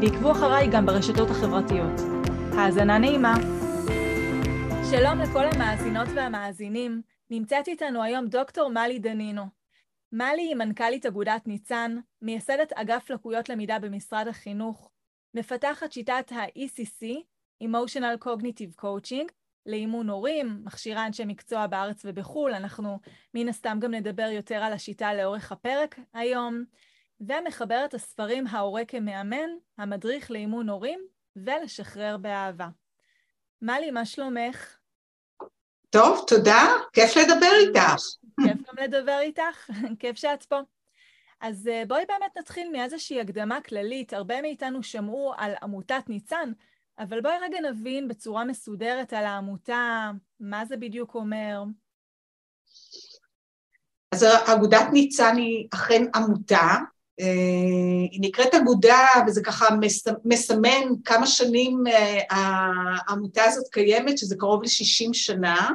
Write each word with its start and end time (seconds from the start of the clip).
ועקבו 0.00 0.32
אחריי 0.32 0.68
גם 0.72 0.86
ברשתות 0.86 1.30
החברתיות. 1.30 2.00
האזנה 2.52 2.98
נעימה. 2.98 3.34
שלום 4.90 5.18
לכל 5.18 5.44
המאזינות 5.46 6.08
והמאזינים, 6.16 7.02
נמצאת 7.30 7.68
איתנו 7.68 8.02
היום 8.02 8.26
דוקטור 8.26 8.70
מלי 8.70 8.98
דנינו. 8.98 9.42
מלי 10.12 10.42
היא 10.42 10.54
מנכ"לית 10.54 11.06
אגודת 11.06 11.46
ניצן, 11.46 11.96
מייסדת 12.22 12.72
אגף 12.72 13.10
לקויות 13.10 13.48
למידה 13.48 13.78
במשרד 13.78 14.28
החינוך, 14.28 14.90
מפתחת 15.34 15.92
שיטת 15.92 16.32
ה-ECC, 16.32 17.06
Emotional 17.64 18.24
Cognitive 18.24 18.82
Coaching, 18.82 19.26
לאימון 19.66 20.10
הורים, 20.10 20.60
מכשירה 20.64 21.06
אנשי 21.06 21.24
מקצוע 21.24 21.66
בארץ 21.66 22.02
ובחו"ל, 22.04 22.54
אנחנו 22.54 22.98
מן 23.34 23.48
הסתם 23.48 23.78
גם 23.80 23.94
נדבר 23.94 24.28
יותר 24.32 24.56
על 24.56 24.72
השיטה 24.72 25.14
לאורך 25.14 25.52
הפרק 25.52 25.98
היום, 26.14 26.64
ומחברת 27.20 27.94
הספרים 27.94 28.46
ההורה 28.46 28.84
כמאמן, 28.84 29.50
המדריך 29.78 30.30
לאימון 30.30 30.68
הורים, 30.68 31.00
ולשחרר 31.36 32.16
באהבה. 32.16 32.68
מלי, 33.62 33.90
מה 33.90 34.06
שלומך? 34.06 34.76
טוב, 35.90 36.24
תודה, 36.26 36.66
כיף 36.92 37.16
לדבר 37.16 37.52
איתך. 37.60 38.02
כיף 38.44 38.68
גם 38.68 38.84
לדבר 38.84 39.18
איתך, 39.20 39.70
כיף 39.98 40.16
שאת 40.16 40.44
פה. 40.44 40.60
אז 41.40 41.68
אה, 41.68 41.82
בואי 41.88 42.04
באמת 42.08 42.38
נתחיל 42.38 42.70
מאיזושהי 42.72 43.20
הקדמה 43.20 43.60
כללית. 43.60 44.12
הרבה 44.12 44.42
מאיתנו 44.42 44.82
שמעו 44.82 45.32
על 45.36 45.52
עמותת 45.62 46.08
ניצן, 46.08 46.52
אבל 46.98 47.20
בואי 47.20 47.38
רגע 47.42 47.58
נבין 47.70 48.08
בצורה 48.08 48.44
מסודרת 48.44 49.12
על 49.12 49.24
העמותה, 49.24 50.10
מה 50.40 50.64
זה 50.64 50.76
בדיוק 50.76 51.14
אומר. 51.14 51.62
אז 54.12 54.26
אגודת 54.46 54.86
ניצן 54.92 55.36
היא 55.36 55.68
אכן 55.74 56.02
עמותה, 56.14 56.56
אה, 56.56 56.78
היא 58.10 58.20
נקראת 58.20 58.54
אגודה 58.54 59.06
וזה 59.26 59.42
ככה 59.42 59.66
מסמן 60.24 60.88
כמה 61.04 61.26
שנים 61.26 61.84
אה, 61.86 62.20
העמותה 62.30 63.44
הזאת 63.44 63.68
קיימת, 63.68 64.18
שזה 64.18 64.36
קרוב 64.38 64.62
ל-60 64.62 65.12
שנה, 65.12 65.70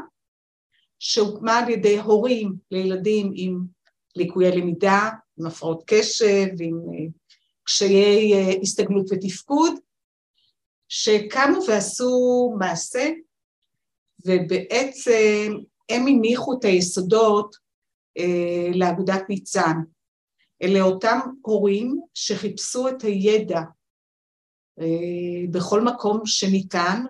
שהוקמה 1.00 1.58
על 1.58 1.70
ידי 1.70 2.00
הורים 2.00 2.54
לילדים 2.72 3.32
עם 3.36 3.60
ליקויי 4.16 4.52
למידה, 4.52 5.10
עם 5.40 5.46
הפרעות 5.46 5.84
קשב, 5.88 6.48
עם 6.60 6.80
אה, 6.94 7.06
קשיי 7.64 8.34
הסתגלות 8.62 9.06
ותפקוד, 9.12 9.74
שקמו 10.90 11.58
ועשו 11.68 12.54
מעשה, 12.60 13.10
ובעצם 14.26 15.54
הם 15.90 16.08
הניחו 16.08 16.54
את 16.60 16.66
היסודות 16.66 17.56
אה, 18.18 18.70
לאגודת 18.74 19.22
ניצן. 19.30 19.74
אלה 20.62 20.82
אותם 20.82 21.20
הורים 21.42 22.02
שחיפשו 22.14 22.90
את 22.90 23.02
הידע 23.02 23.62
אה, 24.80 25.52
בכל 25.52 25.82
מקום 25.82 26.26
שניתן, 26.26 27.04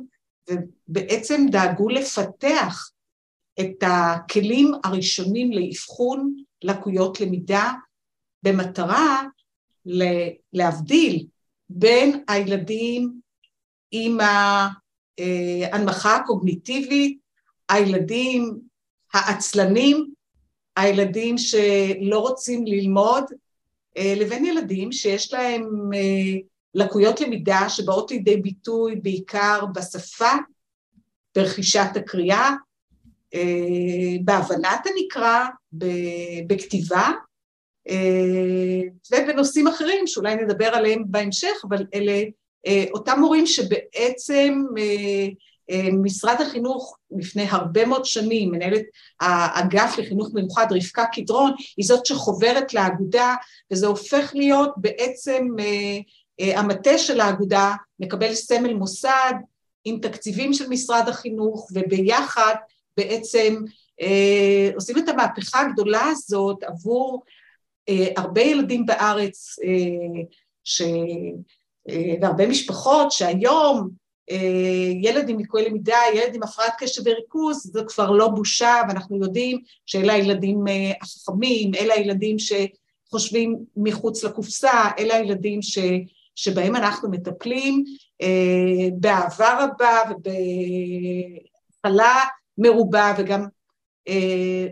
ובעצם 0.50 1.46
דאגו 1.52 1.90
לפתח 1.90 2.92
את 3.60 3.84
הכלים 3.84 4.72
הראשונים 4.84 5.52
לאבחון 5.52 6.36
לקויות 6.64 7.22
למידה, 7.22 7.72
במטרה 8.44 9.24
להבדיל 10.54 11.28
בין 11.70 12.24
הילדים 12.28 13.20
עם 13.92 14.18
ההנמכה 15.20 16.16
הקוגניטיבית, 16.16 17.20
הילדים 17.70 18.60
העצלנים, 19.14 20.14
הילדים 20.76 21.38
שלא 21.38 22.20
רוצים 22.20 22.66
ללמוד, 22.66 23.24
אה, 23.98 24.14
לבין 24.18 24.46
ילדים 24.46 24.92
שיש 24.92 25.34
להם 25.34 25.90
אה, 25.94 26.40
לקויות 26.74 27.22
למידה 27.22 27.70
שבאות 27.70 28.12
לידי 28.12 28.38
ביטוי 28.38 28.96
בעיקר 28.96 29.66
בשפה, 29.76 30.32
ברכישת 31.36 31.90
הקריאה, 31.96 32.52
אה, 33.34 33.42
בהבנת 34.24 34.86
הנקרא, 34.86 35.46
בכתיבה, 36.48 37.12
ובנושאים 39.12 39.68
אחרים 39.68 40.08
שאולי 40.08 40.36
נדבר 40.36 40.66
עליהם 40.66 41.04
בהמשך, 41.08 41.66
אבל 41.70 41.86
אלה 41.94 42.24
אותם 42.94 43.20
מורים 43.20 43.46
שבעצם 43.46 44.64
משרד 46.04 46.42
החינוך 46.42 46.98
לפני 47.12 47.46
הרבה 47.50 47.86
מאוד 47.86 48.06
שנים, 48.06 48.52
מנהלת 48.52 48.82
האגף 49.20 49.98
לחינוך 49.98 50.30
מיוחד, 50.34 50.68
רבקה 50.72 51.06
קדרון, 51.06 51.52
היא 51.78 51.86
זאת 51.86 52.06
שחוברת 52.06 52.74
לאגודה, 52.74 53.36
וזה 53.72 53.88
הופך 53.88 54.32
להיות 54.36 54.74
בעצם 54.78 55.48
אה, 55.60 55.98
אה, 56.40 56.60
המטה 56.60 56.98
של 56.98 57.20
האגודה 57.20 57.74
מקבל 58.00 58.34
סמל 58.34 58.74
מוסד 58.74 59.34
עם 59.86 60.00
תקציבים 60.02 60.54
של 60.54 60.70
משרד 60.70 61.04
החינוך, 61.08 61.70
וביחד 61.74 62.56
בעצם 62.98 63.56
אה, 64.02 64.70
עושים 64.76 64.98
את 64.98 65.10
המהפכה 65.10 65.62
הגדולה 65.62 66.04
הזאת 66.04 66.64
עבור 66.64 67.24
הרבה 68.18 68.42
ילדים 68.42 68.86
בארץ, 68.86 69.56
ש... 70.64 70.82
והרבה 72.22 72.48
משפחות 72.48 73.12
שהיום 73.12 73.78
אה, 73.78 74.05
ילד 75.02 75.30
עם 75.30 75.38
ליקוי 75.38 75.66
למידה, 75.66 75.98
ילד 76.14 76.36
עם 76.36 76.44
הפרעת 76.44 76.74
קשב 76.78 77.02
וריכוז, 77.06 77.72
זה 77.74 77.82
כבר 77.88 78.12
לא 78.12 78.28
בושה, 78.28 78.82
ואנחנו 78.88 79.18
יודעים 79.18 79.62
שאלה 79.86 80.14
הילדים 80.14 80.68
אה, 80.68 80.92
החכמים, 81.02 81.76
אלה 81.76 81.94
הילדים 81.94 82.38
שחושבים 82.40 83.58
מחוץ 83.78 84.24
לקופסה, 84.24 84.90
אלה 85.00 85.16
הילדים 85.16 85.62
ש, 85.62 85.78
שבהם 86.36 86.76
אנחנו 86.76 87.12
מטפלים 87.12 87.84
אה, 88.22 88.88
באהבה 88.94 89.66
רבה 89.66 90.00
ובהפעלה 91.80 92.16
מרובה, 92.58 93.14
וגם 93.18 93.46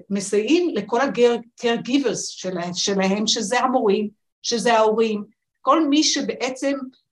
מסייעים 0.09 0.75
לכל 0.75 1.01
ה-caregivers 1.01 2.15
שלהם, 2.15 2.73
שלהם, 2.73 3.27
שזה 3.27 3.59
המורים, 3.59 4.09
שזה 4.43 4.73
ההורים, 4.73 5.23
כל 5.61 5.87
מי 5.87 6.03
שבעצם 6.03 6.73
אה, 6.73 7.02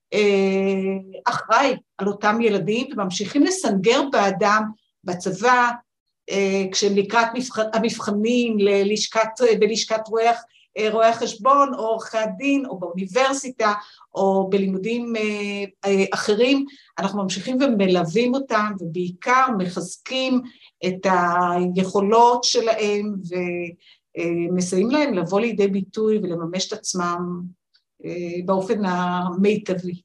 אחראי 1.25 1.75
על 1.97 2.07
אותם 2.07 2.41
ילדים 2.41 2.87
וממשיכים 2.91 3.43
לסנגר 3.43 4.01
באדם 4.11 4.63
בצבא, 5.03 5.69
אה, 6.29 6.63
כשהם 6.71 6.95
לקראת 6.95 7.27
המבחנים 7.73 8.59
ללשכת, 8.59 9.29
בלשכת 9.59 10.07
רואי, 10.07 10.25
אה, 10.77 11.09
החשבון 11.09 11.73
או 11.73 11.79
עורכי 11.79 12.17
הדין 12.17 12.65
או 12.65 12.79
באוניברסיטה 12.79 13.73
או 14.15 14.47
בלימודים 14.49 15.13
אחרים, 16.13 16.65
אנחנו 16.99 17.23
ממשיכים 17.23 17.57
ומלווים 17.61 18.33
אותם 18.35 18.71
ובעיקר 18.79 19.45
מחזקים 19.57 20.41
את 20.85 21.07
היכולות 21.75 22.43
שלהם 22.43 23.15
ומסייעים 24.47 24.89
להם 24.89 25.13
לבוא 25.13 25.39
לידי 25.39 25.67
ביטוי 25.67 26.17
ולממש 26.17 26.67
את 26.67 26.73
עצמם. 26.73 27.41
אה, 27.41 27.60
באופן 28.45 28.85
המיטבי. 28.85 30.01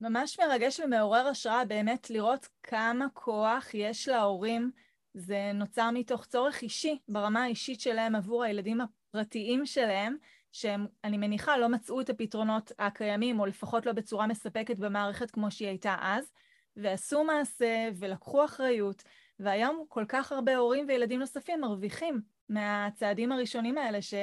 ממש 0.00 0.40
מרגש 0.40 0.80
ומעורר 0.80 1.26
השראה 1.26 1.64
באמת 1.64 2.10
לראות 2.10 2.48
כמה 2.62 3.06
כוח 3.14 3.74
יש 3.74 4.08
להורים. 4.08 4.70
זה 5.14 5.50
נוצר 5.54 5.90
מתוך 5.90 6.24
צורך 6.26 6.62
אישי, 6.62 6.98
ברמה 7.08 7.42
האישית 7.42 7.80
שלהם 7.80 8.14
עבור 8.14 8.44
הילדים 8.44 8.78
הפרטיים 8.80 9.66
שלהם, 9.66 10.16
שהם, 10.52 10.86
אני 11.04 11.16
מניחה, 11.16 11.58
לא 11.58 11.68
מצאו 11.68 12.00
את 12.00 12.10
הפתרונות 12.10 12.72
הקיימים, 12.78 13.40
או 13.40 13.46
לפחות 13.46 13.86
לא 13.86 13.92
בצורה 13.92 14.26
מספקת 14.26 14.78
במערכת 14.78 15.30
כמו 15.30 15.50
שהיא 15.50 15.68
הייתה 15.68 15.96
אז, 16.00 16.32
ועשו 16.76 17.24
מעשה 17.24 17.88
ולקחו 17.98 18.44
אחריות, 18.44 19.02
והיום 19.40 19.84
כל 19.88 20.04
כך 20.08 20.32
הרבה 20.32 20.56
הורים 20.56 20.84
וילדים 20.88 21.20
נוספים 21.20 21.60
מרוויחים 21.60 22.20
מהצעדים 22.48 23.32
הראשונים 23.32 23.78
האלה 23.78 24.02
ש, 24.02 24.14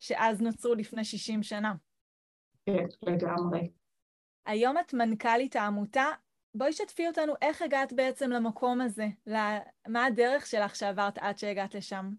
שאז 0.00 0.40
נוצרו 0.40 0.74
לפני 0.74 1.04
60 1.04 1.42
שנה. 1.42 1.74
כן, 2.66 2.86
לגמרי. 3.02 3.70
היום 4.46 4.78
את 4.78 4.94
מנכ"לית 4.94 5.56
העמותה. 5.56 6.06
בואי 6.54 6.72
שתפי 6.72 7.06
אותנו 7.06 7.32
איך 7.42 7.62
הגעת 7.62 7.92
בעצם 7.92 8.30
למקום 8.30 8.80
הזה, 8.80 9.06
מה 9.88 10.04
הדרך 10.06 10.46
שלך 10.46 10.76
שעברת 10.76 11.18
עד 11.18 11.38
שהגעת 11.38 11.74
לשם? 11.74 12.10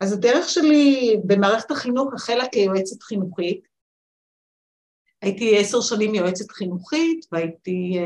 אז 0.00 0.12
הדרך 0.12 0.48
שלי 0.48 1.16
במערכת 1.24 1.70
החינוך 1.70 2.14
החלה 2.14 2.44
כיועצת 2.48 3.02
חינוכית, 3.02 3.68
הייתי 5.22 5.58
עשר 5.58 5.80
שנים 5.80 6.14
יועצת 6.14 6.50
חינוכית 6.50 7.26
והייתי 7.32 7.98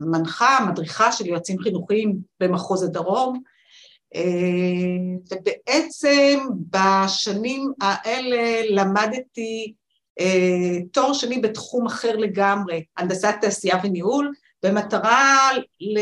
מנחה, 0.00 0.58
מדריכה 0.70 1.12
של 1.12 1.26
יועצים 1.26 1.58
חינוכיים 1.58 2.18
במחוז 2.40 2.82
הדרום, 2.82 3.42
ובעצם 5.30 6.38
בשנים 6.70 7.72
האלה 7.80 8.62
למדתי 8.70 9.72
תואר 10.92 11.12
שני 11.12 11.38
בתחום 11.38 11.86
אחר 11.86 12.16
לגמרי, 12.16 12.84
הנדסת 12.96 13.34
תעשייה 13.40 13.76
וניהול, 13.84 14.32
במטרה 14.62 15.50
ל... 15.80 15.98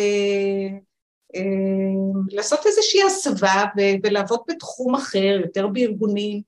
לעשות 2.29 2.67
איזושהי 2.67 3.03
הסבה 3.03 3.65
ולעבוד 4.03 4.41
בתחום 4.49 4.95
אחר, 4.95 5.39
יותר 5.43 5.67
בארגונים. 5.67 6.41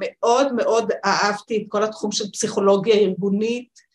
מאוד 0.00 0.54
מאוד 0.54 0.90
אהבתי 1.04 1.56
את 1.56 1.62
כל 1.68 1.82
התחום 1.82 2.12
של 2.12 2.30
פסיכולוגיה 2.30 2.94
ארגונית, 2.94 3.90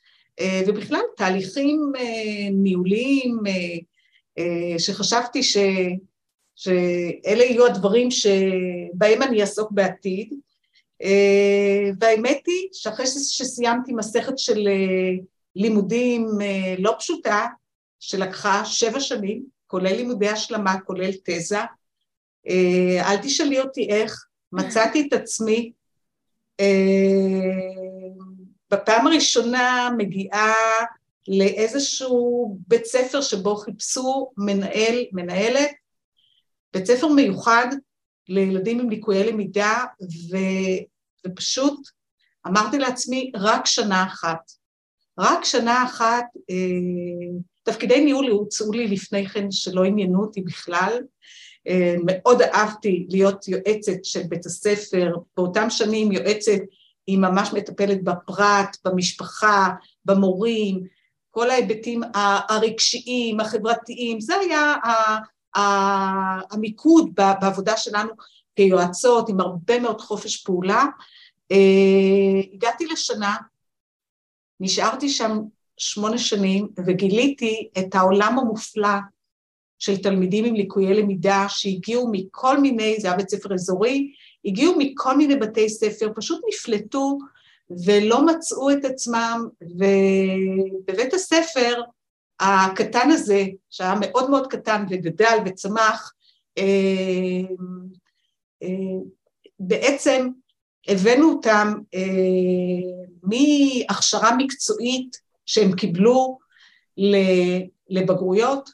ובכלל 0.67 0.99
תהליכים 1.17 1.91
ניהוליים 2.51 3.37
שחשבתי 4.77 5.43
ש... 5.43 5.57
שאלה 6.55 7.43
יהיו 7.43 7.65
הדברים 7.65 8.11
שבהם 8.11 9.21
אני 9.21 9.41
אעסוק 9.41 9.71
בעתיד. 9.71 10.33
והאמת 11.99 12.41
היא 12.47 12.69
שאחרי 12.73 13.07
שסיימתי 13.07 13.93
מסכת 13.93 14.37
של 14.37 14.67
לימודים 15.55 16.27
לא 16.79 16.95
פשוטה, 16.99 17.45
שלקחה 17.99 18.65
שבע 18.65 18.99
שנים, 18.99 19.43
כולל 19.67 19.95
לימודי 19.95 20.29
השלמה, 20.29 20.79
כולל 20.79 21.11
תזה. 21.25 21.59
אל 22.99 23.17
תשאלי 23.23 23.59
אותי 23.59 23.87
איך, 23.89 24.25
מצאתי 24.51 25.07
את 25.07 25.13
עצמי 25.13 25.71
בפעם 28.71 29.07
הראשונה 29.07 29.89
מגיעה 29.97 30.53
לאיזשהו 31.27 32.57
בית 32.67 32.85
ספר 32.85 33.21
שבו 33.21 33.55
חיפשו 33.55 34.31
מנהל, 34.37 35.05
מנהלת, 35.11 35.71
בית 36.73 36.85
ספר 36.85 37.07
מיוחד 37.07 37.67
לילדים 38.29 38.79
עם 38.79 38.89
ליקויי 38.89 39.31
למידה, 39.31 39.83
ו, 40.01 40.37
ופשוט 41.27 41.79
אמרתי 42.47 42.77
לעצמי, 42.77 43.31
רק 43.35 43.65
שנה 43.65 44.03
אחת. 44.03 44.51
רק 45.19 45.45
שנה 45.45 45.83
אחת, 45.83 46.25
אה, 46.49 47.39
תפקידי 47.63 48.05
ניהול 48.05 48.27
הוצאו 48.27 48.71
לי 48.71 48.87
לפני 48.87 49.27
כן 49.27 49.51
שלא 49.51 49.83
עניינו 49.83 50.21
אותי 50.21 50.41
בכלל. 50.41 51.01
אה, 51.67 51.95
מאוד 52.05 52.41
אהבתי 52.41 53.05
להיות 53.09 53.47
יועצת 53.47 54.03
של 54.03 54.23
בית 54.23 54.45
הספר, 54.45 55.11
באותם 55.37 55.69
שנים 55.69 56.11
יועצת 56.11 56.59
היא 57.07 57.17
ממש 57.17 57.49
מטפלת 57.53 58.03
בפרט, 58.03 58.77
במשפחה, 58.85 59.69
במורים, 60.05 60.83
כל 61.35 61.49
ההיבטים 61.49 62.01
הרגשיים, 62.49 63.39
החברתיים, 63.39 64.21
זה 64.21 64.35
היה 64.35 64.73
המיקוד 66.51 67.09
בעבודה 67.41 67.77
שלנו 67.77 68.09
כיועצות, 68.55 69.29
עם 69.29 69.39
הרבה 69.39 69.79
מאוד 69.79 70.01
חופש 70.01 70.37
פעולה. 70.37 70.85
אה, 71.51 71.57
הגעתי 72.53 72.85
לשנה, 72.85 73.35
נשארתי 74.59 75.09
שם 75.09 75.39
שמונה 75.77 76.17
שנים 76.17 76.67
וגיליתי 76.85 77.69
את 77.77 77.95
העולם 77.95 78.39
המופלא 78.39 78.97
של 79.79 79.97
תלמידים 79.97 80.45
עם 80.45 80.55
ליקויי 80.55 80.93
למידה 80.93 81.45
שהגיעו 81.49 82.09
מכל 82.11 82.59
מיני, 82.59 82.95
זה 82.99 83.07
היה 83.07 83.17
בית 83.17 83.29
ספר 83.29 83.53
אזורי, 83.53 84.11
הגיעו 84.45 84.73
מכל 84.77 85.17
מיני 85.17 85.35
בתי 85.35 85.69
ספר, 85.69 86.09
פשוט 86.15 86.41
נפלטו 86.49 87.17
ולא 87.85 88.25
מצאו 88.25 88.71
את 88.71 88.85
עצמם, 88.85 89.47
ובבית 89.61 91.13
הספר 91.13 91.81
הקטן 92.39 93.11
הזה, 93.11 93.43
שהיה 93.69 93.93
מאוד 93.99 94.29
מאוד 94.29 94.47
קטן 94.47 94.85
וגדל 94.89 95.37
וצמח, 95.45 96.13
אה, 96.57 96.63
אה, 98.63 98.99
בעצם 99.59 100.29
הבאנו 100.87 101.31
אותם 101.31 101.73
אה, 101.93 102.01
מהכשרה 103.23 104.35
מקצועית 104.37 105.17
שהם 105.45 105.75
קיבלו 105.75 106.37
לבגרויות, 107.89 108.69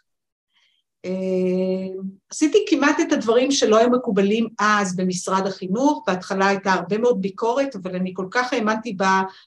עשיתי 2.32 2.66
כמעט 2.70 3.00
את 3.00 3.12
הדברים 3.12 3.52
שלא 3.52 3.78
היו 3.78 3.90
מקובלים 3.90 4.48
אז 4.60 4.96
במשרד 4.96 5.48
החינוך, 5.48 6.04
בהתחלה 6.08 6.48
הייתה 6.48 6.74
הרבה 6.74 6.98
מאוד 6.98 7.22
ביקורת, 7.22 7.76
אבל 7.76 7.96
אני 7.96 8.12
כל 8.16 8.28
כך 8.32 8.54
האמנתי 8.54 8.98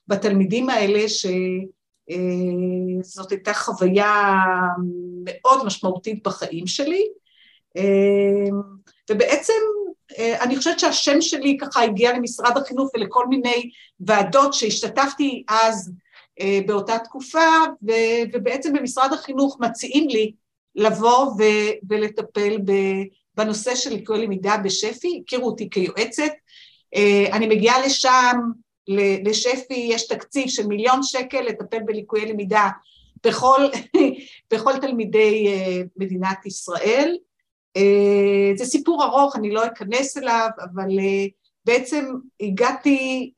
בתלמידים 0.07 0.69
האלה 0.69 1.09
שזאת 1.09 1.31
אה, 3.31 3.37
הייתה 3.37 3.53
חוויה 3.53 4.31
מאוד 5.25 5.65
משמעותית 5.65 6.23
בחיים 6.23 6.67
שלי. 6.67 7.07
אה, 7.77 8.49
ובעצם 9.11 9.53
אני 10.41 10.57
חושבת 10.57 10.79
שהשם 10.79 11.21
שלי 11.21 11.57
ככה 11.61 11.83
הגיע 11.83 12.13
למשרד 12.13 12.57
החינוך 12.57 12.91
ולכל 12.93 13.27
מיני 13.27 13.69
ועדות 13.99 14.53
שהשתתפתי 14.53 15.43
אז 15.49 15.91
באותה 16.67 16.99
תקופה, 16.99 17.49
ובעצם 18.33 18.73
במשרד 18.73 19.13
החינוך 19.13 19.57
מציעים 19.59 20.09
לי 20.09 20.31
לבוא 20.75 21.25
ו- 21.25 21.87
ולטפל 21.89 22.57
בנושא 23.35 23.75
של 23.75 23.89
ליקוי 23.89 24.25
למידה 24.25 24.57
בשפ"י, 24.57 25.21
הכירו 25.23 25.45
אותי 25.45 25.69
כיועצת, 25.69 26.31
אה, 26.95 27.25
אני 27.31 27.47
מגיעה 27.47 27.85
לשם, 27.85 28.39
לשפ"י 29.25 29.87
יש 29.91 30.07
תקציב 30.07 30.47
של 30.47 30.67
מיליון 30.67 31.03
שקל 31.03 31.41
לטפל 31.41 31.79
בליקויי 31.85 32.25
למידה 32.25 32.69
בכל, 33.23 33.67
בכל 34.53 34.77
תלמידי 34.81 35.47
אה, 35.47 35.81
מדינת 35.97 36.45
ישראל. 36.45 37.17
אה, 37.77 38.51
זה 38.55 38.65
סיפור 38.65 39.03
ארוך, 39.03 39.35
אני 39.35 39.51
לא 39.51 39.65
אכנס 39.65 40.17
אליו, 40.17 40.49
אבל 40.59 40.89
בעצם 41.65 42.05
הגעתי, 42.41 43.31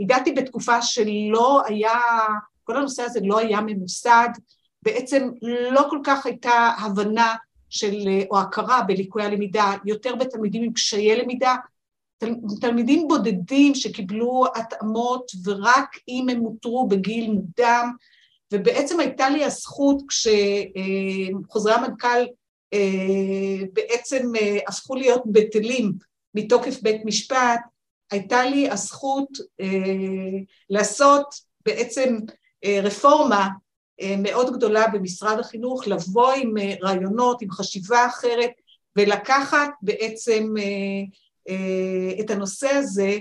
הגעתי 0.00 0.32
בתקופה 0.32 0.82
שלא 0.82 1.62
היה, 1.66 1.98
כל 2.64 2.76
הנושא 2.76 3.02
הזה 3.02 3.20
לא 3.22 3.38
היה 3.38 3.60
ממוסד, 3.60 4.28
בעצם 4.82 5.30
לא 5.70 5.86
כל 5.90 5.98
כך 6.04 6.26
הייתה 6.26 6.72
הבנה 6.78 7.34
של, 7.68 8.08
או 8.30 8.38
הכרה 8.38 8.82
בליקויי 8.82 9.26
הלמידה, 9.26 9.72
יותר 9.84 10.14
בתלמידים 10.14 10.62
עם 10.62 10.72
קשיי 10.72 11.16
למידה, 11.16 11.56
תל, 12.18 12.34
תלמידים 12.60 13.08
בודדים 13.08 13.74
שקיבלו 13.74 14.44
התאמות 14.54 15.30
ורק 15.44 15.96
אם 16.08 16.28
הם 16.28 16.44
אותרו 16.44 16.88
בגיל 16.88 17.30
מוקדם, 17.30 17.92
ובעצם 18.52 19.00
הייתה 19.00 19.28
לי 19.28 19.44
הזכות 19.44 20.02
כשחוזרי 20.08 21.72
המנכ"ל 21.72 22.26
אה, 22.72 23.66
בעצם 23.72 24.32
אה, 24.40 24.58
הפכו 24.68 24.94
להיות 24.94 25.22
בטלים 25.26 25.92
מתוקף 26.34 26.82
בית 26.82 27.04
משפט, 27.04 27.60
הייתה 28.10 28.44
לי 28.44 28.70
הזכות 28.70 29.28
אה, 29.60 30.38
לעשות 30.70 31.34
בעצם 31.66 32.18
רפורמה 32.82 33.40
אה, 33.42 33.48
מאוד 34.18 34.52
גדולה 34.56 34.88
במשרד 34.88 35.38
החינוך, 35.38 35.88
לבוא 35.88 36.32
עם 36.32 36.58
אה, 36.58 36.74
רעיונות, 36.82 37.42
עם 37.42 37.50
חשיבה 37.50 38.06
אחרת, 38.06 38.50
ולקחת 38.96 39.70
בעצם 39.82 40.54
אה, 40.58 41.54
את 42.20 42.30
הנושא 42.30 42.68
הזה, 42.68 43.18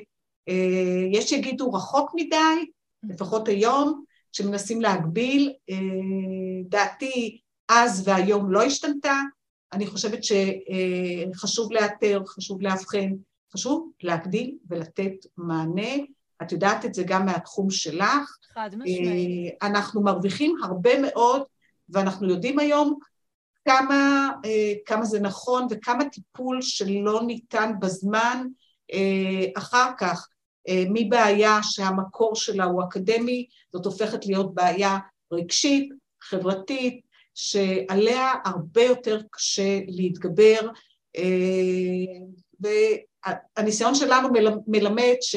יש 1.12 1.30
שיגידו 1.30 1.74
רחוק 1.74 2.12
מדי, 2.16 2.66
לפחות 3.04 3.48
היום, 3.48 4.04
שמנסים 4.32 4.82
להגביל, 4.82 5.54
דעתי 6.70 7.40
אז 7.70 8.08
והיום 8.08 8.52
לא 8.52 8.64
השתנתה, 8.64 9.22
אני 9.74 9.88
חושבת 9.88 10.20
שחשוב 10.24 11.72
לאתר, 11.72 12.22
חשוב 12.28 12.62
לאבחן, 12.62 13.10
חשוב 13.54 13.92
להגדיל 14.04 14.58
ולתת 14.70 15.26
מענה 15.38 15.92
את 16.42 16.52
יודעת 16.52 16.86
את 16.86 16.94
זה 16.94 17.04
גם 17.04 17.26
מהתחום 17.26 17.70
שלך. 17.70 18.38
חד 18.54 18.70
משמעית. 18.74 19.54
אה, 19.62 19.68
אנחנו 19.68 20.02
מרוויחים 20.02 20.56
הרבה 20.64 21.02
מאוד, 21.02 21.44
ואנחנו 21.90 22.30
יודעים 22.30 22.60
היום 22.60 23.00
כמה, 23.66 24.30
אה, 24.46 24.74
כמה 24.86 25.06
זה 25.06 25.20
נכון 25.20 25.68
וכמה 25.70 26.10
טיפול 26.10 26.62
שלא 26.62 27.22
ניתן 27.26 27.72
בזמן 27.80 28.48
אה, 28.94 29.46
אחר 29.58 29.92
כך, 30.00 30.28
מבעיה 30.90 31.60
שהמקור 31.64 32.36
שלה 32.36 32.64
הוא 32.64 32.84
אקדמי, 32.84 33.48
זאת 33.74 33.86
הופכת 33.86 34.26
להיות 34.26 34.54
בעיה 34.54 34.98
רגשית, 35.32 35.90
חברתית, 36.22 37.02
שעליה 37.36 38.34
הרבה 38.46 38.84
יותר 38.84 39.22
קשה 39.32 39.80
להתגבר, 39.88 40.70
והניסיון 42.60 43.96
שלנו 43.96 44.30
מלמד 44.68 45.16
ש... 45.22 45.36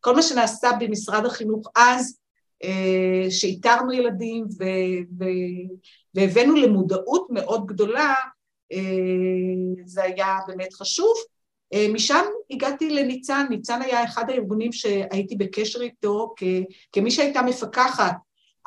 כל 0.00 0.14
מה 0.14 0.22
שנעשה 0.22 0.70
במשרד 0.80 1.26
החינוך 1.26 1.68
אז, 1.76 2.18
אה, 2.64 3.30
שאיתרנו 3.30 3.92
ילדים 3.92 4.44
ו- 4.58 5.02
ו- 5.18 5.74
והבאנו 6.14 6.54
למודעות 6.56 7.26
מאוד 7.30 7.66
גדולה, 7.66 8.14
אה, 8.72 8.78
זה 9.84 10.02
היה 10.02 10.38
באמת 10.46 10.72
חשוב. 10.72 11.14
משם 11.92 12.24
הגעתי 12.50 12.90
לניצן, 12.90 13.46
ניצן 13.50 13.82
היה 13.82 14.04
אחד 14.04 14.30
הארגונים 14.30 14.72
שהייתי 14.72 15.36
בקשר 15.36 15.80
איתו 15.80 16.34
כמי 16.92 17.10
שהייתה 17.10 17.42
מפקחת 17.42 18.14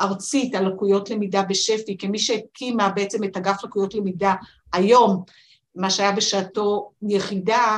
ארצית 0.02 0.56
על 0.56 0.68
לקויות 0.68 1.10
למידה 1.10 1.44
בשפ"י, 1.44 1.98
כמי 1.98 2.20
שהקימה 2.20 2.90
בעצם 2.90 3.24
את 3.24 3.38
אגף 3.38 3.64
לקויות 3.64 3.94
למידה 3.94 4.34
היום, 4.74 5.24
מה 5.76 5.90
שהיה 5.90 6.12
בשעתו 6.12 6.92
יחידה, 7.10 7.78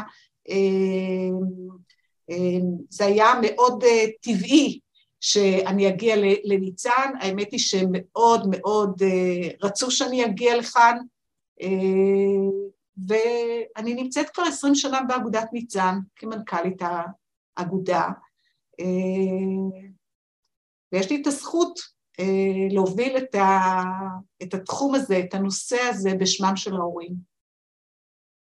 זה 2.90 3.06
היה 3.06 3.34
מאוד 3.42 3.84
טבעי 4.22 4.80
שאני 5.22 5.88
אגיע 5.88 6.16
לניצן, 6.44 7.12
האמת 7.20 7.52
היא 7.52 7.60
שמאוד 7.60 8.48
מאוד 8.50 9.02
רצו 9.64 9.92
שאני 9.92 10.26
אגיע 10.26 10.58
לכאן, 10.58 10.98
ואני 13.08 13.94
נמצאת 13.94 14.30
כבר 14.30 14.44
עשרים 14.44 14.76
שנה 14.76 15.02
באגודת 15.08 15.50
ניצן 15.54 16.00
כמנכ"לית 16.16 16.82
האגודה, 17.58 18.08
ויש 20.92 21.10
לי 21.10 21.22
את 21.22 21.28
הזכות 21.28 21.80
להוביל 22.72 23.18
את 24.44 24.54
התחום 24.54 24.96
הזה, 24.96 25.20
את 25.20 25.34
הנושא 25.34 25.82
הזה 25.82 26.14
בשמם 26.20 26.56
של 26.56 26.76
ההורים. 26.76 27.33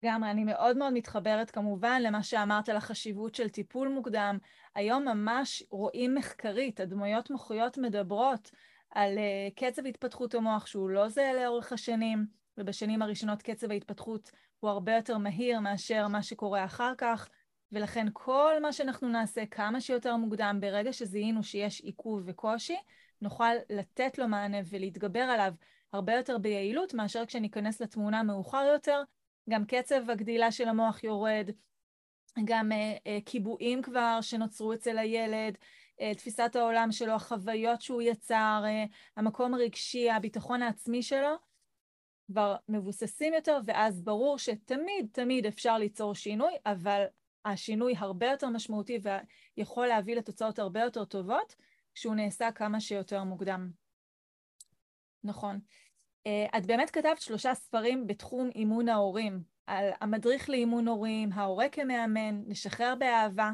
לגמרי, 0.06 0.30
אני 0.30 0.44
מאוד 0.44 0.76
מאוד 0.76 0.92
מתחברת 0.92 1.50
כמובן 1.50 2.02
למה 2.02 2.22
שאמרת 2.22 2.68
על 2.68 2.76
החשיבות 2.76 3.34
של 3.34 3.48
טיפול 3.48 3.88
מוקדם. 3.88 4.38
היום 4.74 5.04
ממש 5.04 5.62
רואים 5.70 6.14
מחקרית, 6.14 6.80
הדמויות 6.80 7.30
מוחיות 7.30 7.78
מדברות 7.78 8.50
על 8.90 9.18
uh, 9.18 9.54
קצב 9.64 9.86
התפתחות 9.86 10.34
המוח 10.34 10.66
שהוא 10.66 10.90
לא 10.90 11.08
זהה 11.08 11.32
לאורך 11.32 11.72
השנים, 11.72 12.26
ובשנים 12.58 13.02
הראשונות 13.02 13.42
קצב 13.42 13.70
ההתפתחות 13.70 14.30
הוא 14.60 14.70
הרבה 14.70 14.96
יותר 14.96 15.18
מהיר 15.18 15.60
מאשר 15.60 16.08
מה 16.08 16.22
שקורה 16.22 16.64
אחר 16.64 16.92
כך, 16.98 17.28
ולכן 17.72 18.06
כל 18.12 18.54
מה 18.62 18.72
שאנחנו 18.72 19.08
נעשה 19.08 19.46
כמה 19.46 19.80
שיותר 19.80 20.16
מוקדם, 20.16 20.58
ברגע 20.60 20.92
שזיהינו 20.92 21.42
שיש 21.42 21.80
עיכוב 21.80 22.22
וקושי, 22.26 22.76
נוכל 23.20 23.54
לתת 23.70 24.18
לו 24.18 24.28
מענה 24.28 24.58
ולהתגבר 24.70 25.20
עליו 25.20 25.52
הרבה 25.92 26.14
יותר 26.14 26.38
ביעילות 26.38 26.94
מאשר 26.94 27.26
כשניכנס 27.26 27.80
לתמונה 27.80 28.22
מאוחר 28.22 28.68
יותר. 28.72 29.02
גם 29.50 29.64
קצב 29.64 30.10
הגדילה 30.10 30.52
של 30.52 30.68
המוח 30.68 31.04
יורד, 31.04 31.50
גם 32.44 32.72
uh, 32.72 32.74
uh, 32.74 33.24
קיבועים 33.24 33.82
כבר 33.82 34.18
שנוצרו 34.20 34.72
אצל 34.72 34.98
הילד, 34.98 35.54
uh, 35.54 36.18
תפיסת 36.18 36.56
העולם 36.56 36.92
שלו, 36.92 37.12
החוויות 37.12 37.82
שהוא 37.82 38.02
יצר, 38.02 38.64
המקום 39.16 39.54
הרגשי, 39.54 40.10
הביטחון 40.10 40.62
העצמי 40.62 41.02
שלו, 41.02 41.36
כבר 42.26 42.56
מבוססים 42.68 43.34
יותר, 43.34 43.58
ואז 43.64 44.02
ברור 44.02 44.38
שתמיד 44.38 45.08
תמיד 45.12 45.46
אפשר 45.46 45.78
ליצור 45.78 46.14
שינוי, 46.14 46.52
אבל 46.66 47.04
השינוי 47.44 47.94
הרבה 47.96 48.26
יותר 48.26 48.48
משמעותי 48.48 48.98
ויכול 49.56 49.86
להביא 49.86 50.16
לתוצאות 50.16 50.58
הרבה 50.58 50.80
יותר 50.80 51.04
טובות 51.04 51.56
כשהוא 51.94 52.14
נעשה 52.14 52.52
כמה 52.52 52.80
שיותר 52.80 53.24
מוקדם. 53.24 53.70
נכון. 55.24 55.60
אה, 56.26 56.58
את 56.58 56.66
באמת 56.66 56.90
כתבת 56.90 57.20
שלושה 57.20 57.54
ספרים 57.54 58.06
בתחום 58.06 58.50
אימון 58.54 58.88
ההורים, 58.88 59.40
על 59.66 59.90
המדריך 60.00 60.50
לאימון 60.50 60.88
הורים, 60.88 61.32
ההורה 61.32 61.68
כמאמן, 61.68 62.42
לשחרר 62.48 62.94
באהבה. 62.98 63.50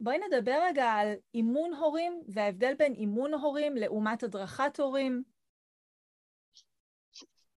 בואי 0.00 0.16
נדבר 0.18 0.58
רגע 0.68 0.84
על 0.84 1.14
אימון 1.34 1.74
הורים 1.74 2.22
וההבדל 2.28 2.74
בין 2.78 2.94
אימון 2.94 3.34
הורים 3.34 3.76
לעומת 3.76 4.22
הדרכת 4.22 4.80
הורים. 4.80 5.22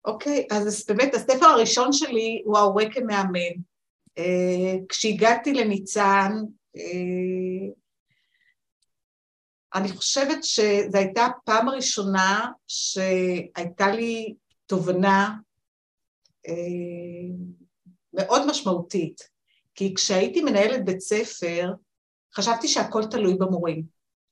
אוקיי, 0.04 0.47
okay, 0.52 0.54
אז 0.56 0.87
באמת 0.88 1.14
הספר 1.14 1.47
הראשון 1.47 1.92
שלי 1.92 2.42
הוא 2.44 2.59
ההורה 2.59 2.85
כמאמן. 2.92 3.62
Uh, 4.18 4.87
כשהגעתי 4.88 5.52
לניצן, 5.52 6.33
uh, 6.76 7.73
אני 9.75 9.88
חושבת 9.88 10.44
שזו 10.44 10.99
הייתה 10.99 11.25
הפעם 11.25 11.68
הראשונה 11.68 12.50
שהייתה 12.66 13.88
לי 13.88 14.35
תובנה 14.74 15.34
uh, 16.46 16.50
מאוד 18.12 18.46
משמעותית, 18.50 19.28
כי 19.74 19.94
כשהייתי 19.94 20.42
מנהלת 20.42 20.84
בית 20.84 21.00
ספר, 21.00 21.72
חשבתי 22.34 22.68
שהכל 22.68 23.04
תלוי 23.10 23.34
במורים. 23.34 23.84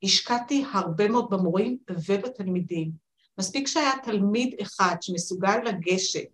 השקעתי 0.03 0.65
הרבה 0.73 1.09
מאוד 1.09 1.31
במורים 1.31 1.79
ובתלמידים. 1.91 2.91
מספיק 3.39 3.67
שהיה 3.67 3.93
תלמיד 4.03 4.55
אחד 4.63 4.97
שמסוגל 5.01 5.59
לגשת 5.65 6.29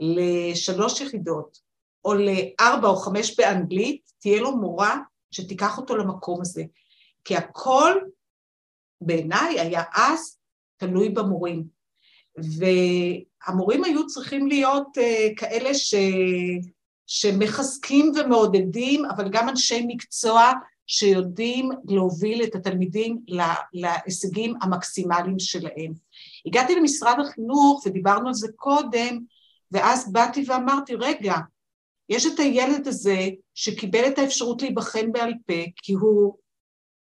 לשלוש 0.00 1.00
יחידות, 1.00 1.58
או 2.04 2.14
לארבע 2.14 2.88
או 2.88 2.96
חמש 2.96 3.40
באנגלית, 3.40 4.12
תהיה 4.18 4.40
לו 4.40 4.56
מורה 4.56 4.98
שתיקח 5.30 5.78
אותו 5.78 5.96
למקום 5.96 6.40
הזה. 6.40 6.64
כי 7.24 7.36
הכל 7.36 7.92
בעיניי 9.00 9.60
היה 9.60 9.82
אז 9.94 10.38
תלוי 10.76 11.08
במורים. 11.08 11.75
והמורים 12.58 13.84
היו 13.84 14.06
צריכים 14.06 14.46
להיות 14.46 14.98
uh, 14.98 15.34
כאלה 15.36 15.74
ש... 15.74 15.94
שמחזקים 17.06 18.12
ומעודדים, 18.16 19.04
אבל 19.04 19.28
גם 19.28 19.48
אנשי 19.48 19.84
מקצוע 19.86 20.52
שיודעים 20.86 21.70
להוביל 21.84 22.42
את 22.44 22.54
התלמידים 22.54 23.20
להישגים 23.72 24.54
המקסימליים 24.62 25.38
שלהם. 25.38 25.92
הגעתי 26.46 26.74
למשרד 26.74 27.16
החינוך 27.20 27.82
ודיברנו 27.86 28.28
על 28.28 28.34
זה 28.34 28.48
קודם, 28.56 29.18
ואז 29.72 30.12
באתי 30.12 30.44
ואמרתי, 30.46 30.94
רגע, 30.94 31.34
יש 32.08 32.26
את 32.26 32.38
הילד 32.38 32.88
הזה 32.88 33.28
שקיבל 33.54 34.08
את 34.08 34.18
האפשרות 34.18 34.62
להיבחן 34.62 35.12
בעל 35.12 35.32
פה, 35.46 35.62
כי 35.76 35.92
הוא, 35.92 36.36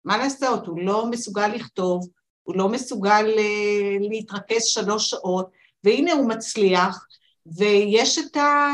מה 0.05 0.19
לעשות, 0.19 0.67
הוא 0.67 0.83
לא 0.83 1.07
מסוגל 1.11 1.49
לכתוב, 1.49 2.09
הוא 2.43 2.57
לא 2.57 2.69
מסוגל 2.69 3.27
uh, 3.37 4.09
להתרכז 4.11 4.65
שלוש 4.65 5.11
שעות, 5.11 5.51
והנה 5.85 6.13
הוא 6.13 6.29
מצליח, 6.29 7.07
ויש 7.47 8.19
את, 8.19 8.37
ה... 8.37 8.69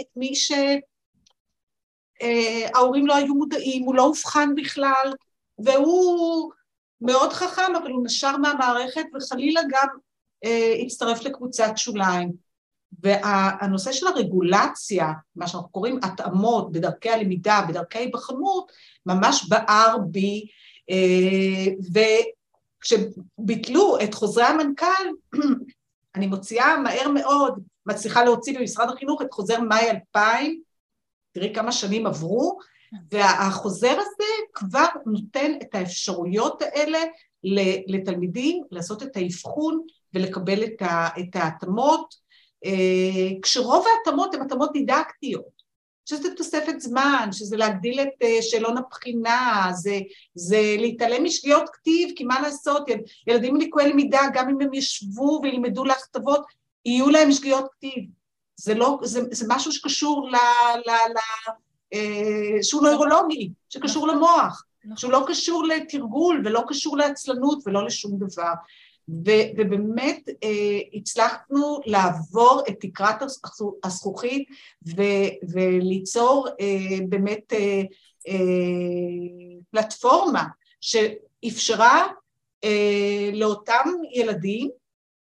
את 0.00 0.06
מי 0.16 0.32
שההורים 2.20 3.04
uh, 3.04 3.08
לא 3.08 3.16
היו 3.16 3.34
מודעים, 3.34 3.82
הוא 3.82 3.94
לא 3.94 4.02
אובחן 4.04 4.54
בכלל, 4.54 5.12
והוא 5.58 6.50
מאוד 7.00 7.32
חכם, 7.32 7.76
אבל 7.82 7.90
הוא 7.90 8.04
נשר 8.04 8.36
מהמערכת, 8.36 9.04
וחלילה 9.14 9.60
גם 9.70 9.88
uh, 10.44 10.48
הצטרף 10.84 11.22
לקבוצת 11.22 11.72
שוליים. 11.76 12.50
והנושא 13.02 13.92
של 13.92 14.06
הרגולציה, 14.06 15.12
מה 15.36 15.48
שאנחנו 15.48 15.68
קוראים 15.68 16.00
התאמות 16.02 16.72
בדרכי 16.72 17.10
הלמידה, 17.10 17.60
בדרכי 17.68 17.98
היבחנות, 17.98 18.72
ממש 19.06 19.48
בער 19.48 19.96
בי, 20.10 20.46
uh, 20.90 21.70
וכשביטלו 22.80 23.98
את 24.04 24.14
חוזרי 24.14 24.44
המנכ"ל, 24.44 25.36
אני 26.16 26.26
מוציאה 26.26 26.76
מהר 26.76 27.08
מאוד, 27.08 27.60
מצליחה 27.86 28.24
להוציא 28.24 28.58
במשרד 28.58 28.88
החינוך 28.88 29.22
את 29.22 29.32
חוזר 29.32 29.60
מאי 29.60 29.90
2000, 29.90 30.62
תראי 31.32 31.54
כמה 31.54 31.72
שנים 31.72 32.06
עברו, 32.06 32.58
והחוזר 33.10 33.92
הזה 33.92 34.30
כבר 34.54 34.86
נותן 35.06 35.52
את 35.62 35.74
האפשרויות 35.74 36.62
האלה 36.62 36.98
לתלמידים 37.86 38.62
לעשות 38.70 39.02
את 39.02 39.16
האבחון 39.16 39.82
ולקבל 40.14 40.64
את 41.18 41.36
ההתאמות, 41.36 42.14
אה, 42.64 43.40
כשרוב 43.42 43.84
ההתאמות 43.86 44.34
הן 44.34 44.42
התאמות 44.42 44.72
דידקטיות, 44.72 45.59
שזה 46.10 46.34
תוספת 46.36 46.80
זמן, 46.80 47.28
שזה 47.32 47.56
להגדיל 47.56 48.00
את 48.00 48.22
אה, 48.22 48.38
שאלון 48.42 48.78
הבחינה, 48.78 49.70
זה, 49.74 49.98
זה 50.34 50.76
להתעלם 50.78 51.24
משגיאות 51.24 51.70
כתיב, 51.72 52.12
כי 52.16 52.24
מה 52.24 52.40
לעשות, 52.40 52.88
ילדים 53.26 53.56
לקויי 53.56 53.88
למידה, 53.88 54.20
גם 54.34 54.48
אם 54.48 54.60
הם 54.60 54.74
ישבו 54.74 55.40
וילמדו 55.42 55.84
להכתבות, 55.84 56.46
יהיו 56.84 57.10
להם 57.10 57.32
שגיאות 57.32 57.64
כתיב. 57.72 58.04
זה, 58.56 58.74
לא, 58.74 58.98
זה, 59.02 59.20
זה 59.30 59.46
משהו 59.48 59.72
שקשור 59.72 60.28
ל... 60.30 60.34
ל, 60.86 60.90
ל 60.90 61.18
אה, 61.94 62.62
שהוא 62.62 62.82
נוירולוגי, 62.82 63.50
שקשור 63.68 64.06
נכון. 64.06 64.16
למוח, 64.16 64.64
נכון. 64.84 64.96
שהוא 64.96 65.12
לא 65.12 65.24
קשור 65.26 65.64
לתרגול 65.64 66.42
ולא 66.44 66.62
קשור 66.68 66.96
לעצלנות 66.96 67.62
ולא 67.66 67.86
לשום 67.86 68.18
דבר. 68.18 68.52
ו, 69.26 69.30
ובאמת 69.56 70.28
אה, 70.44 70.78
הצלחנו 70.94 71.80
לעבור 71.86 72.62
את 72.68 72.74
תקרת 72.80 73.22
הזכוכית 73.84 74.48
ו, 74.96 75.02
וליצור 75.52 76.48
אה, 76.60 77.06
באמת 77.08 77.52
אה, 77.52 77.82
אה, 78.28 78.34
פלטפורמה 79.70 80.44
שאפשרה 80.80 82.06
אה, 82.64 83.30
לאותם 83.32 83.88
ילדים, 84.12 84.70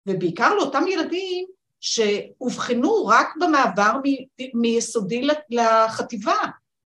ובעיקר 0.07 0.55
לאותם 0.55 0.85
ילדים 0.89 1.47
שאובחנו 1.81 3.07
רק 3.07 3.29
במעבר 3.41 3.93
מ, 4.05 4.09
מיסודי 4.61 5.29
לחטיבה, 5.51 6.37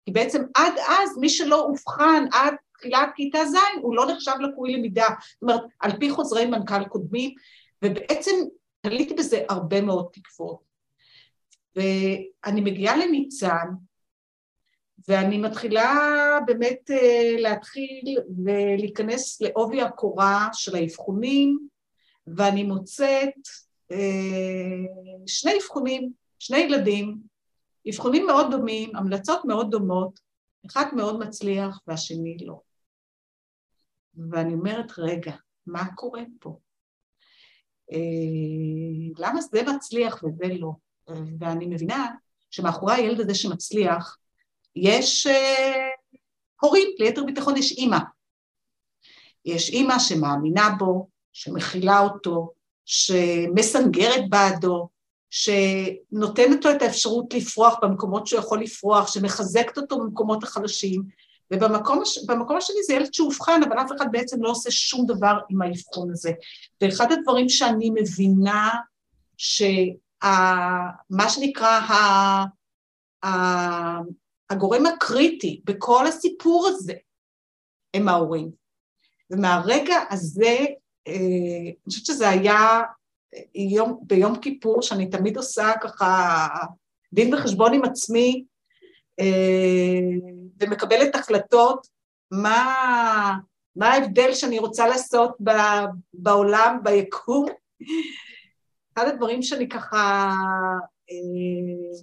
כי 0.05 0.13
בעצם 0.13 0.43
עד 0.55 0.73
אז 0.79 1.19
מי 1.19 1.29
שלא 1.29 1.61
אובחן 1.61 2.25
עד 2.33 2.55
תחילת 2.83 3.09
כיתה 3.17 3.45
ז' 3.45 3.57
הוא 3.83 3.97
לא 3.97 4.07
נחשב 4.07 4.33
לקוי 4.41 4.73
למידה, 4.73 5.07
זאת 5.33 5.43
אומרת 5.43 5.61
על 5.81 5.99
פי 5.99 6.11
חוזרי 6.11 6.47
מנכ"ל 6.47 6.85
קודמים, 6.85 7.35
ובעצם 7.85 8.31
תליתי 8.81 9.15
בזה 9.15 9.43
הרבה 9.49 9.81
מאוד 9.81 10.07
תקוות. 10.12 10.59
ואני 11.77 12.61
מגיעה 12.61 12.97
לניצן, 12.97 13.67
ואני 15.09 15.39
מתחילה 15.39 16.39
באמת 16.47 16.91
להתחיל 17.39 18.19
ולהיכנס 18.45 19.41
לעובי 19.41 19.83
הקורה 19.83 20.49
של 20.53 20.77
האבחונים, 20.77 21.59
ואני 22.27 22.62
מוצאת 22.62 23.35
שני 25.27 25.53
אבחונים, 25.57 26.12
שני 26.39 26.59
ילדים, 26.59 27.17
אבחונים 27.89 28.27
מאוד 28.27 28.51
דומים, 28.51 28.97
המלצות 28.97 29.45
מאוד 29.45 29.71
דומות, 29.71 30.21
אחד 30.67 30.85
מאוד 30.97 31.19
מצליח 31.19 31.81
והשני 31.87 32.37
לא. 32.41 32.61
ואני 34.31 34.54
אומרת, 34.54 34.92
רגע, 34.99 35.33
מה 35.66 35.95
קורה 35.95 36.23
פה? 36.40 36.59
אה, 37.92 37.99
למה 39.19 39.40
זה 39.40 39.62
מצליח 39.62 40.23
וזה 40.25 40.54
לא? 40.59 40.73
ואני 41.40 41.66
מבינה 41.66 42.07
שמאחורי 42.50 42.95
הילד 42.95 43.21
הזה 43.21 43.35
שמצליח, 43.35 44.19
יש 44.76 45.26
אה, 45.26 45.88
הורים, 46.61 46.88
ליתר 46.99 47.25
ביטחון 47.25 47.57
יש 47.57 47.73
אימא. 47.73 47.99
יש 49.45 49.71
אימא 49.71 49.99
שמאמינה 49.99 50.69
בו, 50.78 51.09
שמכילה 51.33 52.00
אותו, 52.00 52.52
שמסנגרת 52.85 54.31
בעדו, 54.31 54.88
שנותנת 55.31 56.64
לו 56.64 56.71
את 56.71 56.83
האפשרות 56.83 57.35
לפרוח 57.35 57.75
במקומות 57.83 58.26
שהוא 58.26 58.40
יכול 58.40 58.62
לפרוח, 58.62 59.12
שמחזקת 59.12 59.78
אותו 59.78 59.99
במקומות 59.99 60.42
החלשים, 60.42 61.02
ובמקום 61.51 62.03
במקום 62.27 62.57
השני 62.57 62.83
זה 62.87 62.95
ילד 62.95 63.15
שאובחן, 63.15 63.61
אבל 63.69 63.79
אף 63.79 63.93
אחד 63.97 64.07
בעצם 64.13 64.43
לא 64.43 64.51
עושה 64.51 64.71
שום 64.71 65.07
דבר 65.07 65.39
עם 65.49 65.63
האבחון 65.63 66.11
הזה. 66.11 66.33
ואחד 66.81 67.13
הדברים 67.13 67.49
שאני 67.49 67.91
מבינה, 67.91 68.71
שמה 69.37 71.29
שנקרא 71.29 71.81
ה, 71.81 71.95
ה, 73.27 73.29
הגורם 74.51 74.87
הקריטי 74.87 75.61
בכל 75.65 76.07
הסיפור 76.07 76.69
הזה 76.69 76.95
הם 77.95 78.09
ההורים. 78.09 78.51
ומהרגע 79.31 79.97
הזה, 80.11 80.57
אה, 81.09 81.15
אני 81.15 81.75
חושבת 81.89 82.07
שזה 82.07 82.29
היה 82.29 82.83
יום, 83.55 84.01
ביום 84.03 84.37
כיפור, 84.41 84.83
שאני 84.83 85.11
תמיד 85.11 85.37
עושה 85.37 85.73
ככה 85.83 86.49
דין 87.13 87.35
וחשבון 87.35 87.75
עם 87.75 87.85
עצמי, 87.85 88.45
אה, 89.21 90.42
ומקבלת 90.62 91.14
החלטות, 91.14 91.87
מה, 92.31 93.37
מה 93.76 93.92
ההבדל 93.92 94.35
שאני 94.35 94.59
רוצה 94.59 94.88
לעשות 94.88 95.37
ב, 95.45 95.50
בעולם, 96.14 96.78
ביקום. 96.83 97.47
אחד 98.95 99.09
הדברים 99.09 99.42
שאני 99.42 99.69
ככה 99.69 100.31
אה, 101.11 101.99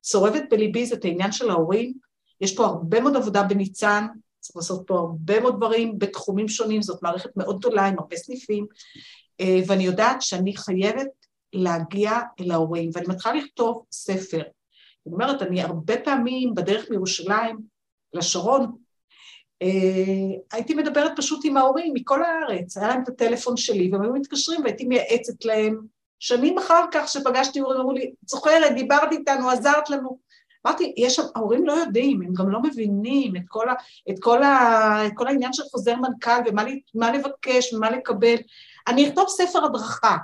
צורבת 0.00 0.42
בליבי 0.50 0.86
זה 0.86 0.94
את 0.94 1.04
העניין 1.04 1.32
של 1.32 1.50
ההורים. 1.50 1.92
יש 2.40 2.56
פה 2.56 2.64
הרבה 2.64 3.00
מאוד 3.00 3.16
עבודה 3.16 3.42
בניצן, 3.42 4.06
צריך 4.40 4.56
לעשות 4.56 4.86
פה 4.86 4.98
הרבה 4.98 5.40
מאוד 5.40 5.56
דברים 5.56 5.98
בתחומים 5.98 6.48
שונים, 6.48 6.82
זאת 6.82 7.02
מערכת 7.02 7.30
מאוד 7.36 7.58
גדולה 7.58 7.86
עם 7.86 7.98
הרבה 7.98 8.16
סניפים, 8.16 8.66
אה, 9.40 9.60
ואני 9.66 9.84
יודעת 9.84 10.22
שאני 10.22 10.56
חייבת 10.56 11.08
להגיע 11.52 12.12
אל 12.40 12.50
ההורים, 12.50 12.90
ואני 12.94 13.06
מתחילה 13.08 13.34
לכתוב 13.34 13.84
ספר. 13.92 14.42
זאת 15.04 15.12
אומרת, 15.12 15.42
אני 15.42 15.62
הרבה 15.62 15.96
פעמים 16.04 16.54
בדרך 16.54 16.90
מירושלים 16.90 17.73
לשרון, 18.14 18.72
אה, 19.62 20.36
הייתי 20.52 20.74
מדברת 20.74 21.12
פשוט 21.16 21.40
עם 21.44 21.56
ההורים 21.56 21.94
מכל 21.94 22.22
הארץ, 22.24 22.76
היה 22.76 22.88
להם 22.88 23.02
את 23.02 23.08
הטלפון 23.08 23.56
שלי, 23.56 23.90
והם 23.92 24.02
היו 24.02 24.12
מתקשרים 24.12 24.62
והייתי 24.62 24.84
מייעצת 24.84 25.44
להם. 25.44 25.80
שנים 26.18 26.58
אחר 26.58 26.84
כך 26.92 27.08
שפגשתי 27.08 27.58
הורים, 27.58 27.80
אמרו 27.80 27.92
לי, 27.92 28.12
זוכרת, 28.26 28.74
דיברת 28.74 29.12
איתנו, 29.12 29.50
עזרת 29.50 29.90
לנו. 29.90 30.18
אמרתי, 30.66 30.94
יש, 30.96 31.20
ההורים 31.34 31.66
לא 31.66 31.72
יודעים, 31.72 32.22
הם 32.22 32.32
גם 32.34 32.50
לא 32.50 32.62
מבינים 32.62 33.36
את 33.36 33.42
כל, 33.48 33.68
ה, 33.68 33.74
את 34.10 34.14
כל, 34.20 34.42
ה, 34.42 35.06
את 35.06 35.12
כל 35.14 35.26
העניין 35.26 35.52
של 35.52 35.62
חוזר 35.62 35.94
מנכ"ל 35.96 36.40
ומה 36.94 37.12
לבקש 37.12 37.72
ומה 37.72 37.90
לקבל. 37.90 38.36
אני 38.88 39.08
אכתוב 39.08 39.28
ספר 39.28 39.64
הדרכה. 39.64 40.16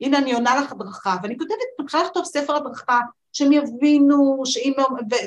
הנה, 0.00 0.18
אני 0.18 0.34
עונה 0.34 0.60
לך 0.60 0.72
הדרכה, 0.72 1.16
ואני 1.22 1.38
כותבת, 1.38 1.56
מתחילה 1.80 2.02
לכתוב 2.02 2.24
ספר 2.24 2.56
הדרכה, 2.56 3.00
שהם 3.32 3.52
יבינו 3.52 4.42
שאם, 4.44 4.72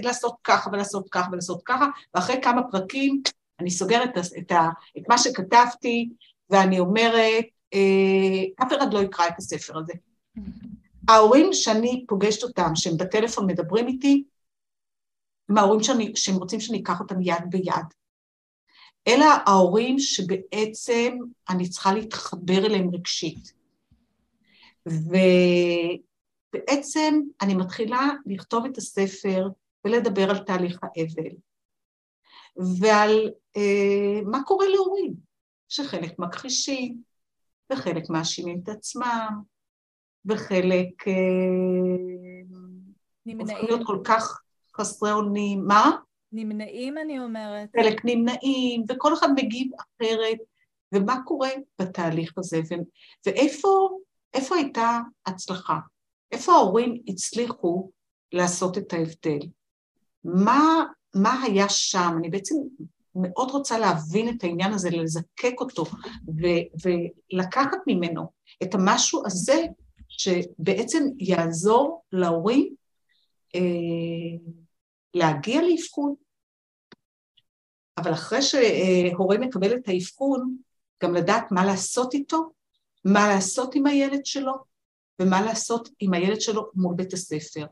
לעשות 0.03 0.36
ככה 0.43 0.69
ולעשות 0.73 1.10
ככה 1.12 1.29
ולעשות 1.32 1.62
ככה, 1.65 1.86
ואחרי 2.15 2.41
כמה 2.41 2.62
פרקים 2.71 3.21
אני 3.60 3.71
סוגרת 3.71 4.17
את, 4.38 4.51
ה, 4.51 4.69
את 4.97 5.03
מה 5.10 5.17
שכתבתי, 5.17 6.10
ואני 6.49 6.79
אומרת, 6.79 7.45
אה, 7.73 8.65
אף 8.65 8.73
אחד 8.77 8.93
לא 8.93 8.99
יקרא 8.99 9.27
את 9.27 9.38
הספר 9.38 9.77
הזה. 9.77 9.93
ההורים 11.10 11.53
שאני 11.53 12.05
פוגשת 12.08 12.43
אותם, 12.43 12.75
שהם 12.75 12.97
בטלפון 12.97 13.45
מדברים 13.45 13.88
איתי, 13.88 14.23
הם 15.49 15.58
ההורים 15.58 15.84
שאני, 15.84 16.12
שהם 16.15 16.36
רוצים 16.36 16.60
שאני 16.60 16.82
אקח 16.82 16.99
אותם 16.99 17.21
יד 17.21 17.43
ביד. 17.49 17.86
אלה 19.08 19.38
ההורים 19.45 19.99
שבעצם 19.99 21.17
אני 21.49 21.69
צריכה 21.69 21.93
להתחבר 21.93 22.65
אליהם 22.65 22.89
רגשית. 22.93 23.58
ובעצם 26.53 27.21
אני 27.41 27.55
מתחילה 27.55 28.09
לכתוב 28.25 28.65
את 28.65 28.77
הספר 28.77 29.47
ולדבר 29.85 30.29
על 30.29 30.37
תהליך 30.37 30.79
האבל, 30.83 31.35
ועל 32.79 33.31
אה, 33.57 34.21
מה 34.25 34.43
קורה 34.43 34.67
להורים, 34.67 35.13
שחלק 35.69 36.19
מכחישים, 36.19 37.01
וחלק 37.71 38.09
מאשימים 38.09 38.61
את 38.63 38.69
עצמם, 38.69 39.41
וחלק 40.25 41.07
אה, 41.07 41.13
הופכים 43.39 43.65
להיות 43.67 43.81
כל 43.85 43.99
כך 44.03 44.41
חסרי 44.77 45.11
אונים. 45.11 45.65
מה? 45.67 45.91
נמנעים, 46.31 46.97
אני 46.97 47.19
אומרת. 47.19 47.69
חלק 47.79 48.01
נמנעים, 48.05 48.83
וכל 48.89 49.13
אחד 49.13 49.27
מגיב 49.35 49.71
אחרת, 49.79 50.37
ומה 50.95 51.15
קורה 51.25 51.49
בתהליך 51.81 52.33
הזה, 52.37 52.59
ו- 52.59 52.83
ואיפה 53.25 53.89
איפה 54.33 54.55
הייתה 54.55 54.99
הצלחה? 55.25 55.77
איפה 56.31 56.51
ההורים 56.51 57.01
הצליחו 57.07 57.91
לעשות 58.31 58.77
את 58.77 58.93
ההבדל? 58.93 59.39
מה, 60.23 60.83
מה 61.15 61.43
היה 61.43 61.69
שם? 61.69 62.11
אני 62.17 62.29
בעצם 62.29 62.55
מאוד 63.15 63.51
רוצה 63.51 63.79
להבין 63.79 64.29
את 64.29 64.43
העניין 64.43 64.73
הזה, 64.73 64.89
לזקק 64.89 65.53
אותו 65.59 65.85
ו- 66.27 66.89
ולקחת 67.33 67.77
ממנו 67.87 68.31
את 68.63 68.73
המשהו 68.75 69.23
הזה 69.25 69.65
שבעצם 70.07 71.03
יעזור 71.19 72.03
להורים 72.11 72.75
אה, 73.55 73.61
להגיע 75.13 75.61
לאבחון, 75.61 76.15
אבל 77.97 78.13
אחרי 78.13 78.41
שהורה 78.41 79.37
מקבל 79.37 79.75
את 79.75 79.87
האבחון, 79.87 80.57
גם 81.03 81.13
לדעת 81.13 81.51
מה 81.51 81.65
לעשות 81.65 82.13
איתו, 82.13 82.49
מה 83.05 83.27
לעשות 83.27 83.75
עם 83.75 83.85
הילד 83.85 84.25
שלו, 84.25 84.53
ומה 85.21 85.41
לעשות 85.41 85.89
עם 85.99 86.13
הילד 86.13 86.41
שלו 86.41 86.69
מול 86.75 86.95
בית 86.95 87.13
הספר. 87.13 87.65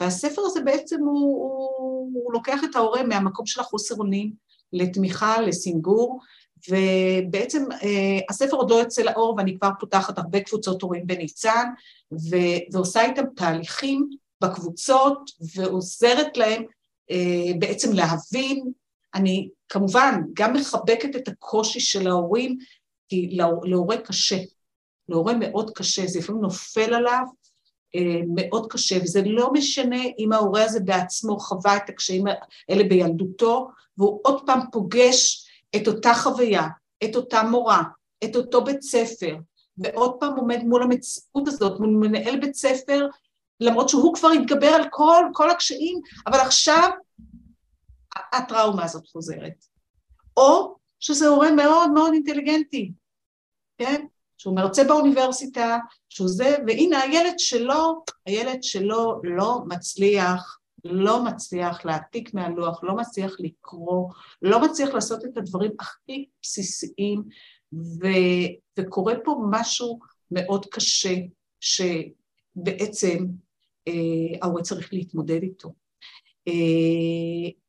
והספר 0.00 0.42
הזה 0.44 0.60
בעצם 0.60 1.00
הוא, 1.00 1.48
הוא, 1.78 2.10
הוא 2.14 2.32
לוקח 2.32 2.60
את 2.70 2.76
ההורה 2.76 3.02
מהמקום 3.02 3.46
של 3.46 3.60
החוסר 3.60 3.94
אונים 3.94 4.32
לתמיכה, 4.72 5.40
לסינגור, 5.40 6.20
ובעצם 6.68 7.64
אה, 7.72 8.18
הספר 8.30 8.56
עוד 8.56 8.70
לא 8.70 8.74
יוצא 8.74 9.02
לאור 9.02 9.34
ואני 9.38 9.58
כבר 9.58 9.70
פותחת 9.80 10.18
הרבה 10.18 10.40
קבוצות 10.40 10.82
הורים 10.82 11.06
בניצן, 11.06 11.68
ו, 12.12 12.36
ועושה 12.72 13.04
איתם 13.04 13.24
תהליכים 13.36 14.10
בקבוצות 14.40 15.30
ועוזרת 15.54 16.36
להם 16.36 16.64
אה, 17.10 17.52
בעצם 17.58 17.92
להבין, 17.92 18.72
אני 19.14 19.48
כמובן 19.68 20.20
גם 20.34 20.52
מחבקת 20.52 21.16
את 21.16 21.28
הקושי 21.28 21.80
של 21.80 22.06
ההורים, 22.06 22.58
כי 23.08 23.36
להורה 23.62 23.96
קשה, 23.96 24.38
להורה 25.08 25.34
מאוד 25.34 25.70
קשה, 25.70 26.06
זה 26.06 26.18
לפעמים 26.18 26.42
נופל 26.42 26.94
עליו 26.94 27.24
אה, 27.94 28.20
מאוד 28.34 28.72
קשה, 28.72 28.96
וזה 29.02 29.22
לא 29.26 29.52
משנה 29.52 30.02
אם 30.18 30.32
ההורה 30.32 30.64
הזה 30.64 30.80
בעצמו 30.80 31.38
חווה 31.38 31.76
את 31.76 31.88
הקשיים 31.88 32.24
האלה 32.68 32.84
בילדותו, 32.88 33.68
והוא 33.98 34.20
עוד 34.22 34.46
פעם 34.46 34.60
פוגש 34.72 35.48
את 35.76 35.88
אותה 35.88 36.14
חוויה, 36.14 36.68
את 37.04 37.16
אותה 37.16 37.42
מורה, 37.42 37.82
את 38.24 38.36
אותו 38.36 38.64
בית 38.64 38.82
ספר, 38.82 39.36
ועוד 39.78 40.16
פעם 40.20 40.36
עומד 40.36 40.62
מול 40.64 40.82
המציאות 40.82 41.48
הזאת, 41.48 41.80
מול 41.80 41.90
מנהל 41.90 42.40
בית 42.40 42.54
ספר 42.54 43.06
למרות 43.60 43.88
שהוא 43.88 44.14
כבר 44.14 44.28
התגבר 44.28 44.66
על 44.66 44.84
כל, 44.90 45.24
כל 45.32 45.50
הקשיים, 45.50 46.00
אבל 46.26 46.38
עכשיו 46.38 46.90
הטראומה 48.32 48.84
הזאת 48.84 49.06
חוזרת. 49.06 49.64
או 50.36 50.76
שזה 51.00 51.28
הורה 51.28 51.50
מאוד 51.50 51.90
מאוד 51.90 52.12
אינטליגנטי, 52.12 52.92
כן? 53.78 54.06
שהוא 54.44 54.56
מרצה 54.56 54.84
באוניברסיטה, 54.84 55.78
שהוא 56.08 56.28
זה, 56.28 56.56
והנה 56.66 57.00
הילד 57.00 57.38
שלו, 57.38 58.04
הילד 58.26 58.62
שלו 58.62 59.20
לא 59.22 59.60
מצליח, 59.66 60.58
לא 60.84 61.24
מצליח 61.24 61.84
להעתיק 61.84 62.34
מהלוח, 62.34 62.84
לא 62.84 62.96
מצליח 62.96 63.36
לקרוא, 63.38 64.10
לא 64.42 64.60
מצליח 64.64 64.88
לעשות 64.88 65.24
את 65.24 65.36
הדברים 65.36 65.70
הכי 65.80 66.26
בסיסיים, 66.42 67.22
ו, 67.72 68.06
וקורה 68.78 69.14
פה 69.24 69.36
משהו 69.50 69.98
מאוד 70.30 70.66
קשה, 70.66 71.14
שבעצם 71.60 73.26
אה, 73.88 73.92
ההורה 74.42 74.62
צריך 74.62 74.92
להתמודד 74.92 75.42
איתו. 75.42 75.72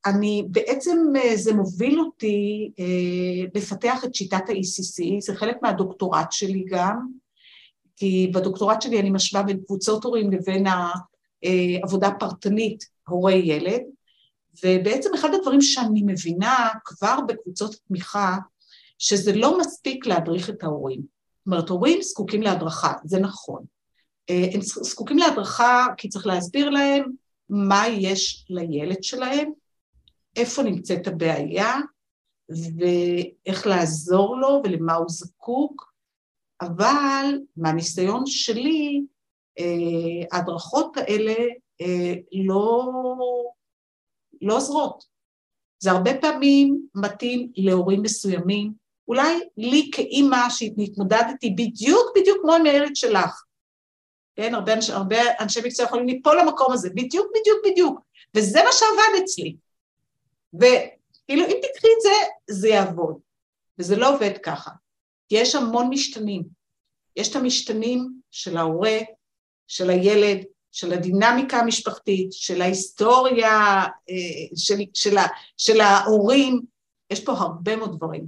אני 0.05 0.43
בעצם, 0.51 0.97
זה 1.35 1.53
מוביל 1.53 1.99
אותי 1.99 2.71
לפתח 3.55 4.05
את 4.05 4.15
שיטת 4.15 4.49
ה-ECC, 4.49 5.19
זה 5.19 5.35
חלק 5.35 5.57
מהדוקטורט 5.61 6.31
שלי 6.31 6.65
גם, 6.67 7.07
כי 7.97 8.31
בדוקטורט 8.33 8.81
שלי 8.81 8.99
אני 8.99 9.09
משווה 9.09 9.43
בין 9.43 9.59
קבוצות 9.65 10.03
הורים 10.03 10.31
לבין 10.31 10.65
העבודה 10.67 12.07
הפרטנית 12.07 12.85
הורי 13.07 13.35
ילד, 13.35 13.81
ובעצם 14.63 15.09
אחד 15.15 15.29
הדברים 15.33 15.61
שאני 15.61 16.01
מבינה 16.05 16.69
כבר 16.85 17.19
בקבוצות 17.27 17.75
תמיכה, 17.88 18.38
שזה 18.99 19.35
לא 19.35 19.59
מספיק 19.59 20.05
להדריך 20.05 20.49
את 20.49 20.63
ההורים. 20.63 20.99
זאת 20.99 21.45
אומרת, 21.45 21.69
הורים 21.69 22.01
זקוקים 22.01 22.41
להדרכה, 22.41 22.93
זה 23.03 23.19
נכון. 23.19 23.63
אה, 24.29 24.47
הם 24.53 24.61
זקוקים 24.61 25.17
להדרכה 25.17 25.88
כי 25.97 26.09
צריך 26.09 26.27
להסביר 26.27 26.69
להם 26.69 27.11
מה 27.49 27.88
יש 27.88 28.45
לילד 28.49 29.03
שלהם, 29.03 29.51
איפה 30.36 30.63
נמצאת 30.63 31.08
הבעיה, 31.08 31.73
ואיך 32.49 33.67
לעזור 33.67 34.38
לו 34.38 34.62
ולמה 34.63 34.93
הוא 34.93 35.10
זקוק, 35.10 35.93
אבל 36.62 37.25
מהניסיון 37.58 38.23
שלי, 38.25 39.01
אה, 39.60 40.27
ההדרכות 40.31 40.97
האלה 40.97 41.36
אה, 41.81 42.13
לא, 42.31 42.91
לא 44.41 44.58
עוזרות. 44.58 45.03
זה 45.79 45.91
הרבה 45.91 46.12
פעמים 46.21 46.88
מתאים 46.95 47.51
להורים 47.55 48.01
מסוימים, 48.01 48.73
אולי 49.08 49.39
לי 49.58 49.89
כאימא 49.93 50.49
שהתמודדתי 50.49 51.49
בדיוק 51.49 52.12
בדיוק 52.15 52.38
כמו 52.41 52.53
עם 52.53 52.65
הילד 52.65 52.95
שלך, 52.95 53.43
כן, 54.36 54.56
הרבה, 54.56 54.74
הרבה 54.89 55.17
אנשי 55.39 55.60
מקצוע 55.65 55.86
יכולים 55.86 56.08
ליפול 56.08 56.39
למקום 56.39 56.74
הזה, 56.74 56.89
בדיוק 56.89 57.28
בדיוק 57.39 57.60
בדיוק, 57.65 58.00
וזה 58.36 58.60
מה 58.63 58.71
שעבד 58.71 59.24
אצלי. 59.24 59.56
וכאילו 60.54 61.45
אם 61.45 61.58
תקחי 61.62 61.88
את 61.88 62.02
זה, 62.02 62.13
זה 62.50 62.67
יעבוד, 62.67 63.17
וזה 63.80 63.95
לא 63.95 64.15
עובד 64.15 64.38
ככה, 64.43 64.71
כי 65.30 65.36
יש 65.36 65.56
המון 65.56 65.89
משתנים. 65.89 66.43
יש 67.15 67.30
את 67.30 67.36
המשתנים 67.36 68.10
של 68.32 68.58
ההורה, 68.58 68.98
של 69.67 69.89
הילד, 69.89 70.43
של 70.71 70.93
הדינמיקה 70.93 71.58
המשפחתית, 71.58 72.34
של 72.34 72.62
ההיסטוריה, 72.62 73.84
אה, 74.10 74.56
של, 74.56 74.78
של, 74.93 75.15
של 75.58 75.82
ההורים, 75.82 76.62
יש 77.10 77.24
פה 77.24 77.32
הרבה 77.32 77.76
מאוד 77.76 77.98
דברים. 77.98 78.28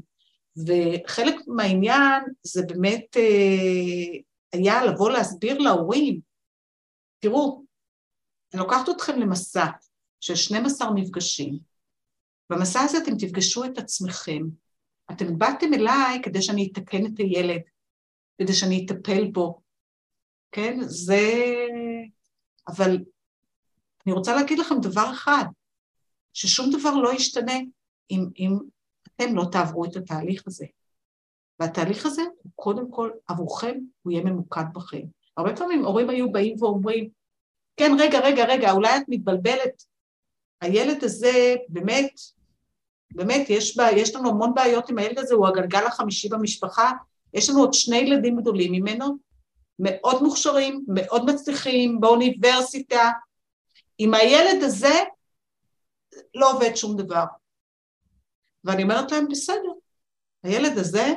וחלק 0.58 1.36
מהעניין 1.48 2.24
זה 2.44 2.62
באמת 2.68 3.18
אה, 3.18 4.20
היה 4.54 4.86
לבוא 4.86 5.10
להסביר 5.10 5.58
להורים, 5.58 6.20
תראו, 7.20 7.64
אני 8.54 8.62
לוקחת 8.62 8.90
אתכם 8.90 9.20
למסע 9.20 9.66
של 10.20 10.36
12 10.36 10.94
מפגשים. 10.96 11.60
במסע 12.50 12.80
הזה 12.80 12.98
אתם 12.98 13.18
תפגשו 13.20 13.66
את 13.66 13.78
עצמכם. 13.78 14.42
אתם 15.12 15.38
באתם 15.38 15.74
אליי 15.74 16.22
כדי 16.24 16.42
שאני 16.42 16.70
אתקן 16.72 17.06
את 17.06 17.20
הילד, 17.20 17.62
כדי 18.42 18.54
שאני 18.54 18.86
אטפל 18.86 19.32
בו, 19.32 19.62
כן? 20.52 20.78
זה... 20.82 21.22
אבל 22.68 22.98
אני 24.06 24.14
רוצה 24.14 24.36
להגיד 24.36 24.60
לכם 24.60 24.76
דבר 24.82 25.12
אחד, 25.12 25.46
ששום 26.34 26.70
דבר 26.80 26.96
לא 26.96 27.14
ישתנה 27.14 27.58
אם, 28.12 28.26
אם 28.40 28.58
אתם 29.08 29.36
לא 29.36 29.44
תעברו 29.52 29.86
את 29.86 29.96
התהליך 29.96 30.44
הזה. 30.48 30.66
והתהליך 31.60 32.06
הזה 32.06 32.22
הוא 32.22 32.52
קודם 32.56 32.92
כל 32.92 33.10
עבורכם, 33.28 33.78
הוא 34.02 34.12
יהיה 34.12 34.24
ממוקד 34.24 34.64
בכם. 34.74 35.02
הרבה 35.38 35.56
פעמים 35.56 35.86
הורים 35.86 36.10
היו 36.10 36.32
באים 36.32 36.56
ואומרים, 36.64 37.10
כן, 37.78 37.92
רגע, 38.00 38.20
רגע, 38.20 38.46
רגע, 38.46 38.72
אולי 38.72 38.98
את 38.98 39.04
מתבלבלת. 39.08 39.84
הילד 40.62 41.04
הזה 41.04 41.56
באמת, 41.70 42.12
באמת, 43.12 43.50
יש, 43.50 43.78
בה, 43.78 43.92
יש 43.92 44.16
לנו 44.16 44.30
המון 44.30 44.54
בעיות 44.54 44.90
עם 44.90 44.98
הילד 44.98 45.20
הזה, 45.20 45.36
הוא 45.36 45.48
הגלגל 45.48 45.86
החמישי 45.86 46.30
במשפחה, 46.30 46.92
יש 47.34 47.50
לנו 47.50 47.60
עוד 47.60 47.74
שני 47.74 47.98
ילדים 47.98 48.42
גדולים 48.42 48.72
ממנו, 48.72 49.18
מאוד 49.80 50.24
מוכשרים, 50.24 50.86
מאוד 50.88 51.26
מצליחים, 51.26 52.02
באוניברסיטה. 52.02 53.12
עם 53.98 54.14
הילד 54.14 54.64
הזה 54.64 54.94
לא 56.36 56.52
עובד 56.52 56.76
שום 56.76 56.98
דבר. 56.98 57.24
ואני 58.64 58.84
אומרת 58.84 59.12
להם, 59.12 59.28
בסדר, 59.28 59.72
הילד 60.44 60.78
הזה 60.78 61.14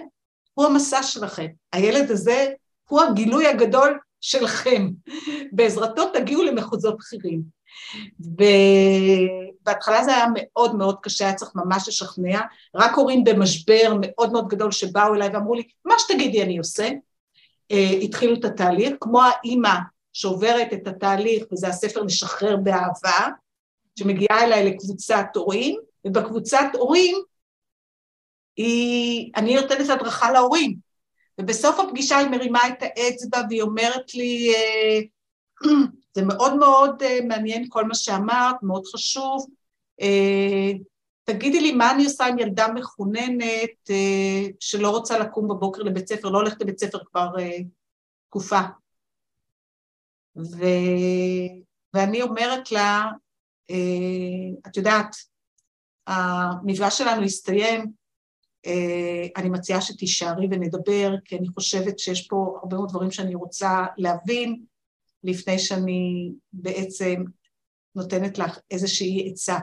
הוא 0.60 0.66
המסע 0.66 1.02
שלכם, 1.02 1.46
הילד 1.72 2.10
הזה 2.10 2.46
הוא 2.88 3.00
הגילוי 3.00 3.46
הגדול 3.46 3.98
שלכם. 4.20 4.88
בעזרתו 5.52 6.08
תגיעו 6.12 6.42
למחוזות 6.42 6.96
בכירים. 6.98 7.42
ובהתחלה 8.20 10.04
זה 10.04 10.16
היה 10.16 10.26
מאוד 10.34 10.76
מאוד 10.76 10.96
קשה, 11.02 11.24
היה 11.24 11.34
צריך 11.34 11.50
ממש 11.54 11.88
לשכנע, 11.88 12.40
רק 12.74 12.94
הורים 12.94 13.24
במשבר 13.24 13.94
מאוד 14.00 14.32
מאוד 14.32 14.48
גדול 14.48 14.72
שבאו 14.72 15.14
אליי 15.14 15.28
ואמרו 15.28 15.54
לי, 15.54 15.62
מה 15.84 15.94
שתגידי 15.98 16.42
אני 16.42 16.58
עושה, 16.58 16.88
uh, 16.88 17.76
התחילו 18.02 18.34
את 18.34 18.44
התהליך, 18.44 18.92
כמו 19.00 19.22
האימא 19.22 19.74
שעוברת 20.12 20.72
את 20.72 20.86
התהליך, 20.86 21.44
וזה 21.52 21.68
הספר 21.68 22.02
לשחרר 22.02 22.56
באהבה, 22.56 23.28
שמגיעה 23.98 24.44
אליי 24.44 24.64
לקבוצת 24.64 25.26
הורים, 25.34 25.76
ובקבוצת 26.06 26.66
הורים 26.72 27.16
היא, 28.60 29.32
אני 29.36 29.54
נותנת 29.54 29.90
הדרכה 29.90 30.32
להורים, 30.32 30.76
ובסוף 31.40 31.80
הפגישה 31.80 32.18
היא 32.18 32.28
מרימה 32.28 32.68
את 32.68 32.82
האצבע 32.82 33.42
והיא 33.48 33.62
אומרת 33.62 34.14
לי, 34.14 34.54
אה, 34.54 35.00
זה 36.14 36.22
מאוד 36.22 36.56
מאוד 36.56 37.02
אה, 37.02 37.18
מעניין 37.28 37.66
כל 37.68 37.84
מה 37.84 37.94
שאמרת, 37.94 38.56
מאוד 38.62 38.86
חשוב, 38.86 39.46
אה, 40.00 40.72
תגידי 41.24 41.60
לי 41.60 41.72
מה 41.72 41.90
אני 41.90 42.04
עושה 42.04 42.26
עם 42.26 42.38
ילדה 42.38 42.68
מחוננת 42.74 43.90
שלא 44.60 44.90
רוצה 44.90 45.18
לקום 45.18 45.48
בבוקר 45.48 45.82
לבית 45.82 46.08
ספר, 46.08 46.28
לא 46.28 46.38
הולכת 46.38 46.60
לבית 46.60 46.78
ספר 46.78 46.98
כבר 47.04 47.28
תקופה. 48.28 48.60
ו... 50.36 50.64
ואני 51.94 52.22
אומרת 52.22 52.72
לה, 52.72 53.10
את 54.66 54.76
יודעת, 54.76 55.16
המפגש 56.06 56.98
שלנו 56.98 57.22
הסתיים, 57.22 57.99
אני 59.36 59.48
מציעה 59.48 59.80
שתישארי 59.80 60.46
ונדבר, 60.50 61.14
כי 61.24 61.36
אני 61.36 61.48
חושבת 61.48 61.98
שיש 61.98 62.26
פה 62.26 62.58
הרבה 62.62 62.76
מאוד 62.76 62.88
דברים 62.88 63.10
שאני 63.10 63.34
רוצה 63.34 63.84
להבין 63.96 64.64
לפני 65.24 65.58
שאני 65.58 66.32
בעצם 66.52 67.24
נותנת 67.94 68.38
לך 68.38 68.58
איזושהי 68.70 69.30
עצה. 69.30 69.58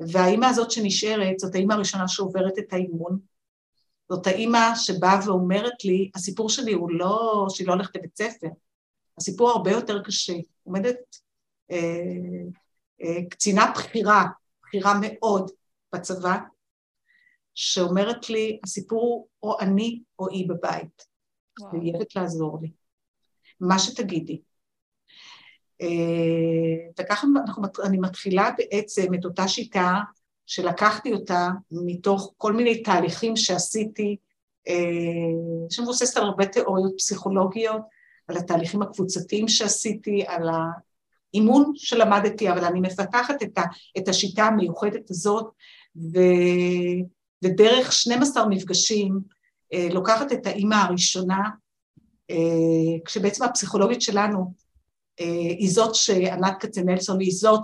והאימא 0.00 0.46
הזאת 0.46 0.70
שנשארת, 0.70 1.38
זאת 1.38 1.54
האימא 1.54 1.72
הראשונה 1.72 2.08
שעוברת 2.08 2.58
את 2.58 2.72
האימון, 2.72 3.18
זאת 4.08 4.26
האימא 4.26 4.74
שבאה 4.74 5.18
ואומרת 5.26 5.84
לי, 5.84 6.10
הסיפור 6.14 6.48
שלי 6.48 6.72
הוא 6.72 6.90
לא 6.90 7.46
שהיא 7.48 7.66
לא 7.66 7.72
הולכת 7.72 7.96
לבית 7.96 8.16
ספר, 8.18 8.48
הסיפור 9.18 9.50
הרבה 9.50 9.70
יותר 9.70 10.02
קשה. 10.02 10.34
עומדת 10.64 10.96
אה, 11.70 11.76
אה, 13.02 13.24
קצינה 13.30 13.72
בכירה, 13.76 14.24
בכירה 14.62 14.94
מאוד 15.02 15.50
בצבא, 15.94 16.38
שאומרת 17.56 18.30
לי, 18.30 18.60
הסיפור 18.64 19.28
הוא 19.38 19.52
או 19.52 19.60
אני 19.60 20.00
או 20.18 20.28
היא 20.28 20.48
בבית. 20.48 21.06
חייבת 21.70 22.16
לעזור 22.16 22.58
לי. 22.62 22.70
מה 23.60 23.78
שתגידי. 23.78 24.40
אה, 25.82 26.90
וככה 27.00 27.26
אנחנו, 27.36 27.62
אני 27.84 27.98
מתחילה 27.98 28.50
בעצם 28.58 29.14
את 29.14 29.24
אותה 29.24 29.48
שיטה 29.48 29.94
שלקחתי 30.46 31.12
אותה 31.12 31.48
מתוך 31.70 32.34
כל 32.36 32.52
מיני 32.52 32.82
תהליכים 32.82 33.36
שעשיתי, 33.36 34.16
אה, 34.68 34.74
שמבוססת 35.70 36.16
על 36.16 36.24
הרבה 36.24 36.46
תיאוריות 36.46 36.92
פסיכולוגיות, 36.98 37.82
על 38.28 38.36
התהליכים 38.36 38.82
הקבוצתיים 38.82 39.48
שעשיתי, 39.48 40.24
על 40.26 40.48
האימון 40.48 41.72
שלמדתי, 41.74 42.50
אבל 42.50 42.64
אני 42.64 42.80
מפתחת 42.80 43.42
את, 43.42 43.58
ה, 43.58 43.62
את 43.98 44.08
השיטה 44.08 44.44
המיוחדת 44.44 45.10
הזאת, 45.10 45.46
ו... 45.96 46.18
ודרך 47.44 47.92
12 47.92 48.46
מפגשים 48.48 49.20
אה, 49.72 49.88
לוקחת 49.92 50.32
את 50.32 50.46
האימא 50.46 50.74
הראשונה, 50.74 51.42
אה, 52.30 52.36
כשבעצם 53.04 53.44
הפסיכולוגית 53.44 54.02
שלנו 54.02 54.52
אה, 55.20 55.26
היא 55.58 55.70
זאת 55.70 55.94
שענת 55.94 56.54
כצנלסון 56.60 57.20
היא 57.20 57.32
זאת 57.32 57.60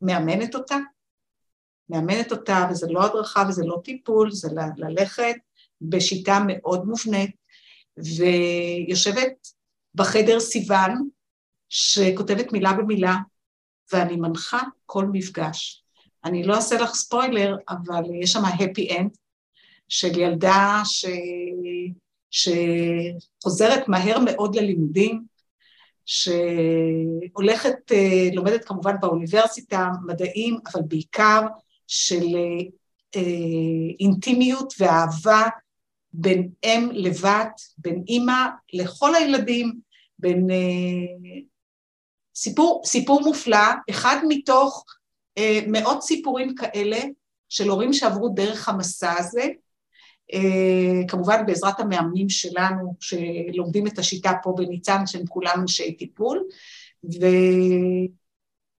שמאמנת 0.00 0.54
אותה, 0.54 0.76
מאמנת 1.88 2.32
אותה, 2.32 2.68
וזה 2.70 2.86
לא 2.90 3.04
הדרכה 3.04 3.44
וזה 3.48 3.62
לא 3.66 3.80
טיפול, 3.84 4.30
זה 4.30 4.48
ללכת 4.76 5.36
בשיטה 5.80 6.38
מאוד 6.46 6.84
מובנית, 6.86 7.30
ויושבת 7.96 9.48
בחדר 9.94 10.40
סיוון, 10.40 11.08
שכותבת 11.68 12.52
מילה 12.52 12.72
במילה, 12.72 13.16
ואני 13.92 14.16
מנחה 14.16 14.60
כל 14.86 15.06
מפגש. 15.12 15.84
אני 16.28 16.42
לא 16.42 16.54
אעשה 16.54 16.76
לך 16.76 16.94
ספוילר, 16.94 17.56
אבל 17.68 18.02
יש 18.22 18.32
שם 18.32 18.44
happy 18.44 18.96
end 18.98 19.10
של 19.88 20.18
ילדה 20.18 20.82
ש... 20.84 21.06
שחוזרת 22.30 23.88
מהר 23.88 24.18
מאוד 24.18 24.56
ללימודים, 24.56 25.24
שהולכת, 26.06 27.92
אה, 27.92 28.28
לומדת 28.32 28.64
כמובן 28.64 28.94
באוניברסיטה, 29.00 29.88
מדעים, 30.06 30.58
אבל 30.72 30.82
בעיקר 30.88 31.42
של 31.86 32.36
אה, 33.16 33.20
אינטימיות 34.00 34.74
ואהבה 34.78 35.42
בין 36.12 36.48
אם 36.64 36.88
לבת, 36.92 37.60
בין 37.78 38.04
אימא 38.08 38.46
לכל 38.72 39.14
הילדים, 39.14 39.72
בין... 40.18 40.50
אה, 40.50 41.40
סיפור, 42.38 42.82
סיפור 42.84 43.20
מופלא, 43.20 43.68
אחד 43.90 44.16
מתוך 44.28 44.84
אה, 44.86 44.97
מאות 45.66 46.02
סיפורים 46.02 46.54
כאלה 46.54 46.98
של 47.48 47.68
הורים 47.68 47.92
שעברו 47.92 48.28
דרך 48.28 48.68
המסע 48.68 49.12
הזה, 49.18 49.48
אה, 50.32 51.08
כמובן 51.08 51.46
בעזרת 51.46 51.80
המאמנים 51.80 52.28
שלנו 52.28 52.94
שלומדים 53.00 53.86
את 53.86 53.98
השיטה 53.98 54.32
פה 54.42 54.54
בניצן 54.56 55.06
שהם 55.06 55.26
כולם 55.26 55.54
אנשי 55.60 55.92
טיפול, 55.92 56.44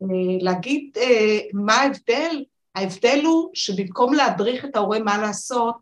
ולהגיד 0.02 0.98
אה, 0.98 1.04
אה, 1.04 1.39
מה 1.54 1.74
ההבדל, 1.74 2.43
ההבדל 2.76 3.22
הוא 3.26 3.50
שבמקום 3.54 4.13
להדריך 4.13 4.65
את 4.65 4.76
ההורה 4.76 5.00
מה 5.00 5.17
לעשות, 5.17 5.76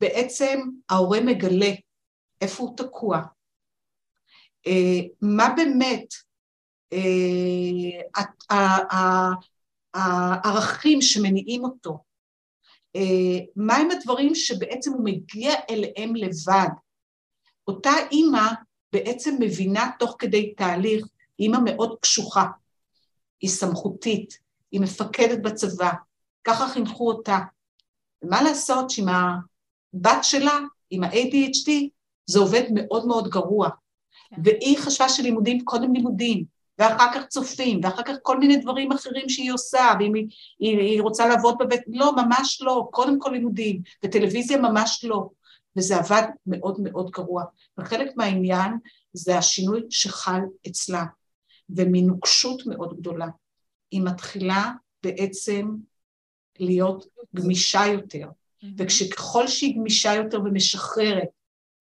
בעצם 0.00 0.60
ההורה 0.88 1.20
מגלה 1.20 1.70
איפה 2.40 2.62
הוא 2.62 2.76
תקוע, 2.76 3.20
אה, 4.66 5.00
מה 5.22 5.54
באמת 5.56 6.14
הערכים 9.94 11.02
שמניעים 11.02 11.64
אותו, 11.64 11.98
מהם 13.56 13.90
הדברים 13.90 14.34
שבעצם 14.34 14.92
הוא 14.92 15.04
מגיע 15.04 15.54
אליהם 15.70 16.16
לבד. 16.16 16.68
אותה 17.68 17.90
אימא 18.10 18.48
בעצם 18.92 19.36
מבינה 19.40 19.90
תוך 19.98 20.16
כדי 20.18 20.54
תהליך, 20.54 21.06
אימא 21.38 21.58
מאוד 21.64 21.98
קשוחה, 22.00 22.46
היא 23.40 23.50
סמכותית, 23.50 24.38
היא 24.72 24.80
מפקדת 24.80 25.42
בצבא, 25.42 25.90
ככה 26.44 26.68
חינכו 26.68 27.08
אותה. 27.08 27.38
ומה 28.22 28.42
לעשות 28.42 28.90
שעם 28.90 29.08
הבת 29.08 30.18
שלה, 30.22 30.58
עם 30.90 31.04
ה-ADHD, 31.04 31.70
זה 32.26 32.38
עובד 32.38 32.62
מאוד 32.74 33.06
מאוד 33.06 33.28
גרוע. 33.28 33.68
כן. 34.30 34.36
והיא 34.44 34.78
חשבה 34.78 35.08
שלימודים, 35.08 35.64
קודם 35.64 35.94
לימודים, 35.94 36.44
ואחר 36.78 37.14
כך 37.14 37.26
צופים, 37.26 37.80
ואחר 37.82 38.02
כך 38.02 38.14
כל 38.22 38.38
מיני 38.38 38.56
דברים 38.56 38.92
אחרים 38.92 39.28
שהיא 39.28 39.52
עושה, 39.52 39.92
ואם 40.00 40.14
היא, 40.14 40.26
היא, 40.58 40.78
היא 40.78 41.02
רוצה 41.02 41.26
לעבוד 41.26 41.58
בבית, 41.58 41.80
לא, 41.86 42.12
ממש 42.16 42.62
לא, 42.62 42.88
קודם 42.90 43.20
כל 43.20 43.30
לימודים, 43.30 43.82
וטלוויזיה 44.04 44.58
ממש 44.58 45.04
לא. 45.04 45.28
וזה 45.76 45.96
עבד 45.96 46.22
מאוד 46.46 46.80
מאוד 46.80 47.10
גרוע. 47.10 47.44
וחלק 47.78 48.12
מהעניין 48.16 48.72
זה 49.12 49.38
השינוי 49.38 49.82
שחל 49.90 50.40
אצלה, 50.68 51.04
ומנוקשות 51.70 52.66
מאוד 52.66 52.96
גדולה. 52.96 53.28
היא 53.90 54.02
מתחילה 54.02 54.72
בעצם 55.02 55.76
להיות 56.58 57.06
גמישה 57.34 57.86
יותר. 57.86 58.28
וכשככל 58.78 59.48
שהיא 59.48 59.76
גמישה 59.76 60.14
יותר 60.14 60.40
ומשחררת, 60.40 61.28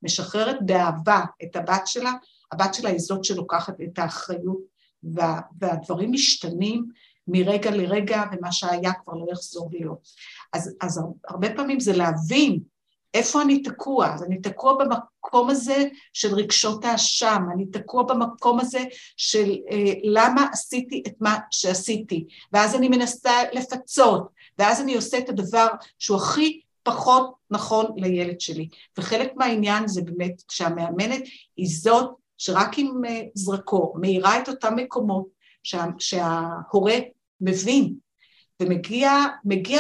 משחררת 0.03 0.57
באהבה 0.65 1.21
את 1.43 1.55
הבת 1.55 1.81
שלה, 1.85 2.13
הבת 2.51 2.73
שלה 2.73 2.89
היא 2.89 2.99
זאת 2.99 3.23
שלוקחת 3.23 3.81
את 3.81 3.99
האחריות 3.99 4.70
וה, 5.03 5.39
והדברים 5.59 6.11
משתנים 6.11 6.85
מרגע 7.27 7.71
לרגע, 7.71 8.23
ומה 8.31 8.51
שהיה 8.51 8.93
כבר 8.93 9.13
לא 9.13 9.25
יחזור 9.31 9.69
להיות. 9.71 10.07
אז, 10.53 10.75
אז 10.81 11.01
הרבה 11.27 11.55
פעמים 11.55 11.79
זה 11.79 11.93
להבין 11.93 12.59
איפה 13.13 13.41
אני 13.41 13.61
תקוע, 13.61 14.13
אז 14.13 14.23
אני 14.23 14.41
תקוע 14.41 14.73
במקום 14.73 15.49
הזה 15.49 15.83
של 16.13 16.35
רגשות 16.35 16.85
האשם, 16.85 17.43
אני 17.53 17.65
תקוע 17.65 18.03
במקום 18.03 18.59
הזה 18.59 18.83
של 19.17 19.55
אה, 19.71 19.93
למה 20.03 20.47
עשיתי 20.53 21.03
את 21.07 21.13
מה 21.19 21.37
שעשיתי, 21.51 22.25
ואז 22.53 22.75
אני 22.75 22.89
מנסה 22.89 23.31
לפצות, 23.53 24.29
ואז 24.59 24.81
אני 24.81 24.95
עושה 24.95 25.17
את 25.17 25.29
הדבר 25.29 25.67
שהוא 25.99 26.17
הכי 26.17 26.61
פחות 26.83 27.33
נכון 27.51 27.85
לילד 27.95 28.41
שלי. 28.41 28.67
וחלק 28.97 29.31
מהעניין 29.35 29.87
זה 29.87 30.01
באמת 30.01 30.41
שהמאמנת 30.51 31.21
היא 31.57 31.67
זאת 31.69 32.11
שרק 32.41 32.77
עם 32.77 33.05
אה, 33.05 33.21
זרקור 33.33 33.97
מאירה 33.99 34.41
את 34.41 34.49
אותם 34.49 34.75
מקומות 34.75 35.27
שה, 35.63 35.85
שההורה 35.99 36.95
מבין 37.41 37.95
ומגיע 38.61 39.11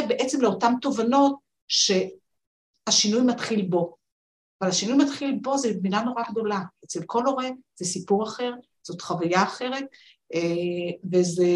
בעצם 0.07 0.41
לאותן 0.41 0.73
תובנות 0.81 1.35
שהשינוי 1.67 3.21
מתחיל 3.21 3.65
בו. 3.69 3.95
אבל 4.61 4.69
השינוי 4.69 5.05
מתחיל 5.05 5.39
בו 5.41 5.57
זו 5.57 5.69
מילה 5.81 6.01
נורא 6.01 6.23
גדולה. 6.31 6.59
אצל 6.85 6.99
כל 7.05 7.25
הורה 7.25 7.49
זה 7.75 7.85
סיפור 7.85 8.23
אחר, 8.23 8.51
זאת 8.83 9.01
חוויה 9.01 9.43
אחרת, 9.43 9.83
אה, 10.33 10.39
וזה 11.11 11.53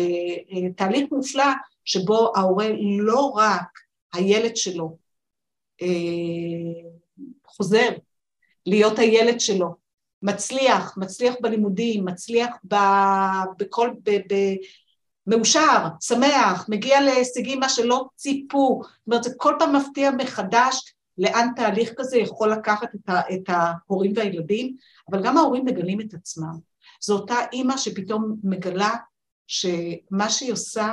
אה, 0.51 0.73
תהליך 0.75 1.11
מופלא 1.11 1.51
שבו 1.85 2.31
ההורה 2.35 2.67
לא 2.99 3.19
רק 3.19 3.79
הילד 4.13 4.55
שלו 4.55 4.97
חוזר 7.45 7.89
להיות 8.65 8.99
הילד 8.99 9.39
שלו, 9.39 9.84
מצליח, 10.25 10.97
מצליח 10.97 11.35
בלימודים, 11.41 12.05
מצליח 12.05 12.55
ב, 12.67 12.75
בכל, 13.57 13.89
ב, 14.03 14.09
ב, 14.09 14.35
מאושר, 15.27 15.87
שמח, 16.01 16.65
מגיע 16.69 17.01
להישגים 17.01 17.59
מה 17.59 17.69
שלא 17.69 18.05
ציפו, 18.15 18.81
זאת 18.83 19.07
אומרת 19.07 19.23
זה 19.23 19.29
כל 19.37 19.55
פעם 19.59 19.75
מפתיע 19.75 20.11
מחדש 20.11 20.93
לאן 21.17 21.47
תהליך 21.55 21.93
כזה 21.97 22.17
יכול 22.17 22.51
לקחת 22.51 22.95
את, 22.95 23.09
ה, 23.09 23.19
את 23.33 23.43
ההורים 23.47 24.13
והילדים, 24.15 24.75
אבל 25.11 25.23
גם 25.23 25.37
ההורים 25.37 25.65
מגלים 25.65 26.01
את 26.01 26.13
עצמם. 26.13 26.59
זו 27.01 27.17
אותה 27.17 27.35
אימא 27.53 27.77
שפתאום 27.77 28.35
מגלה 28.43 28.95
שמה 29.47 30.29
שהיא 30.29 30.53
עושה 30.53 30.91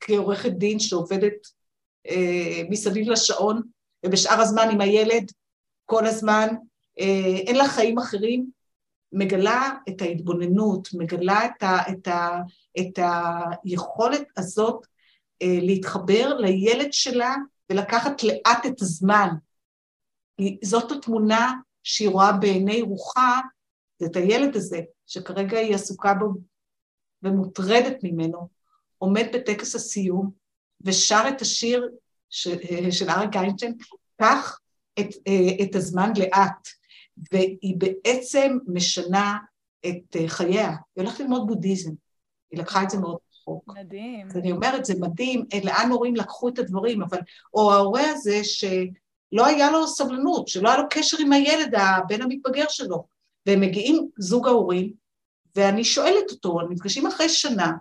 כעורכת 0.00 0.50
דין 0.50 0.78
שעובדת 0.78 1.46
אה, 2.08 2.62
מסביב 2.70 3.10
לשעון 3.10 3.62
ובשאר 4.06 4.40
הזמן 4.40 4.68
עם 4.72 4.80
הילד 4.80 5.32
כל 5.84 6.06
הזמן, 6.06 6.48
אה, 7.00 7.36
אין 7.46 7.56
לה 7.56 7.68
חיים 7.68 7.98
אחרים, 7.98 8.57
מגלה 9.12 9.70
את 9.88 10.02
ההתבוננות, 10.02 10.88
מגלה 10.94 11.46
את, 11.46 11.62
ה, 11.62 11.92
את, 11.92 12.08
ה, 12.08 12.40
את 12.78 12.98
היכולת 13.64 14.26
הזאת 14.36 14.86
אה, 15.42 15.58
להתחבר 15.62 16.34
לילד 16.34 16.92
שלה 16.92 17.34
ולקחת 17.70 18.22
לאט 18.22 18.66
את 18.66 18.82
הזמן. 18.82 19.28
זאת 20.64 20.92
התמונה 20.92 21.52
שהיא 21.82 22.08
רואה 22.08 22.32
בעיני 22.32 22.82
רוחה, 22.82 23.40
זה 23.98 24.06
את 24.06 24.16
הילד 24.16 24.56
הזה, 24.56 24.80
שכרגע 25.06 25.58
היא 25.58 25.74
עסוקה 25.74 26.14
בו 26.14 26.26
ומוטרדת 27.22 27.96
ממנו, 28.02 28.48
עומד 28.98 29.26
בטקס 29.34 29.74
הסיום 29.74 30.30
ושר 30.80 31.24
את 31.28 31.40
השיר 31.40 31.88
של, 32.30 32.56
אה, 32.70 32.92
של 32.92 33.10
אריק 33.10 33.36
איינשטיין, 33.36 33.74
קח 34.20 34.58
את, 35.00 35.06
אה, 35.26 35.64
את 35.64 35.74
הזמן 35.74 36.12
לאט. 36.18 36.77
והיא 37.32 37.76
בעצם 37.78 38.58
משנה 38.66 39.38
את 39.86 40.16
אה, 40.16 40.28
חייה. 40.28 40.68
היא 40.68 41.04
הולכת 41.04 41.20
ללמוד 41.20 41.46
בודהיזם, 41.46 41.90
היא 42.50 42.60
לקחה 42.60 42.82
את 42.82 42.90
זה 42.90 42.98
מאוד 42.98 43.16
רחוק. 43.32 43.74
מדהים. 43.76 44.26
אז 44.30 44.36
אני 44.36 44.52
אומרת, 44.52 44.84
זה 44.84 44.94
מדהים, 45.00 45.44
אה, 45.52 45.58
לאן 45.64 45.90
הורים 45.90 46.16
לקחו 46.16 46.48
את 46.48 46.58
הדברים, 46.58 47.02
אבל... 47.02 47.18
או 47.54 47.72
ההורה 47.72 48.10
הזה 48.10 48.44
שלא 48.44 49.46
היה 49.46 49.70
לו 49.70 49.86
סבלנות, 49.86 50.48
שלא 50.48 50.68
היה 50.68 50.78
לו 50.78 50.84
קשר 50.90 51.16
עם 51.20 51.32
הילד, 51.32 51.74
הבן 51.74 52.22
המתבגר 52.22 52.64
שלו, 52.68 53.04
והם 53.46 53.60
מגיעים, 53.60 54.08
זוג 54.18 54.48
ההורים, 54.48 54.92
ואני 55.56 55.84
שואלת 55.84 56.30
אותו, 56.30 56.58
נפגשים 56.70 57.06
אחרי 57.06 57.28
שנה, 57.28 57.72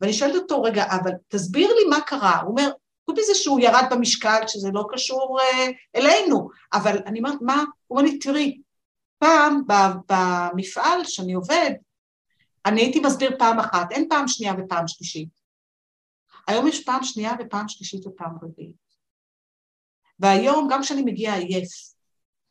ואני 0.00 0.12
שואלת 0.12 0.34
אותו, 0.34 0.62
רגע, 0.62 0.84
אבל 0.90 1.10
תסביר 1.28 1.68
לי 1.68 1.84
מה 1.90 2.00
קרה. 2.00 2.40
הוא 2.40 2.50
אומר, 2.50 2.70
חוץ 3.06 3.18
מזה 3.18 3.34
שהוא 3.34 3.60
ירד 3.60 3.84
במשקל, 3.90 4.40
שזה 4.46 4.68
לא 4.72 4.84
קשור 4.92 5.38
אה, 5.40 5.68
אלינו, 5.96 6.48
אבל 6.72 6.98
אני 7.06 7.18
אומרת, 7.18 7.38
מה? 7.40 7.64
הוא 7.86 7.98
אומר 7.98 8.10
לי, 8.10 8.18
תראי, 8.18 8.58
פעם 9.24 9.62
במפעל 10.08 11.04
שאני 11.04 11.32
עובד, 11.32 11.70
אני 12.66 12.80
הייתי 12.80 13.00
מסביר 13.00 13.36
פעם 13.38 13.58
אחת, 13.58 13.92
אין 13.92 14.08
פעם 14.08 14.28
שנייה 14.28 14.54
ופעם 14.58 14.88
שלישית. 14.88 15.28
היום 16.46 16.66
יש 16.68 16.84
פעם 16.84 17.04
שנייה 17.04 17.32
ופעם 17.40 17.68
שלישית 17.68 18.06
ופעם 18.06 18.36
רביעית. 18.42 18.76
והיום, 20.18 20.68
גם 20.70 20.82
כשאני 20.82 21.02
מגיעה 21.02 21.36
עייף, 21.36 21.70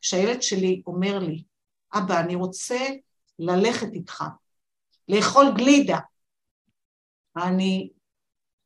כשהילד 0.00 0.42
שלי 0.42 0.82
אומר 0.86 1.18
לי, 1.18 1.44
אבא, 1.94 2.20
אני 2.20 2.34
רוצה 2.34 2.78
ללכת 3.38 3.92
איתך, 3.92 4.24
לאכול 5.08 5.46
גלידה, 5.56 5.98
אני 7.36 7.90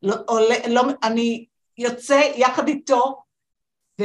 לא, 0.03 0.17
עולה, 0.27 0.55
לא, 0.69 0.83
אני 1.03 1.47
יוצא 1.79 2.21
יחד 2.37 2.69
איתו, 2.69 3.23
ו... 4.01 4.05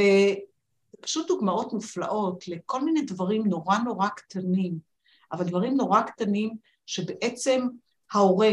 פשוט 1.03 1.27
דוגמאות 1.27 1.73
מופלאות 1.73 2.47
לכל 2.47 2.81
מיני 2.81 3.01
דברים 3.01 3.47
נורא 3.47 3.77
נורא 3.77 4.07
קטנים, 4.07 4.79
אבל 5.31 5.45
דברים 5.45 5.77
נורא 5.77 6.01
קטנים 6.01 6.57
שבעצם 6.85 7.67
ההורה 8.11 8.51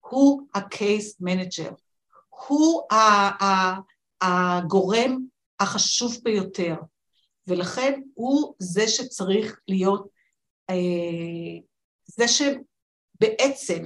הוא 0.00 0.48
ה-case 0.54 1.22
manager, 1.22 1.74
הוא 2.28 2.82
הגורם 4.20 5.18
החשוב 5.60 6.16
ביותר, 6.22 6.74
ולכן 7.46 8.00
הוא 8.14 8.54
זה 8.58 8.88
שצריך 8.88 9.60
להיות, 9.68 10.08
אה, 10.70 10.74
זה 12.06 12.24
בעצם 13.20 13.84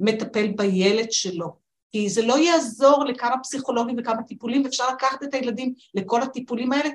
מטפל 0.00 0.52
בילד 0.56 1.12
שלו. 1.12 1.63
כי 1.94 2.08
זה 2.08 2.22
לא 2.22 2.38
יעזור 2.38 3.04
לכמה 3.04 3.42
פסיכולוגים 3.42 3.96
וכמה 3.98 4.22
טיפולים, 4.22 4.66
אפשר 4.66 4.90
לקחת 4.94 5.22
את 5.22 5.34
הילדים 5.34 5.74
לכל 5.94 6.22
הטיפולים 6.22 6.72
האלה, 6.72 6.88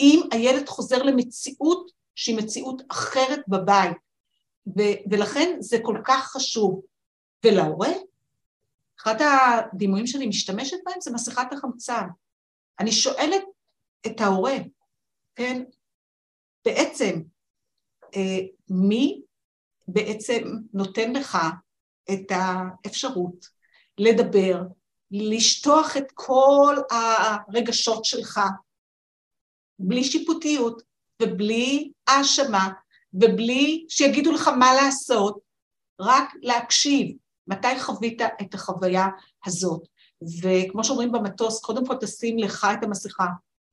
אם 0.00 0.20
הילד 0.32 0.68
חוזר 0.68 1.02
למציאות 1.02 1.90
שהיא 2.14 2.36
מציאות 2.38 2.82
אחרת 2.88 3.40
בבית. 3.48 3.96
ו- 4.66 5.10
ולכן 5.10 5.56
זה 5.60 5.78
כל 5.82 5.98
כך 6.04 6.32
חשוב. 6.32 6.82
ולהורה, 7.44 7.88
אחד 9.00 9.14
הדימויים 9.20 10.06
שאני 10.06 10.26
משתמשת 10.26 10.76
בהם 10.84 11.00
זה 11.00 11.12
מסכת 11.12 11.52
החמצן. 11.52 12.06
אני 12.80 12.92
שואלת 12.92 13.42
את 14.06 14.20
ההורה, 14.20 14.56
כן, 15.34 15.62
בעצם, 16.64 17.22
אה, 18.16 18.38
מי 18.70 19.22
בעצם 19.88 20.42
נותן 20.72 21.12
לך 21.12 21.38
את 22.12 22.26
האפשרות 22.30 23.61
לדבר, 23.98 24.62
לשטוח 25.10 25.96
את 25.96 26.12
כל 26.14 26.76
הרגשות 26.90 28.04
שלך, 28.04 28.40
בלי 29.78 30.04
שיפוטיות 30.04 30.82
ובלי 31.22 31.92
האשמה 32.06 32.68
ובלי 33.14 33.86
שיגידו 33.88 34.32
לך 34.32 34.48
מה 34.48 34.74
לעשות, 34.74 35.38
רק 36.00 36.32
להקשיב. 36.42 37.16
מתי 37.46 37.80
חווית 37.80 38.22
את 38.42 38.54
החוויה 38.54 39.06
הזאת? 39.46 39.82
וכמו 40.42 40.84
שאומרים 40.84 41.12
במטוס, 41.12 41.60
קודם 41.60 41.86
כל 41.86 41.94
תשים 42.00 42.38
לך 42.38 42.66
את 42.78 42.84
המסכה, 42.84 43.26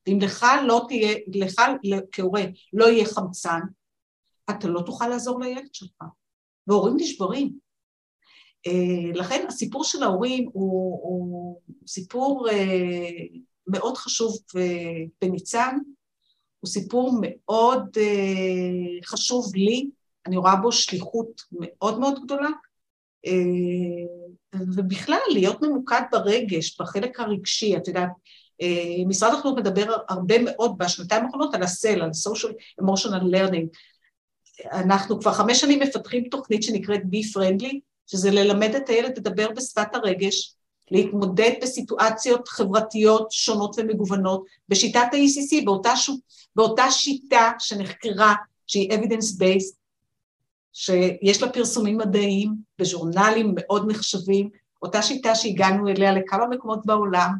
ואם 0.07 0.17
לך 0.21 0.45
לא 0.67 0.85
תהיה, 0.87 1.17
לך 1.33 1.61
כהורה 2.11 2.43
לא 2.73 2.85
יהיה 2.85 3.05
חמצן, 3.05 3.59
אתה 4.49 4.67
לא 4.67 4.81
תוכל 4.85 5.07
לעזור 5.07 5.39
לילד 5.39 5.73
שלך. 5.73 6.03
והורים 6.67 6.95
נשברים. 6.97 7.68
אה, 8.67 9.11
לכן 9.13 9.45
הסיפור 9.47 9.83
של 9.83 10.03
ההורים 10.03 10.49
הוא, 10.53 10.99
הוא 11.03 11.59
סיפור 11.87 12.49
אה, 12.49 13.09
מאוד 13.67 13.97
חשוב 13.97 14.37
בניצן, 15.21 15.77
הוא 16.59 16.69
סיפור 16.69 17.19
מאוד 17.21 17.97
אה, 17.97 19.05
חשוב 19.05 19.55
לי, 19.55 19.89
אני 20.25 20.37
רואה 20.37 20.55
בו 20.55 20.71
שליחות 20.71 21.41
מאוד 21.51 21.99
מאוד 21.99 22.23
גדולה, 22.23 22.49
ובכלל 24.75 25.19
להיות 25.33 25.61
ממוקד 25.61 26.01
ברגש, 26.11 26.81
בחלק 26.81 27.19
הרגשי, 27.19 27.77
את 27.77 27.87
יודעת, 27.87 28.09
משרד 29.07 29.33
החינוך 29.33 29.57
מדבר 29.57 29.95
הרבה 30.09 30.35
מאוד 30.43 30.77
בשנתיים 30.77 31.25
האחרונות 31.25 31.55
על 31.55 31.63
הסל, 31.63 32.01
על 32.01 32.09
social 32.09 32.81
emotional 32.81 33.21
learning. 33.21 33.67
אנחנו 34.71 35.19
כבר 35.19 35.33
חמש 35.33 35.61
שנים 35.61 35.79
מפתחים 35.79 36.23
תוכנית 36.31 36.63
שנקראת 36.63 37.01
Be 37.01 37.37
Friendly, 37.37 37.79
שזה 38.11 38.31
ללמד 38.31 38.75
את 38.75 38.89
הילד 38.89 39.17
לדבר 39.17 39.47
בשפת 39.55 39.95
הרגש, 39.95 40.55
להתמודד 40.91 41.51
בסיטואציות 41.61 42.47
חברתיות 42.47 43.31
שונות 43.31 43.75
ומגוונות, 43.77 44.45
בשיטת 44.69 45.07
ה-ECC, 45.13 45.65
באותה, 45.65 45.95
ש... 45.95 46.09
באותה 46.55 46.91
שיטה 46.91 47.51
שנחקרה, 47.59 48.35
שהיא 48.67 48.91
evidence-based, 48.91 49.75
שיש 50.73 51.41
לה 51.41 51.49
פרסומים 51.49 51.97
מדעיים 51.97 52.55
בז'ורנלים 52.79 53.53
מאוד 53.55 53.91
נחשבים, 53.91 54.49
אותה 54.81 55.01
שיטה 55.01 55.35
שהגענו 55.35 55.87
אליה 55.87 56.11
לכמה 56.11 56.47
מקומות 56.47 56.85
בעולם, 56.85 57.31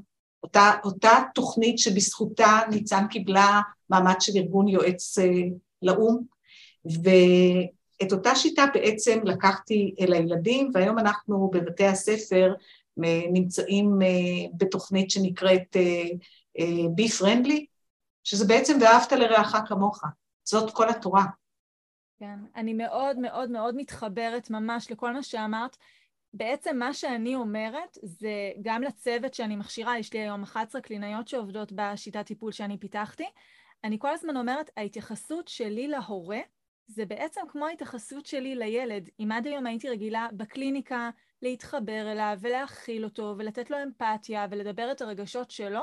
אותה, 0.44 0.72
אותה 0.84 1.12
תוכנית 1.36 1.80
שבזכותה 1.80 2.60
ניצן 2.70 3.08
קיבלה 3.08 3.62
מעמד 3.90 4.16
של 4.20 4.32
ארגון 4.36 4.68
יועץ 4.68 5.18
אה, 5.18 5.26
לאו"ם, 5.82 6.24
ואת 8.02 8.12
אותה 8.12 8.36
שיטה 8.36 8.66
בעצם 8.74 9.20
לקחתי 9.24 9.96
אל 10.00 10.14
הילדים, 10.14 10.72
והיום 10.74 11.00
אנחנו 11.00 11.50
בבתי 11.54 11.86
הספר 11.86 12.54
אה, 13.04 13.22
נמצאים 13.32 14.02
אה, 14.02 14.08
בתוכנית 14.58 15.12
שנקראת 15.12 15.76
אה, 15.76 16.64
Be 16.98 17.22
Friendly, 17.22 17.66
שזה 18.24 18.46
בעצם 18.48 18.78
ואהבת 18.82 19.12
לרעך 19.12 19.56
כמוך, 19.68 20.04
זאת 20.44 20.74
כל 20.74 20.90
התורה. 20.90 21.26
כן, 22.20 22.40
אני 22.56 22.74
מאוד 22.74 23.20
מאוד 23.20 23.52
מאוד 23.52 23.76
מתחברת 23.76 24.50
ממש 24.50 24.92
לכל 24.92 25.14
מה 25.14 25.24
שאמרת. 25.24 25.78
בעצם 26.34 26.78
מה 26.78 26.94
שאני 26.94 27.36
אומרת 27.36 27.98
זה 28.04 28.52
גם 28.62 28.82
לצוות 28.82 29.34
שאני 29.34 29.56
מכשירה, 29.56 30.00
יש 30.00 30.14
לי 30.14 30.20
היום 30.20 30.44
11 30.44 30.82
קלינאיות 30.82 31.28
שעובדות 31.28 31.72
בשיטת 31.76 32.26
טיפול 32.26 32.52
שאני 32.52 32.78
פיתחתי, 32.78 33.26
אני 33.84 34.00
כל 34.00 34.10
הזמן 34.10 34.38
אומרת, 34.38 34.70
ההתייחסות 34.78 35.48
שלי 35.48 35.88
להורה 35.88 36.40
זה 36.90 37.06
בעצם 37.06 37.42
כמו 37.48 37.66
ההתייחסות 37.66 38.26
שלי 38.26 38.56
לילד. 38.56 39.10
אם 39.20 39.32
עד 39.32 39.48
היום 39.48 39.66
הייתי 39.66 39.90
רגילה 39.90 40.28
בקליניקה 40.34 41.10
להתחבר 41.42 42.12
אליו 42.12 42.38
ולהכיל 42.42 43.04
אותו 43.04 43.36
ולתת 43.38 43.70
לו 43.70 43.78
אמפתיה 43.84 44.48
ולדבר 44.52 44.92
את 44.92 45.02
הרגשות 45.02 45.52
שלו, 45.52 45.82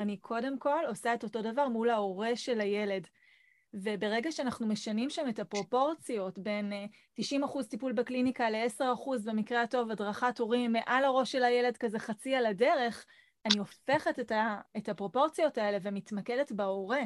אני 0.00 0.16
קודם 0.16 0.58
כל 0.58 0.84
עושה 0.88 1.14
את 1.14 1.24
אותו 1.24 1.42
דבר 1.42 1.68
מול 1.68 1.90
ההורה 1.90 2.36
של 2.36 2.60
הילד. 2.60 3.06
וברגע 3.74 4.32
שאנחנו 4.32 4.66
משנים 4.66 5.10
שם 5.10 5.28
את 5.28 5.38
הפרופורציות 5.38 6.38
בין 6.38 6.72
90% 7.20 7.22
אה, 7.22 7.64
טיפול 7.64 7.92
בקליניקה 7.92 8.50
ל-10% 8.50 9.24
במקרה 9.24 9.62
הטוב 9.62 9.90
הדרכת 9.90 10.38
הורים 10.38 10.72
מעל 10.72 11.04
הראש 11.04 11.32
של 11.32 11.42
הילד 11.42 11.76
כזה 11.76 11.98
חצי 11.98 12.34
על 12.34 12.46
הדרך, 12.46 13.06
אני 13.46 13.58
הופכת 13.58 14.18
את, 14.18 14.32
ה, 14.32 14.60
את 14.76 14.88
הפרופורציות 14.88 15.58
האלה 15.58 15.78
ומתמקדת 15.82 16.52
בהורה. 16.52 17.00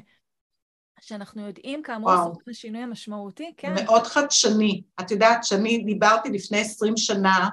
שאנחנו 1.00 1.46
יודעים 1.46 1.82
כאמור 1.82 2.10
לעשות 2.10 2.38
את 2.42 2.48
השינוי 2.48 2.82
המשמעותי, 2.82 3.54
כן. 3.56 3.74
מאוד 3.84 4.02
חדשני. 4.02 4.82
את 5.00 5.10
יודעת 5.10 5.44
שאני 5.44 5.78
דיברתי 5.78 6.28
לפני 6.30 6.60
עשרים 6.60 6.96
שנה 6.96 7.48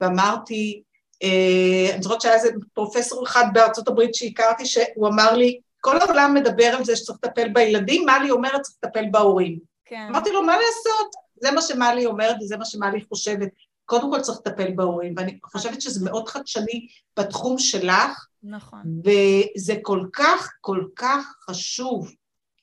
ואמרתי, 0.00 0.82
אה, 1.22 1.94
אני 1.94 2.02
זוכרת 2.02 2.20
שהיה 2.20 2.34
איזה 2.34 2.48
פרופסור 2.72 3.24
אחד 3.24 3.44
בארצות 3.52 3.88
הברית 3.88 4.14
שהכרתי, 4.14 4.66
שהוא 4.66 5.08
אמר 5.08 5.36
לי, 5.36 5.60
כל 5.80 6.00
העולם 6.00 6.34
מדבר 6.34 6.64
על 6.64 6.84
זה 6.84 6.96
שצריך 6.96 7.18
לטפל 7.24 7.48
בילדים, 7.48 8.06
מלי 8.06 8.30
אומרת 8.30 8.60
צריך 8.60 8.76
לטפל 8.84 9.04
בהורים. 9.10 9.58
כן. 9.84 10.06
אמרתי 10.10 10.30
לו, 10.32 10.42
מה 10.42 10.52
לעשות? 10.52 11.14
זה 11.40 11.50
מה 11.50 11.62
שמלי 11.62 12.06
אומרת 12.06 12.36
וזה 12.42 12.56
מה 12.56 12.64
שמלי 12.64 13.04
חושבת. 13.08 13.48
קודם 13.84 14.10
כל 14.10 14.20
צריך 14.20 14.38
לטפל 14.38 14.72
בהורים, 14.72 15.14
ואני 15.16 15.38
חושבת 15.44 15.80
שזה 15.80 16.04
מאוד 16.04 16.28
חדשני 16.28 16.86
בתחום 17.18 17.58
שלך. 17.58 18.26
נכון. 18.42 18.82
וזה 19.04 19.74
כל 19.82 20.06
כך, 20.12 20.52
כל 20.60 20.84
כך 20.96 21.36
חשוב. 21.50 22.10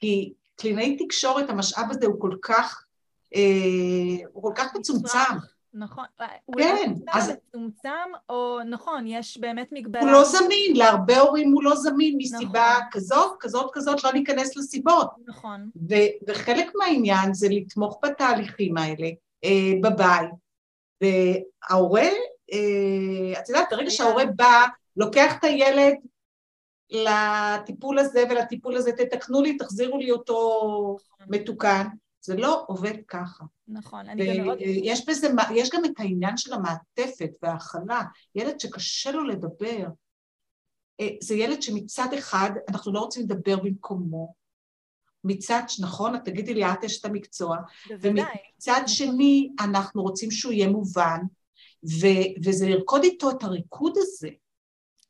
כי 0.02 0.34
קלינאי 0.56 0.98
תקשורת, 1.06 1.50
המשאב 1.50 1.86
הזה 1.90 2.06
הוא 2.06 2.22
כל 2.22 2.36
כך, 2.42 2.86
אה, 3.36 4.26
הוא 4.34 4.44
כל 4.44 4.52
כך 4.56 4.76
מצומצם. 4.76 5.20
נכון, 5.74 6.06
כן, 6.58 6.94
אז... 7.12 7.32
מצומצם, 7.48 7.90
או 8.30 8.60
נכון, 8.70 9.04
יש 9.08 9.38
באמת 9.38 9.70
מגבלה. 9.72 10.02
הוא 10.02 10.12
לא 10.12 10.24
זמין, 10.24 10.76
להרבה 10.76 11.20
הורים 11.20 11.52
הוא 11.52 11.64
לא 11.64 11.76
זמין 11.76 12.18
מסיבה 12.18 12.74
נכון. 12.78 12.88
כזאת, 12.92 13.38
כזאת, 13.40 13.70
כזאת, 13.74 14.04
לא 14.04 14.12
ניכנס 14.14 14.58
לסיבות. 14.58 15.12
נכון. 15.28 15.70
ו- 15.90 16.28
וחלק 16.28 16.72
מהעניין 16.76 17.34
זה 17.34 17.48
לתמוך 17.50 18.00
בתהליכים 18.04 18.78
האלה 18.78 19.08
אה, 19.44 19.72
בבית. 19.82 20.30
וההורה, 21.02 22.10
אה, 22.54 23.40
את 23.40 23.50
יודעת, 23.50 23.68
ברגע 23.72 23.90
שההורה 23.90 24.26
בא, 24.26 24.66
לוקח 24.98 25.38
את 25.40 25.44
הילד 25.44 25.94
לטיפול 26.92 28.00
הזה 28.00 28.24
ולטיפול 28.30 28.78
הזה, 28.78 28.92
תתקנו 28.92 29.42
לי, 29.42 29.58
תחזירו 29.58 29.98
לי 29.98 30.12
אותו 30.12 30.98
מתוקן. 31.28 31.88
זה 32.22 32.36
לא 32.36 32.64
עובד 32.68 32.94
ככה. 33.08 33.44
נכון, 33.68 34.10
אני 34.10 34.38
גם 34.38 34.46
מאוד... 34.46 34.58
יש 34.62 35.06
בזה, 35.06 35.28
יש 35.56 35.70
גם 35.70 35.86
את 35.86 35.92
העניין 35.98 36.38
של 36.38 36.54
המעטפת 36.54 37.30
וההכלה. 37.42 38.02
ילד 38.36 38.60
שקשה 38.60 39.12
לו 39.12 39.24
לדבר, 39.24 39.88
אה, 41.00 41.08
זה 41.22 41.36
ילד 41.36 41.62
שמצד 41.62 42.08
אחד 42.18 42.52
אנחנו 42.70 42.94
לא 42.94 43.00
רוצים 43.00 43.24
לדבר 43.24 43.58
במקומו, 43.58 44.34
מצד, 45.24 45.62
נכון, 45.80 46.16
את 46.16 46.22
תגידי 46.26 46.54
לי, 46.54 46.66
את 46.66 46.84
אשת 46.84 47.06
המקצוע, 47.06 47.58
בוודאי. 47.90 48.12
ומצד 48.12 48.82
שני 48.88 49.50
אנחנו 49.60 50.02
רוצים 50.02 50.32
שהוא 50.32 50.54
יהיה 50.54 50.68
מובן, 50.68 51.20
ו- 51.84 52.46
וזה 52.46 52.70
לרקוד 52.70 53.04
איתו 53.04 53.30
את 53.32 53.44
הריקוד 53.44 53.94
הזה. 53.98 54.30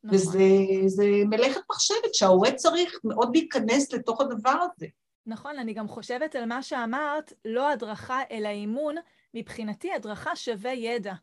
נכון. 0.04 0.18
וזה 0.18 1.04
מלאכת 1.26 1.62
מחשבת 1.72 2.14
שההורה 2.14 2.52
צריך 2.52 3.00
מאוד 3.04 3.30
להיכנס 3.36 3.94
לתוך 3.94 4.22
הדבר 4.22 4.50
הזה. 4.50 4.88
נכון, 5.26 5.60
אני 5.60 5.74
גם 5.74 5.88
חושבת 5.88 6.36
על 6.36 6.46
מה 6.46 6.64
שאמרת, 6.64 7.34
לא 7.46 7.70
הדרכה 7.70 8.22
אלא 8.32 8.48
אימון, 8.48 8.96
מבחינתי 9.34 9.94
הדרכה 9.94 10.36
שווה 10.36 10.72
ידע. 10.72 11.14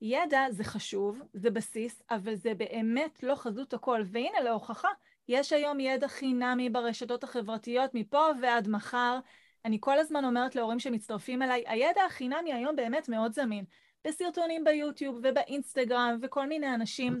ידע 0.00 0.44
זה 0.50 0.64
חשוב, 0.64 1.20
זה 1.34 1.50
בסיס, 1.50 2.02
אבל 2.10 2.34
זה 2.34 2.54
באמת 2.54 3.22
לא 3.22 3.34
חזות 3.34 3.74
הכל. 3.74 4.02
והנה 4.06 4.40
להוכחה, 4.40 4.88
יש 5.28 5.52
היום 5.52 5.80
ידע 5.80 6.08
חינמי 6.08 6.70
ברשתות 6.70 7.24
החברתיות 7.24 7.90
מפה 7.94 8.26
ועד 8.42 8.68
מחר. 8.68 9.18
אני 9.64 9.78
כל 9.80 9.98
הזמן 9.98 10.24
אומרת 10.24 10.56
להורים 10.56 10.78
שמצטרפים 10.78 11.42
אליי, 11.42 11.64
הידע 11.66 12.04
החינמי 12.06 12.52
היום 12.52 12.76
באמת 12.76 13.08
מאוד 13.08 13.32
זמין. 13.32 13.64
בסרטונים 14.06 14.64
ביוטיוב 14.64 15.20
ובאינסטגרם 15.22 16.18
וכל 16.22 16.46
מיני 16.46 16.74
אנשים 16.74 17.20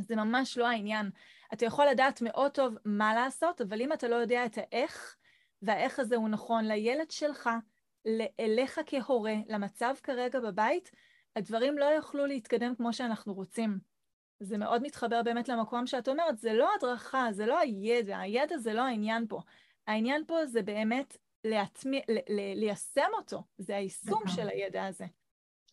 זה 0.00 0.16
ממש 0.16 0.58
לא 0.58 0.66
העניין. 0.66 1.10
אתה 1.52 1.66
יכול 1.66 1.86
לדעת 1.86 2.22
מאוד 2.22 2.50
טוב 2.52 2.74
מה 2.84 3.14
לעשות, 3.14 3.60
אבל 3.60 3.80
אם 3.80 3.92
אתה 3.92 4.08
לא 4.08 4.16
יודע 4.16 4.46
את 4.46 4.58
האיך, 4.58 5.16
והאיך 5.62 5.98
הזה 5.98 6.16
הוא 6.16 6.28
נכון 6.28 6.64
לילד 6.64 7.10
שלך, 7.10 7.50
אליך 8.40 8.80
כהורה, 8.86 9.34
למצב 9.48 9.94
כרגע 10.02 10.40
בבית, 10.40 10.90
הדברים 11.36 11.78
לא 11.78 11.84
יוכלו 11.84 12.26
להתקדם 12.26 12.74
כמו 12.74 12.92
שאנחנו 12.92 13.34
רוצים. 13.34 13.78
זה 14.40 14.58
מאוד 14.58 14.82
מתחבר 14.82 15.22
באמת 15.22 15.48
למקום 15.48 15.86
שאת 15.86 16.08
אומרת, 16.08 16.38
זה 16.38 16.52
לא 16.52 16.70
הדרכה, 16.76 17.28
זה 17.32 17.46
לא 17.46 17.58
הידע, 17.58 18.18
הידע 18.18 18.58
זה 18.58 18.72
לא 18.72 18.82
העניין 18.82 19.26
פה. 19.28 19.40
העניין 19.86 20.24
פה 20.26 20.46
זה 20.46 20.62
באמת 20.62 21.16
להטמי, 21.44 22.00
ליישם 22.56 23.10
אותו, 23.16 23.42
זה 23.58 23.76
היישום. 23.76 24.22
של 24.28 24.48
הידע 24.48 24.86
הזה 24.86 25.04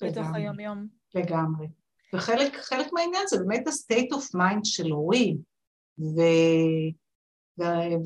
לגמרי. 0.01 0.21
בתוך 0.21 0.35
היום-יום. 0.35 0.87
לגמרי. 1.15 1.67
וחלק 2.13 2.93
מהעניין 2.93 3.23
זה 3.27 3.37
באמת 3.37 3.67
ה-state 3.67 4.15
of 4.15 4.35
mind 4.35 4.63
של 4.63 4.91
הורים, 4.91 5.37
ו... 5.99 6.21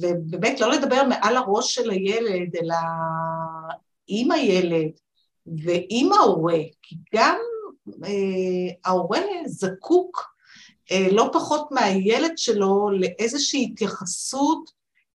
ובאמת 0.02 0.60
לא 0.60 0.72
לדבר 0.72 1.04
מעל 1.10 1.38
הראש 1.38 1.76
של 1.76 1.90
הילד, 1.90 2.56
אלא 2.56 2.76
עם 4.08 4.32
הילד 4.32 4.92
ועם 5.64 6.14
ההורה, 6.14 6.60
כי 6.82 6.96
גם 7.16 7.38
אה, 8.04 8.74
ההורה 8.86 9.20
זקוק 9.46 10.38
אה, 10.92 11.08
לא 11.12 11.30
פחות 11.34 11.72
מהילד 11.72 12.38
שלו 12.38 12.90
לאיזושהי 12.90 13.70
התייחסות 13.72 14.72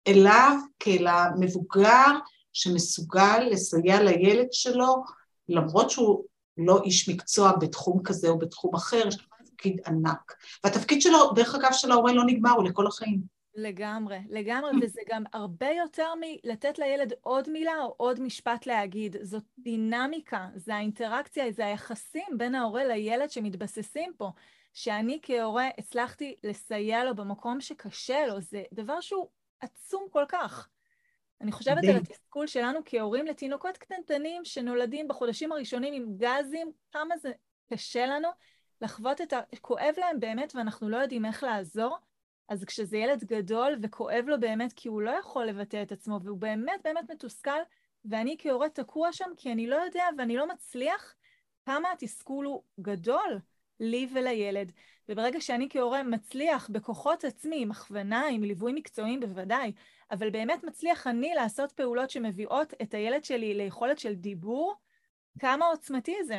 אליו 0.08 0.56
כאל 0.78 1.06
המבוגר 1.06 2.10
שמסוגל 2.52 3.38
לסייע 3.50 4.02
לילד 4.02 4.52
שלו, 4.52 5.02
למרות 5.48 5.90
שהוא 5.90 6.24
לא 6.58 6.82
איש 6.84 7.08
מקצוע 7.08 7.52
בתחום 7.60 8.02
כזה 8.04 8.28
או 8.28 8.38
בתחום 8.38 8.74
אחר, 8.74 9.08
יש 9.08 9.18
לו 9.20 9.46
תפקיד 9.46 9.80
ענק. 9.86 10.34
והתפקיד 10.64 11.02
שלו, 11.02 11.32
דרך 11.34 11.54
אגב, 11.54 11.72
של 11.72 11.90
ההורה 11.90 12.12
לא 12.12 12.22
נגמר, 12.26 12.50
הוא 12.50 12.64
לכל 12.64 12.86
החיים. 12.86 13.20
לגמרי, 13.54 14.18
לגמרי, 14.30 14.70
וזה 14.82 15.00
גם 15.08 15.24
הרבה 15.32 15.68
יותר 15.70 16.12
מלתת 16.20 16.78
לילד 16.78 17.12
עוד 17.20 17.48
מילה 17.48 17.72
או 17.82 17.94
עוד 17.96 18.20
משפט 18.20 18.66
להגיד. 18.66 19.16
זאת 19.22 19.44
דינמיקה, 19.58 20.48
זה 20.56 20.74
האינטראקציה, 20.74 21.52
זה 21.52 21.66
היחסים 21.66 22.38
בין 22.38 22.54
ההורה 22.54 22.84
לילד 22.84 23.30
שמתבססים 23.30 24.12
פה. 24.16 24.30
שאני 24.74 25.18
כהורה 25.22 25.68
הצלחתי 25.78 26.34
לסייע 26.44 27.04
לו 27.04 27.14
במקום 27.14 27.60
שקשה 27.60 28.26
לו, 28.26 28.40
זה 28.40 28.62
דבר 28.72 29.00
שהוא 29.00 29.28
עצום 29.60 30.06
כל 30.10 30.24
כך. 30.28 30.68
אני 31.40 31.52
חושבת 31.52 31.84
על 31.84 31.96
התסכול 31.96 32.46
שלנו 32.46 32.80
כהורים 32.84 33.26
לתינוקות 33.26 33.78
קטנטנים 33.78 34.44
שנולדים 34.44 35.08
בחודשים 35.08 35.52
הראשונים 35.52 35.94
עם 35.94 36.16
גזים, 36.16 36.72
כמה 36.92 37.16
זה 37.16 37.32
קשה 37.72 38.06
לנו 38.06 38.28
לחוות 38.80 39.20
את 39.20 39.32
ה... 39.32 39.40
כואב 39.60 39.94
להם 39.98 40.20
באמת 40.20 40.52
ואנחנו 40.56 40.88
לא 40.88 40.96
יודעים 40.96 41.24
איך 41.24 41.42
לעזור. 41.42 41.98
אז 42.48 42.64
כשזה 42.64 42.96
ילד 42.96 43.24
גדול 43.24 43.78
וכואב 43.82 44.24
לו 44.26 44.40
באמת 44.40 44.72
כי 44.76 44.88
הוא 44.88 45.02
לא 45.02 45.10
יכול 45.10 45.46
לבטא 45.46 45.82
את 45.82 45.92
עצמו 45.92 46.20
והוא 46.22 46.38
באמת 46.38 46.80
באמת 46.84 47.10
מתוסכל, 47.10 47.60
ואני 48.04 48.36
כהורה 48.38 48.68
תקוע 48.68 49.12
שם 49.12 49.30
כי 49.36 49.52
אני 49.52 49.66
לא 49.66 49.76
יודע 49.76 50.04
ואני 50.18 50.36
לא 50.36 50.48
מצליח, 50.48 51.14
כמה 51.66 51.92
התסכול 51.92 52.46
הוא 52.46 52.62
גדול 52.80 53.38
לי 53.80 54.08
ולילד. 54.14 54.72
וברגע 55.10 55.40
שאני 55.40 55.68
כהורה 55.70 56.02
מצליח 56.02 56.70
בכוחות 56.72 57.24
עצמי, 57.24 57.62
עם 57.62 57.70
הכוונה, 57.70 58.26
עם 58.30 58.44
ליווי 58.44 58.72
מקצועיים 58.72 59.20
בוודאי, 59.20 59.72
אבל 60.10 60.30
באמת 60.30 60.64
מצליח 60.64 61.06
אני 61.06 61.34
לעשות 61.34 61.72
פעולות 61.72 62.10
שמביאות 62.10 62.74
את 62.82 62.94
הילד 62.94 63.24
שלי 63.24 63.54
ליכולת 63.54 63.98
של 63.98 64.14
דיבור, 64.14 64.74
כמה 65.38 65.66
עוצמתי 65.66 66.16
זה. 66.26 66.38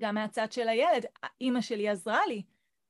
גם 0.00 0.14
מהצד 0.14 0.52
של 0.52 0.68
הילד, 0.68 1.04
אימא 1.40 1.60
שלי 1.60 1.88
עזרה 1.88 2.26
לי. 2.26 2.42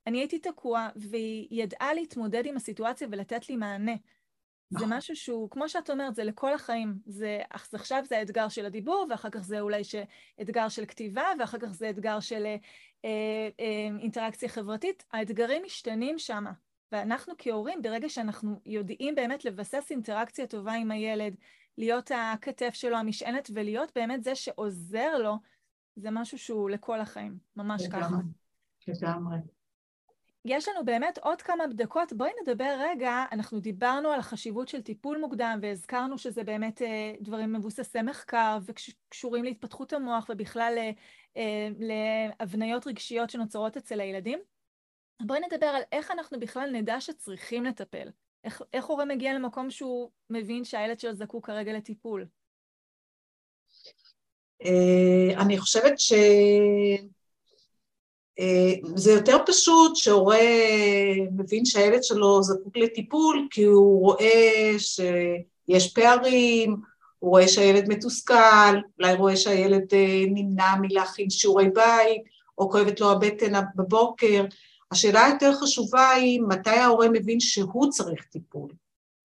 אני 0.07 0.18
הייתי 0.18 0.39
תקוע, 0.39 0.89
והיא 0.97 1.49
ידעה 1.51 1.95
להתמודד 1.95 2.47
עם 2.47 2.57
הסיטואציה 2.57 3.09
ולתת 3.11 3.49
לי 3.49 3.57
מענה. 3.57 3.95
זה 4.70 4.76
נכון. 4.76 4.93
משהו 4.93 5.16
שהוא, 5.16 5.51
כמו 5.51 5.68
שאת 5.68 5.91
אומרת, 5.91 6.14
זה 6.14 6.24
לכל 6.24 6.55
החיים. 6.55 6.95
זה, 7.07 7.41
עכשיו 7.72 8.03
זה 8.05 8.18
האתגר 8.18 8.49
של 8.49 8.66
הדיבור, 8.66 9.07
ואחר 9.11 9.30
כך 9.30 9.41
זה 9.41 9.61
אולי 9.61 9.84
ש... 9.84 9.95
אתגר 10.41 10.68
של 10.68 10.86
כתיבה, 10.86 11.24
ואחר 11.39 11.59
כך 11.59 11.72
זה 11.72 11.91
אתגר 11.91 12.20
של 12.20 12.47
אה, 13.05 13.49
אה, 13.61 13.88
אינטראקציה 14.01 14.49
חברתית. 14.49 15.05
האתגרים 15.12 15.62
משתנים 15.66 16.18
שם. 16.18 16.44
ואנחנו 16.92 17.34
כהורים, 17.38 17.82
ברגע 17.82 18.09
שאנחנו 18.09 18.61
יודעים 18.66 19.14
באמת 19.14 19.44
לבסס 19.44 19.86
אינטראקציה 19.90 20.46
טובה 20.46 20.72
עם 20.72 20.90
הילד, 20.90 21.36
להיות 21.78 22.11
הכתף 22.14 22.74
שלו, 22.74 22.96
המשענת, 22.96 23.51
ולהיות 23.55 23.92
באמת 23.94 24.24
זה 24.24 24.34
שעוזר 24.34 25.18
לו, 25.18 25.34
זה 25.96 26.11
משהו 26.11 26.38
שהוא 26.38 26.70
לכל 26.70 27.01
החיים, 27.01 27.38
ממש 27.57 27.86
ככה. 27.86 27.99
לגמרי. 28.88 29.38
יש 30.49 30.68
לנו 30.68 30.84
באמת 30.84 31.18
עוד 31.18 31.42
כמה 31.42 31.66
דקות, 31.66 32.12
בואי 32.12 32.30
נדבר 32.42 32.76
רגע, 32.80 33.24
אנחנו 33.32 33.61
דיברנו 33.61 34.09
על 34.09 34.20
החשיבות 34.20 34.68
של 34.68 34.82
טיפול 34.82 35.18
מוקדם 35.18 35.59
והזכרנו 35.62 36.18
שזה 36.18 36.44
באמת 36.44 36.82
אה, 36.82 37.12
דברים 37.20 37.53
מבוססי 37.53 38.03
מחקר 38.03 38.59
וקשורים 38.66 39.44
להתפתחות 39.44 39.92
המוח 39.92 40.26
ובכלל 40.28 40.74
אה, 40.78 40.90
אה, 41.36 41.68
להבניות 41.78 42.86
רגשיות 42.86 43.30
שנוצרות 43.30 43.76
אצל 43.76 44.01
הילדים. 44.01 44.38
בואי 45.22 45.40
נדבר 45.40 45.66
על 45.66 45.82
איך 45.92 46.11
אנחנו 46.11 46.40
בכלל 46.40 46.70
נדע 46.70 47.01
שצריכים 47.01 47.64
לטפל. 47.64 48.09
איך, 48.44 48.62
איך 48.72 48.84
הורה 48.84 49.05
מגיע 49.05 49.34
למקום 49.34 49.70
שהוא 49.70 50.11
מבין 50.30 50.64
שהילד 50.64 51.01
שלו 51.01 51.14
זקוק 51.14 51.46
כרגע 51.46 51.72
לטיפול? 51.72 52.26
אני 55.38 55.59
חושבת 55.59 56.01
ש... 56.01 56.12
אה, 58.41 58.72
זה 58.95 59.12
יותר 59.12 59.36
פשוט 59.47 59.97
שהורה 59.97 60.39
מבין 61.36 61.64
שהילד 61.64 62.05
שלו 62.05 62.43
זקוק 62.43 62.76
לטיפול 62.76 63.49
כי 63.51 63.62
הוא 63.62 64.01
רואה 64.01 64.74
שיש 64.78 65.93
פערים, 65.95 66.76
הוא 67.18 67.30
רואה 67.30 67.49
שהילד 67.49 67.89
מתוסכל, 67.89 68.76
אולי 68.99 69.14
רואה 69.14 69.36
שהילד 69.36 69.95
אה, 69.95 70.24
נמנע 70.28 70.74
מלהכין 70.80 71.30
שיעורי 71.30 71.68
בית, 71.68 72.22
או 72.59 72.70
כואבת 72.70 73.01
לו 73.01 73.11
הבטן 73.11 73.53
בבוקר. 73.76 74.45
השאלה 74.91 75.24
היותר 75.24 75.53
חשובה 75.55 76.11
היא 76.11 76.41
מתי 76.49 76.70
ההורה 76.70 77.09
מבין 77.09 77.41
שהוא 77.41 77.91
צריך 77.91 78.24
טיפול, 78.24 78.70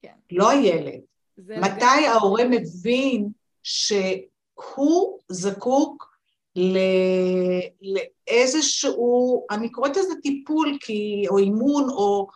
כן. 0.01 0.14
לא 0.32 0.49
הילד. 0.49 0.99
מתי 1.38 1.55
לגמרי. 1.57 2.07
ההורה 2.07 2.43
מבין 2.49 3.30
שהוא 3.64 5.20
זקוק 5.30 6.12
לאיזשהו, 8.30 9.45
אני 9.51 9.72
קוראת 9.72 9.97
לזה 9.97 10.14
טיפול 10.24 10.78
כי, 10.82 11.26
או 11.30 11.38
אימון, 11.38 11.89
או 11.89 12.28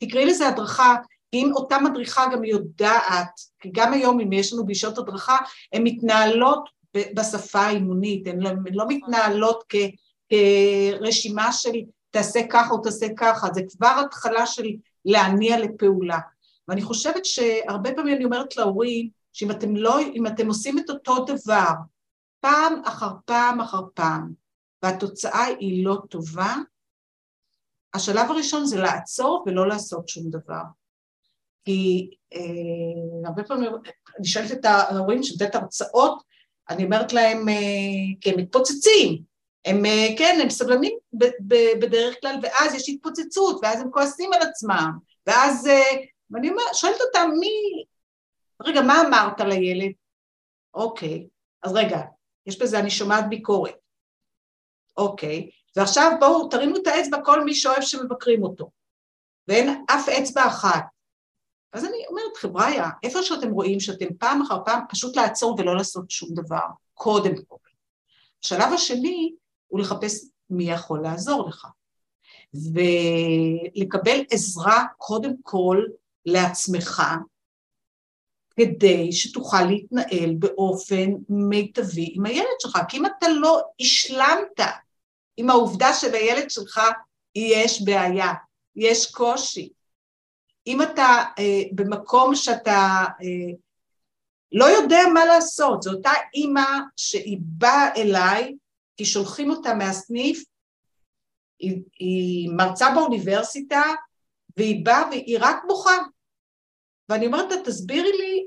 תקראי 0.00 0.24
לזה 0.24 0.48
הדרכה, 0.48 0.96
אם 1.32 1.50
אותה 1.54 1.78
מדריכה 1.78 2.26
גם 2.32 2.44
יודעת, 2.44 3.40
כי 3.60 3.70
גם 3.72 3.92
היום 3.92 4.20
אם 4.20 4.32
יש 4.32 4.52
לנו 4.52 4.64
פגישות 4.64 4.98
הדרכה, 4.98 5.36
הן 5.72 5.82
מתנהלות 5.82 6.68
בשפה 6.94 7.60
האימונית, 7.60 8.26
הן 8.26 8.40
לא, 8.40 8.50
לא 8.72 8.84
מתנהלות 8.88 9.64
כ, 9.68 9.76
כרשימה 10.28 11.52
של 11.52 11.72
תעשה 12.10 12.40
ככה 12.50 12.70
או 12.70 12.78
תעשה 12.78 13.06
ככה, 13.16 13.48
זה 13.54 13.60
כבר 13.76 14.02
התחלה 14.06 14.46
של 14.46 14.66
להניע 15.04 15.58
לפעולה. 15.58 16.18
ואני 16.68 16.82
חושבת 16.82 17.24
שהרבה 17.24 17.94
פעמים 17.94 18.16
אני 18.16 18.24
אומרת 18.24 18.56
להורים, 18.56 19.08
שאם 19.32 19.50
אתם 19.50 19.76
לא, 19.76 19.98
אתם 20.26 20.48
עושים 20.48 20.78
את 20.78 20.90
אותו 20.90 21.24
דבר, 21.24 21.72
פעם 22.40 22.82
אחר 22.84 23.10
פעם 23.24 23.60
אחר 23.60 23.82
פעם, 23.94 24.32
והתוצאה 24.82 25.44
היא 25.44 25.84
לא 25.84 25.96
טובה, 26.10 26.56
השלב 27.94 28.30
הראשון 28.30 28.66
זה 28.66 28.80
לעצור 28.80 29.44
ולא 29.46 29.68
לעשות 29.68 30.08
שום 30.08 30.30
דבר. 30.30 30.62
כי 31.64 32.10
אה, 32.34 33.28
הרבה 33.28 33.44
פעמים, 33.44 33.72
אני 34.18 34.26
שואלת 34.26 34.52
את 34.52 34.64
ההורים 34.64 35.22
שנותנת 35.22 35.54
הרצאות, 35.54 36.22
אני 36.70 36.84
אומרת 36.84 37.12
להם, 37.12 37.48
אה, 37.48 37.54
כי 38.20 38.30
הם 38.30 38.36
מתפוצצים, 38.36 39.22
הם, 39.64 39.86
אה, 39.86 40.08
כן, 40.18 40.38
הם 40.42 40.50
סבלנים 40.50 40.98
ב, 41.12 41.24
ב, 41.24 41.54
בדרך 41.80 42.16
כלל, 42.20 42.36
ואז 42.42 42.74
יש 42.74 42.88
התפוצצות, 42.88 43.60
ואז 43.62 43.80
הם 43.80 43.90
כועסים 43.90 44.32
על 44.32 44.42
עצמם, 44.42 44.90
ואז, 45.26 45.66
אה, 45.66 46.02
ואני 46.30 46.50
אומר, 46.50 46.62
שואלת 46.72 47.00
אותם, 47.00 47.30
מי, 47.40 47.50
רגע, 48.62 48.80
מה 48.80 49.00
אמרת 49.00 49.40
לילד? 49.40 49.92
אוקיי, 50.74 51.26
אז 51.62 51.72
רגע, 51.72 52.00
יש 52.46 52.58
בזה, 52.58 52.78
אני 52.78 52.90
שומעת 52.90 53.28
ביקורת. 53.28 53.74
אוקיי, 54.96 55.50
ועכשיו 55.76 56.12
בואו 56.20 56.48
תרימו 56.48 56.76
את 56.76 56.86
האצבע 56.86 57.24
כל 57.24 57.44
מי 57.44 57.54
שאוהב 57.54 57.82
שמבקרים 57.82 58.42
אותו, 58.42 58.70
ואין 59.48 59.84
אף 59.90 60.08
אצבע 60.08 60.46
אחת. 60.46 60.84
אז 61.72 61.84
אני 61.84 62.06
אומרת, 62.08 62.36
חבריא, 62.36 62.82
איפה 63.02 63.22
שאתם 63.22 63.50
רואים 63.50 63.80
שאתם 63.80 64.06
פעם 64.18 64.42
אחר 64.42 64.64
פעם 64.64 64.80
פשוט 64.88 65.16
לעצור 65.16 65.56
ולא 65.58 65.76
לעשות 65.76 66.10
שום 66.10 66.28
דבר, 66.34 66.66
קודם 66.94 67.32
כל. 67.48 67.56
השלב 68.44 68.72
השני 68.72 69.34
הוא 69.66 69.80
לחפש 69.80 70.24
מי 70.50 70.70
יכול 70.70 71.02
לעזור 71.02 71.48
לך, 71.48 71.66
ולקבל 72.54 74.20
עזרה 74.30 74.84
קודם 74.96 75.32
כל 75.42 75.84
לעצמך, 76.26 77.02
כדי 78.56 79.12
שתוכל 79.12 79.62
להתנהל 79.62 80.34
באופן 80.38 81.10
מיטבי 81.28 82.12
עם 82.14 82.26
הילד 82.26 82.46
שלך. 82.58 82.78
כי 82.88 82.96
אם 82.96 83.06
אתה 83.06 83.28
לא 83.28 83.62
השלמת 83.80 84.60
עם 85.36 85.50
העובדה 85.50 85.94
שלילד 85.94 86.50
שלך 86.50 86.80
יש 87.34 87.82
בעיה, 87.82 88.32
יש 88.76 89.10
קושי, 89.10 89.68
אם 90.66 90.82
אתה 90.82 91.24
אה, 91.38 91.62
במקום 91.72 92.34
שאתה 92.34 93.04
אה, 93.22 93.54
לא 94.52 94.64
יודע 94.64 95.00
מה 95.14 95.24
לעשות, 95.24 95.82
זו 95.82 95.92
אותה 95.92 96.10
אימא 96.34 96.78
שהיא 96.96 97.38
באה 97.40 97.94
אליי, 97.96 98.54
כי 98.96 99.04
שולחים 99.04 99.50
אותה 99.50 99.74
מהסניף, 99.74 100.44
היא, 101.58 101.82
היא 101.98 102.50
מרצה 102.52 102.90
באוניברסיטה, 102.94 103.82
והיא 104.56 104.84
באה 104.84 105.08
והיא 105.10 105.38
רק 105.40 105.56
בוכה. 105.68 105.96
ואני 107.10 107.26
אומרת 107.26 107.52
לה, 107.52 107.56
תסבירי 107.64 108.12
לי 108.12 108.46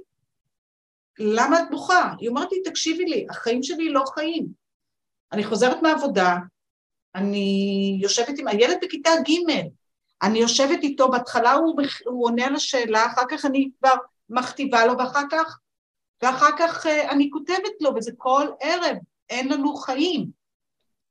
למה 1.20 1.60
את 1.60 1.66
בוכה? 1.72 2.14
היא 2.20 2.30
אומרת 2.30 2.52
לי, 2.52 2.62
תקשיבי 2.62 3.06
לי, 3.06 3.26
החיים 3.30 3.64
שלי 3.64 3.90
לא 3.90 4.04
חיים. 4.14 4.48
אני 5.32 5.44
חוזרת 5.44 5.82
מהעבודה, 5.82 6.38
אני 7.16 7.98
יושבת 8.02 8.40
עם 8.40 8.48
הילד 8.48 8.78
בכיתה 8.82 9.10
ג', 9.30 9.52
אני 10.24 10.40
יושבת 10.40 10.80
איתו, 10.84 11.12
בהתחלה 11.12 11.54
הוא, 11.54 11.82
הוא 12.06 12.26
עונה 12.26 12.46
על 12.46 12.56
השאלה, 12.56 13.06
אחר 13.06 13.22
כך 13.30 13.46
אני 13.46 13.70
כבר 13.80 13.94
מכתיבה 14.30 14.86
לו, 14.86 14.98
ואחר 14.98 15.24
כך, 15.32 15.60
ואחר 16.22 16.58
כך 16.60 16.86
uh, 16.86 16.90
אני 17.12 17.30
כותבת 17.34 17.82
לו, 17.82 17.96
וזה 17.96 18.12
כל 18.18 18.48
ערב, 18.62 18.98
אין 19.30 19.52
לנו 19.52 19.76
חיים. 19.76 20.30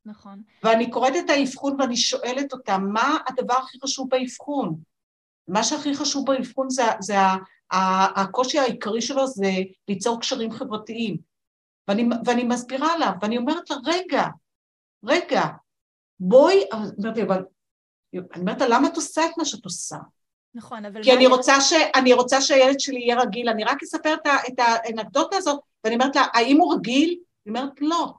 נכון. 0.06 0.42
ואני 0.62 0.90
קוראת 0.90 1.12
את 1.24 1.30
האבחון 1.30 1.80
ואני 1.80 1.96
שואלת 1.96 2.52
אותה, 2.52 2.78
מה 2.78 3.18
הדבר 3.28 3.54
הכי 3.54 3.78
חשוב 3.84 4.08
באבחון? 4.10 4.91
מה 5.48 5.64
שהכי 5.64 5.94
חשוב 5.94 6.26
באבחון 6.26 6.70
זה, 6.70 6.82
זה 7.00 7.14
הקושי 8.16 8.58
העיקרי 8.58 9.02
שלו 9.02 9.26
זה 9.26 9.50
ליצור 9.88 10.20
קשרים 10.20 10.52
חברתיים. 10.52 11.16
ואני, 11.88 12.08
ואני 12.24 12.44
מסבירה 12.44 12.96
לה, 12.96 13.12
ואני 13.22 13.38
אומרת 13.38 13.70
לה, 13.70 13.76
רגע, 13.84 14.24
רגע, 15.04 15.42
בואי, 16.20 16.64
אני 16.72 18.20
אומרת 18.36 18.60
לה, 18.60 18.68
למה 18.68 18.88
את 18.88 18.96
עושה 18.96 19.26
את 19.26 19.38
מה 19.38 19.44
שאת 19.44 19.64
עושה? 19.64 19.96
נכון, 20.54 20.84
אבל... 20.84 21.02
כי 21.02 21.12
אני 21.12 21.26
רוצה, 21.26 21.60
ש, 21.60 21.72
אני 21.94 22.12
רוצה 22.12 22.40
שהילד 22.40 22.80
שלי 22.80 23.00
יהיה 23.00 23.20
רגיל, 23.20 23.48
אני 23.48 23.64
רק 23.64 23.82
אספר 23.82 24.14
את 24.48 24.58
האנקדוטה 24.58 25.36
הזאת, 25.36 25.60
ואני 25.84 25.94
אומרת 25.94 26.16
לה, 26.16 26.26
האם 26.34 26.60
הוא 26.60 26.74
רגיל? 26.74 27.08
היא 27.44 27.54
אומרת, 27.54 27.80
לא. 27.80 28.12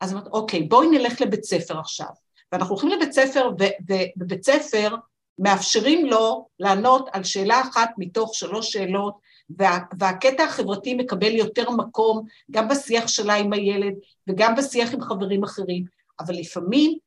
אז 0.00 0.10
היא 0.10 0.18
אומרת, 0.18 0.32
אוקיי, 0.32 0.62
בואי 0.62 0.88
נלך 0.88 1.20
לבית 1.20 1.44
ספר 1.44 1.78
עכשיו. 1.78 2.06
ואנחנו 2.52 2.74
הולכים 2.74 2.90
לבית 2.90 3.12
ספר, 3.12 3.50
ובבית 3.50 4.44
ספר 4.44 4.94
מאפשרים 5.38 6.06
לו 6.06 6.48
לענות 6.58 7.08
על 7.12 7.24
שאלה 7.24 7.60
אחת 7.60 7.90
מתוך 7.98 8.34
שלוש 8.34 8.72
שאלות, 8.72 9.18
וה, 9.58 9.78
והקטע 9.98 10.44
החברתי 10.44 10.94
מקבל 10.94 11.34
יותר 11.34 11.70
מקום 11.70 12.26
גם 12.50 12.68
בשיח 12.68 13.08
שלה 13.08 13.34
עם 13.34 13.52
הילד 13.52 13.94
וגם 14.28 14.54
בשיח 14.54 14.94
עם 14.94 15.00
חברים 15.00 15.44
אחרים, 15.44 15.84
אבל 16.20 16.34
לפעמים 16.34 16.98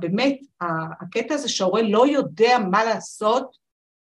באמת 0.00 0.38
הקטע 1.00 1.34
הזה 1.34 1.48
שההורה 1.48 1.82
לא 1.82 2.06
יודע 2.06 2.58
מה 2.70 2.84
לעשות 2.84 3.56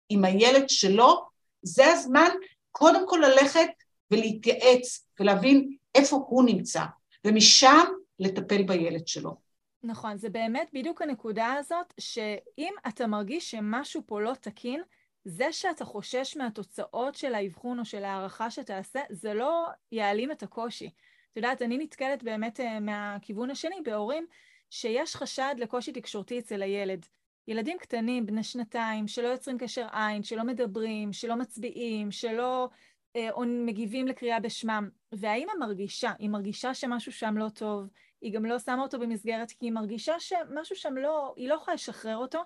עם 0.09 0.26
הילד 0.26 0.69
שלו, 0.69 1.26
זה 1.63 1.91
הזמן 1.91 2.30
קודם 2.71 3.09
כל 3.09 3.19
ללכת 3.24 3.69
ולהתייעץ 4.11 5.07
ולהבין 5.19 5.76
איפה 5.95 6.26
הוא 6.28 6.43
נמצא, 6.43 6.84
ומשם 7.26 7.84
לטפל 8.19 8.63
בילד 8.63 9.07
שלו. 9.07 9.42
נכון, 9.84 10.17
זה 10.17 10.29
באמת 10.29 10.69
בדיוק 10.73 11.01
הנקודה 11.01 11.53
הזאת, 11.53 11.93
שאם 11.99 12.73
אתה 12.88 13.07
מרגיש 13.07 13.51
שמשהו 13.51 14.01
פה 14.05 14.21
לא 14.21 14.34
תקין, 14.34 14.81
זה 15.25 15.51
שאתה 15.51 15.86
חושש 15.86 16.38
מהתוצאות 16.38 17.15
של 17.15 17.36
האבחון 17.36 17.79
או 17.79 17.86
של 17.86 18.03
הערכה 18.03 18.51
שתעשה, 18.51 18.99
זה 19.09 19.34
לא 19.34 19.67
יעלים 19.91 20.31
את 20.31 20.43
הקושי. 20.43 20.89
את 21.31 21.38
יודעת, 21.38 21.61
אני 21.61 21.77
נתקלת 21.77 22.23
באמת 22.23 22.59
אה, 22.59 22.79
מהכיוון 22.79 23.49
השני 23.49 23.75
בהורים 23.86 24.25
שיש 24.69 25.15
חשד 25.15 25.55
לקושי 25.57 25.91
תקשורתי 25.91 26.39
אצל 26.39 26.61
הילד. 26.61 27.05
ילדים 27.47 27.77
קטנים, 27.77 28.25
בני 28.25 28.43
שנתיים, 28.43 29.07
שלא 29.07 29.27
יוצרים 29.27 29.57
קשר 29.57 29.88
עין, 29.91 30.23
שלא 30.23 30.43
מדברים, 30.43 31.13
שלא 31.13 31.36
מצביעים, 31.36 32.11
שלא 32.11 32.69
אה, 33.15 33.29
מגיבים 33.45 34.07
לקריאה 34.07 34.39
בשמם. 34.39 34.89
והאימא 35.11 35.51
מרגישה, 35.59 36.11
היא 36.19 36.29
מרגישה 36.29 36.73
שמשהו 36.73 37.11
שם 37.11 37.38
לא 37.38 37.49
טוב, 37.49 37.88
היא 38.24 38.34
גם 38.34 38.45
לא 38.45 38.59
שמה 38.59 38.82
אותו 38.82 38.99
במסגרת 38.99 39.51
כי 39.51 39.65
היא 39.65 39.71
מרגישה 39.71 40.19
שמשהו 40.19 40.76
שם 40.76 40.97
לא, 40.97 41.34
היא 41.38 41.49
לא 41.49 41.53
יכולה 41.53 41.76
לשחרר 41.76 42.17
אותו, 42.17 42.41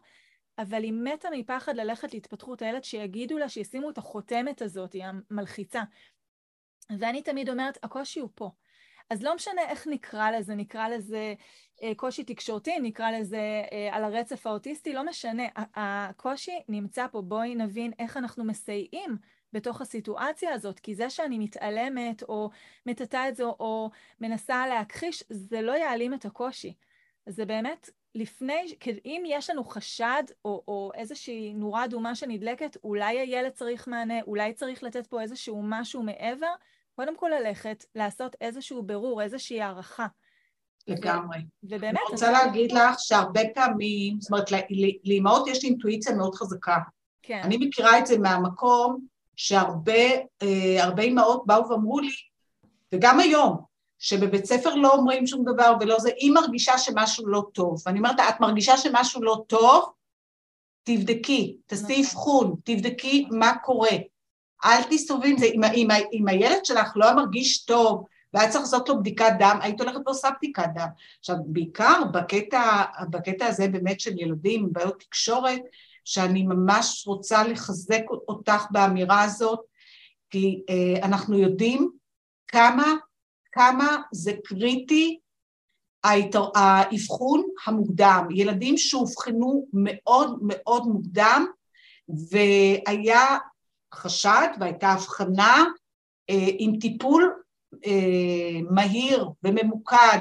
אבל 0.57 0.84
היא 0.84 0.93
מתה 0.93 1.30
מפחד 1.30 1.75
ללכת 1.75 2.13
להתפתחות 2.13 2.61
הילד, 2.61 2.84
שיגידו 2.84 3.38
לה, 3.38 3.49
שישימו 3.49 3.89
את 3.89 3.97
החותמת 3.97 4.61
הזאת, 4.61 4.93
היא 4.93 5.03
המלחיצה. 5.05 5.84
ואני 6.99 7.21
תמיד 7.21 7.49
אומרת, 7.49 7.78
הקושי 7.84 8.19
הוא 8.19 8.30
פה. 8.36 8.51
אז 9.09 9.23
לא 9.23 9.36
משנה 9.36 9.61
איך 9.61 9.88
נקרא 9.88 10.32
לזה, 10.32 10.55
נקרא 10.55 10.88
לזה 10.88 11.34
אה, 11.84 11.91
קושי 11.95 12.23
תקשורתי, 12.23 12.80
נקרא 12.80 13.11
לזה 13.11 13.63
אה, 13.71 13.89
על 13.91 14.03
הרצף 14.03 14.47
האוטיסטי, 14.47 14.93
לא 14.93 15.05
משנה. 15.05 15.43
הקושי 15.55 16.59
נמצא 16.69 17.07
פה, 17.11 17.21
בואי 17.21 17.55
נבין 17.55 17.91
איך 17.99 18.17
אנחנו 18.17 18.43
מסייעים 18.43 19.17
בתוך 19.53 19.81
הסיטואציה 19.81 20.53
הזאת, 20.53 20.79
כי 20.79 20.95
זה 20.95 21.09
שאני 21.09 21.39
מתעלמת 21.39 22.23
או 22.23 22.49
מטאטא 22.85 23.29
את 23.29 23.35
זה 23.35 23.43
או 23.43 23.89
מנסה 24.21 24.67
להכחיש, 24.67 25.23
זה 25.29 25.61
לא 25.61 25.71
יעלים 25.71 26.13
את 26.13 26.25
הקושי. 26.25 26.73
זה 27.25 27.45
באמת 27.45 27.89
לפני, 28.15 28.75
אם 29.05 29.23
יש 29.27 29.49
לנו 29.49 29.63
חשד 29.63 30.23
או, 30.45 30.63
או 30.67 30.91
איזושהי 30.95 31.53
נורה 31.53 31.85
אדומה 31.85 32.15
שנדלקת, 32.15 32.77
אולי 32.83 33.19
הילד 33.19 33.51
צריך 33.51 33.87
מענה, 33.87 34.21
אולי 34.21 34.53
צריך 34.53 34.83
לתת 34.83 35.07
פה 35.07 35.21
איזשהו 35.21 35.61
משהו 35.63 36.03
מעבר, 36.03 36.51
קודם 36.95 37.17
כל 37.17 37.31
ללכת, 37.39 37.85
לעשות 37.95 38.35
איזשהו 38.41 38.83
בירור, 38.83 39.21
איזושהי 39.21 39.61
הערכה. 39.61 40.07
לגמרי. 40.87 41.37
ובאמת... 41.63 41.95
אני 41.95 42.11
רוצה 42.11 42.31
להגיד 42.31 42.71
לך 42.71 42.95
שהרבה 42.99 43.41
פעמים, 43.55 44.21
זאת 44.21 44.31
אומרת, 44.31 44.51
לאימהות 45.05 45.47
יש 45.47 45.63
אינטואיציה 45.63 46.15
מאוד 46.15 46.35
חזקה. 46.35 46.77
כן. 47.21 47.41
אני 47.43 47.57
מכירה 47.57 47.99
את 47.99 48.05
זה 48.05 48.17
מהמקום 48.17 49.05
שהרבה 49.38 50.01
אה, 50.41 50.89
אימהות 50.99 51.43
באו 51.45 51.69
ואמרו 51.69 51.99
לי, 51.99 52.11
וגם 52.91 53.19
היום, 53.19 53.57
שבבית 53.99 54.45
ספר 54.45 54.75
לא 54.75 54.93
אומרים 54.93 55.27
שום 55.27 55.45
דבר 55.45 55.75
ולא 55.79 55.99
זה, 55.99 56.09
היא 56.17 56.31
מרגישה 56.31 56.77
שמשהו 56.77 57.27
לא 57.27 57.43
טוב. 57.53 57.83
ואני 57.85 57.99
אומרת, 57.99 58.19
את 58.19 58.39
מרגישה 58.39 58.77
שמשהו 58.77 59.23
לא 59.23 59.43
טוב? 59.47 59.91
תבדקי, 60.83 61.57
תעשי 61.65 61.83
נכון. 61.83 61.99
אבחון, 61.99 62.55
תבדקי 62.63 63.27
מה 63.31 63.57
קורה. 63.63 63.97
אל 64.65 64.83
תסתובבי 64.89 65.29
עם 65.29 65.38
זה, 65.38 65.45
אם, 65.45 65.63
אם, 65.63 65.88
אם 66.13 66.27
הילד 66.27 66.65
שלך 66.65 66.91
לא 66.95 67.13
מרגיש 67.13 67.65
טוב 67.65 68.05
והיה 68.33 68.49
צריך 68.49 68.61
לעשות 68.61 68.89
לו 68.89 68.99
בדיקת 68.99 69.33
דם, 69.39 69.59
היית 69.61 69.81
הולכת 69.81 69.99
ועושה 70.05 70.27
בדיקת 70.38 70.69
דם. 70.75 70.88
עכשיו, 71.19 71.35
בעיקר 71.45 72.03
בקטע, 72.13 72.83
בקטע 73.09 73.45
הזה 73.45 73.67
באמת 73.67 73.99
של 73.99 74.19
ילדים 74.19 74.63
עם 74.63 74.73
בעיות 74.73 74.99
תקשורת, 74.99 75.61
שאני 76.07 76.43
ממש 76.43 77.03
רוצה 77.07 77.43
לחזק 77.43 78.01
אותך 78.27 78.65
באמירה 78.71 79.23
הזאת, 79.23 79.59
כי 80.29 80.63
אה, 80.69 81.05
אנחנו 81.07 81.37
יודעים 81.37 81.91
כמה, 82.47 82.93
כמה 83.51 83.97
זה 84.11 84.31
קריטי 84.43 85.19
האבחון 86.55 87.43
המוקדם. 87.65 88.27
ילדים 88.35 88.77
שאובחנו 88.77 89.65
מאוד 89.73 90.39
מאוד 90.41 90.87
מוקדם, 90.87 91.45
והיה 92.09 93.37
חשד 93.93 94.47
והייתה 94.59 94.87
הבחנה 94.87 95.65
אה, 96.29 96.47
עם 96.57 96.79
טיפול 96.79 97.33
אה, 97.85 98.61
מהיר 98.71 99.29
וממוקד 99.43 100.19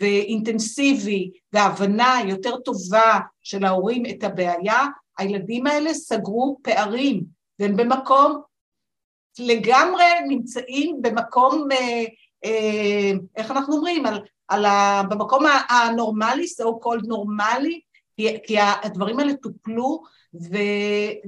ואינטנסיבי 0.00 1.30
והבנה 1.52 2.18
יותר 2.28 2.56
טובה 2.56 3.18
של 3.42 3.64
ההורים 3.64 4.02
את 4.06 4.24
הבעיה, 4.24 4.86
הילדים 5.18 5.66
האלה 5.66 5.94
סגרו 5.94 6.58
פערים 6.62 7.24
והם 7.58 7.76
במקום 7.76 8.42
לגמרי 9.38 10.04
נמצאים 10.28 11.02
במקום, 11.02 11.68
אה, 11.72 12.04
אה, 12.44 13.12
איך 13.36 13.50
אנחנו 13.50 13.74
אומרים, 13.74 14.06
על, 14.06 14.20
על 14.48 14.64
ה, 14.64 15.02
במקום 15.10 15.44
הנורמלי, 15.68 16.44
so 16.44 16.84
called 16.84 17.06
נורמלי, 17.06 17.80
כי, 18.16 18.56
הדברים 18.82 19.18
האלה 19.18 19.32
טופלו 19.34 20.02
ו, 20.34 20.56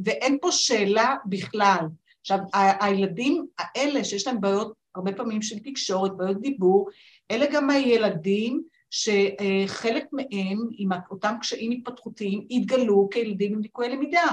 ואין 0.05 0.39
פה 0.43 0.53
שאלה 0.53 1.15
בכלל. 1.27 1.87
עכשיו, 2.21 2.39
הילדים 2.81 3.47
האלה 3.59 4.05
שיש 4.05 4.27
להם 4.27 4.41
בעיות, 4.41 4.73
הרבה 4.95 5.13
פעמים 5.13 5.43
של 5.43 5.59
תקשורת, 5.59 6.17
בעיות 6.17 6.41
דיבור, 6.41 6.89
אלה 7.31 7.47
גם 7.53 7.71
הילדים 7.71 8.63
שחלק 8.91 10.05
מהם, 10.13 10.69
עם 10.77 10.89
אותם 11.11 11.35
קשיים 11.41 11.71
התפתחותיים, 11.71 12.47
התגלו 12.51 13.09
כילדים 13.11 13.53
עם 13.53 13.61
ליקויי 13.61 13.89
למידה. 13.89 14.27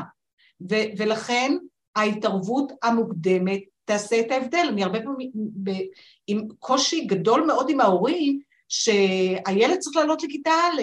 ו- 0.70 0.90
ולכן 0.98 1.58
ההתערבות 1.96 2.72
המוקדמת 2.84 3.60
תעשה 3.86 4.20
את 4.20 4.32
ההבדל. 4.32 4.66
אני 4.70 4.84
הרבה 4.84 5.02
פעמים 5.02 5.32
עם 6.28 6.48
קושי 6.60 7.06
גדול 7.06 7.46
מאוד 7.46 7.70
עם 7.70 7.80
ההורים, 7.80 8.40
שהילד 8.70 9.80
צריך 9.80 9.96
לעלות 9.96 10.24
לכיתה 10.24 10.52
א'. 10.52 10.82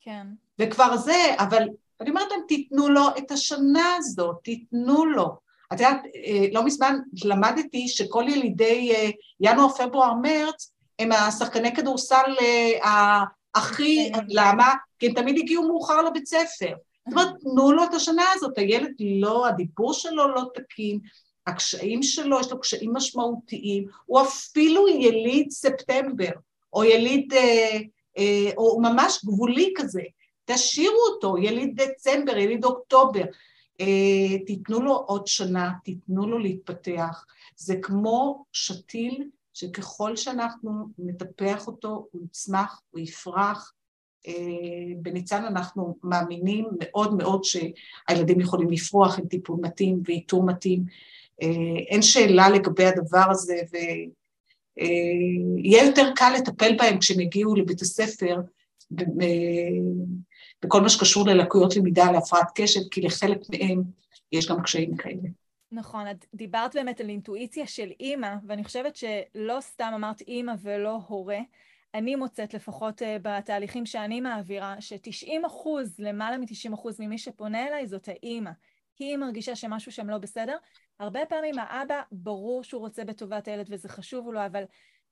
כן. 0.00 0.26
וכבר 0.58 0.96
זה, 0.96 1.34
אבל 1.38 1.68
אני 2.00 2.10
אומרת 2.10 2.30
להם, 2.30 2.40
תיתנו 2.48 2.88
לו 2.88 3.02
את 3.18 3.30
השנה 3.30 3.94
הזאת, 3.98 4.36
תיתנו 4.44 5.04
לו. 5.04 5.36
את 5.72 5.80
יודעת, 5.80 6.02
אה, 6.26 6.46
לא 6.52 6.64
מזמן 6.64 6.96
למדתי 7.24 7.88
שכל 7.88 8.24
ילידי 8.28 8.92
אה, 8.94 9.10
ינואר, 9.40 9.68
פברואר, 9.68 10.14
מרץ, 10.14 10.72
הם 11.00 11.12
השחקני 11.12 11.74
כדורסל 11.74 12.34
אה, 12.84 13.24
הכי, 13.54 14.10
כן. 14.14 14.20
למה? 14.28 14.74
כי 14.98 15.06
הם 15.06 15.14
תמיד 15.14 15.38
הגיעו 15.38 15.68
מאוחר 15.68 16.02
לבית 16.02 16.26
ספר. 16.26 16.74
זאת 17.08 17.18
אומרת, 17.18 17.28
תנו 17.40 17.72
לו 17.72 17.84
את 17.84 17.94
השנה 17.94 18.24
הזאת, 18.34 18.58
הילד 18.58 18.92
לא, 19.00 19.46
הדיבור 19.46 19.92
שלו 19.92 20.28
לא 20.34 20.42
תקין, 20.54 20.98
הקשיים 21.46 22.02
שלו, 22.02 22.40
יש 22.40 22.50
לו 22.50 22.60
קשיים 22.60 22.92
משמעותיים, 22.94 23.86
הוא 24.06 24.20
אפילו 24.20 24.88
יליד 24.88 25.50
ספטמבר, 25.50 26.30
או 26.72 26.84
יליד, 26.84 27.32
אה, 27.32 27.78
אה, 28.18 28.50
או 28.56 28.80
ממש 28.80 29.24
גבולי 29.24 29.72
כזה, 29.76 30.02
תשאירו 30.44 31.00
אותו, 31.14 31.38
יליד 31.38 31.80
דצמבר, 31.80 32.36
יליד 32.36 32.64
אוקטובר, 32.64 33.24
אה, 33.80 34.38
תיתנו 34.46 34.80
לו 34.80 34.96
עוד 34.96 35.26
שנה, 35.26 35.72
תיתנו 35.84 36.26
לו 36.26 36.38
להתפתח. 36.38 37.24
זה 37.56 37.74
כמו 37.82 38.44
שתיל 38.52 39.24
שככל 39.54 40.16
שאנחנו 40.16 40.86
נטפח 40.98 41.66
אותו, 41.66 42.06
הוא 42.10 42.22
יצמח, 42.24 42.82
הוא 42.90 43.00
יפרח. 43.00 43.72
אה, 44.26 44.32
בניצן 45.02 45.44
אנחנו 45.44 45.96
מאמינים 46.02 46.68
מאוד 46.80 47.14
מאוד 47.14 47.44
שהילדים 47.44 48.40
יכולים 48.40 48.70
לפרוח 48.70 49.18
עם 49.18 49.26
טיפול 49.26 49.58
מתאים 49.62 50.02
ואיתור 50.04 50.42
מתאים. 50.46 50.84
אה, 51.42 51.78
אין 51.88 52.02
שאלה 52.02 52.48
לגבי 52.48 52.84
הדבר 52.84 53.24
הזה, 53.30 53.56
ויהיה 54.76 55.84
יותר 55.86 56.12
קל 56.16 56.32
לטפל 56.36 56.76
בהם 56.78 56.98
כשהם 56.98 57.20
יגיעו 57.20 57.54
לבית 57.54 57.82
הספר 57.82 58.40
בכל 60.64 60.80
מה 60.80 60.88
שקשור 60.88 61.26
ללקויות 61.26 61.76
למידה, 61.76 62.12
להפרעת 62.12 62.48
קשב, 62.54 62.80
כי 62.90 63.00
לחלק 63.00 63.38
מהם 63.50 63.82
יש 64.32 64.48
גם 64.48 64.62
קשיים 64.62 64.96
כאלה. 64.96 65.28
נכון, 65.72 66.10
את 66.10 66.26
דיברת 66.34 66.74
באמת 66.74 67.00
על 67.00 67.08
אינטואיציה 67.08 67.66
של 67.66 67.92
אימא, 68.00 68.34
ואני 68.46 68.64
חושבת 68.64 68.96
שלא 68.96 69.60
סתם 69.60 69.92
אמרת 69.94 70.20
אימא 70.20 70.52
ולא 70.62 70.98
הורה. 71.08 71.38
אני 71.94 72.16
מוצאת 72.16 72.54
לפחות 72.54 73.02
אה, 73.02 73.16
בתהליכים 73.22 73.86
שאני 73.86 74.20
מעבירה, 74.20 74.80
ש-90 74.80 75.46
אחוז, 75.46 75.94
למעלה 75.98 76.38
מ-90 76.38 76.74
אחוז 76.74 77.00
ממי 77.00 77.18
שפונה 77.18 77.66
אליי 77.68 77.86
זאת 77.86 78.08
האימא. 78.08 78.50
כי 78.96 79.04
היא 79.04 79.16
מרגישה 79.16 79.56
שמשהו 79.56 79.92
שם 79.92 80.10
לא 80.10 80.18
בסדר. 80.18 80.56
הרבה 80.98 81.26
פעמים 81.26 81.58
האבא, 81.58 82.02
ברור 82.12 82.64
שהוא 82.64 82.80
רוצה 82.80 83.04
בטובת 83.04 83.48
הילד 83.48 83.66
וזה 83.70 83.88
חשוב 83.88 84.32
לו, 84.32 84.46
אבל 84.46 84.64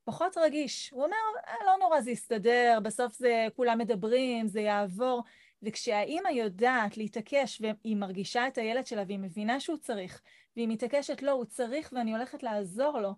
פחות 0.03 0.37
רגיש. 0.37 0.89
הוא 0.89 1.03
אומר, 1.03 1.15
אה, 1.47 1.53
לא 1.65 1.75
נורא, 1.79 2.01
זה 2.01 2.11
יסתדר, 2.11 2.79
בסוף 2.83 3.13
זה, 3.13 3.47
כולם 3.55 3.77
מדברים, 3.77 4.47
זה 4.47 4.61
יעבור. 4.61 5.23
וכשהאימא 5.63 6.29
יודעת 6.29 6.97
להתעקש 6.97 7.61
והיא 7.61 7.97
מרגישה 7.97 8.47
את 8.47 8.57
הילד 8.57 8.87
שלה 8.87 9.03
והיא 9.07 9.19
מבינה 9.19 9.59
שהוא 9.59 9.77
צריך, 9.77 10.21
והיא 10.55 10.67
מתעקשת, 10.67 11.21
לא, 11.21 11.31
הוא 11.31 11.45
צריך 11.45 11.93
ואני 11.95 12.11
הולכת 12.11 12.43
לעזור 12.43 12.99
לו, 12.99 13.13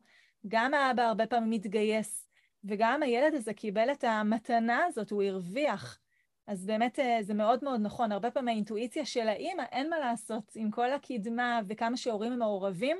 גם 0.47 0.73
האבא 0.73 1.03
הרבה 1.03 1.27
פעמים 1.27 1.49
מתגייס, 1.49 2.27
וגם 2.63 3.03
הילד 3.03 3.33
הזה 3.33 3.53
קיבל 3.53 3.91
את 3.91 4.03
המתנה 4.03 4.85
הזאת, 4.85 5.11
הוא 5.11 5.23
הרוויח. 5.23 5.99
אז 6.47 6.65
באמת 6.65 6.99
אה, 6.99 7.17
זה 7.21 7.33
מאוד 7.33 7.63
מאוד 7.63 7.79
נכון, 7.81 8.11
הרבה 8.11 8.31
פעמים 8.31 8.47
האינטואיציה 8.47 9.05
של 9.05 9.27
האימא, 9.27 9.63
אין 9.71 9.89
מה 9.89 9.99
לעשות, 9.99 10.51
עם 10.55 10.71
כל 10.71 10.91
הקדמה 10.91 11.59
וכמה 11.67 11.97
שהורים 11.97 12.31
הם 12.31 12.39
מעורבים, 12.39 12.97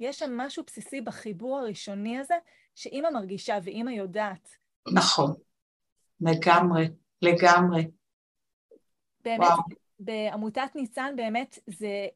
יש 0.00 0.18
שם 0.18 0.36
משהו 0.36 0.64
בסיסי 0.66 1.00
בחיבור 1.00 1.58
הראשוני 1.58 2.18
הזה, 2.18 2.34
שאימא 2.74 3.10
מרגישה 3.10 3.58
ואימא 3.62 3.90
יודעת. 3.90 4.48
נכון, 4.94 5.34
לגמרי, 6.20 6.88
לגמרי. 7.22 7.82
באמת, 9.24 9.40
וואו. 9.40 9.82
בעמותת 10.00 10.70
ניצן 10.74 11.12
באמת 11.16 11.58
זה, 11.66 12.06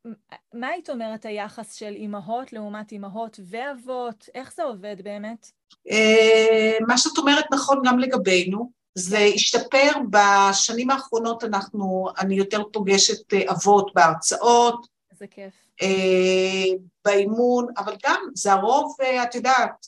מה 0.55 0.69
היית 0.69 0.91
אומרת 0.91 1.25
היחס 1.25 1.73
של 1.75 1.93
אימהות 1.95 2.53
לעומת 2.53 2.93
אימהות 2.93 3.41
ואבות? 3.45 4.29
איך 4.35 4.55
זה 4.55 4.63
עובד 4.63 4.97
באמת? 5.03 5.51
אה, 5.91 6.77
מה 6.89 6.99
שאת 6.99 7.19
אומרת 7.19 7.45
נכון 7.53 7.83
גם 7.85 7.99
לגבינו. 7.99 8.71
זה 8.95 9.19
השתפר 9.19 9.93
בשנים 10.11 10.91
האחרונות, 10.91 11.45
אנחנו, 11.45 12.09
אני 12.19 12.35
יותר 12.35 12.63
פוגשת 12.73 13.35
אה, 13.35 13.53
אבות 13.53 13.91
בהרצאות. 13.95 14.87
איזה 15.13 15.27
כיף. 15.27 15.55
אה, 15.83 16.77
באימון, 17.05 17.67
אבל 17.79 17.97
גם 18.07 18.21
זה 18.35 18.53
הרוב, 18.53 18.97
את 19.23 19.35
יודעת, 19.35 19.87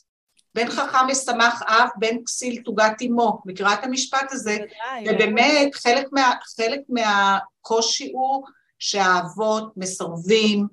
בן 0.55 0.69
חכם 0.69 1.09
ישמח 1.09 1.63
אב, 1.67 1.87
בן 1.97 2.23
כסיל 2.25 2.61
תוגת 2.65 3.01
אמו. 3.07 3.41
מכירה 3.45 3.73
את 3.73 3.83
המשפט 3.83 4.31
הזה? 4.31 4.57
ובאמת, 5.09 5.75
חלק, 5.75 6.07
מה, 6.11 6.33
חלק 6.57 6.79
מהקושי 6.89 8.11
הוא 8.13 8.43
שהאבות 8.79 9.73
מסרבים, 9.77 10.67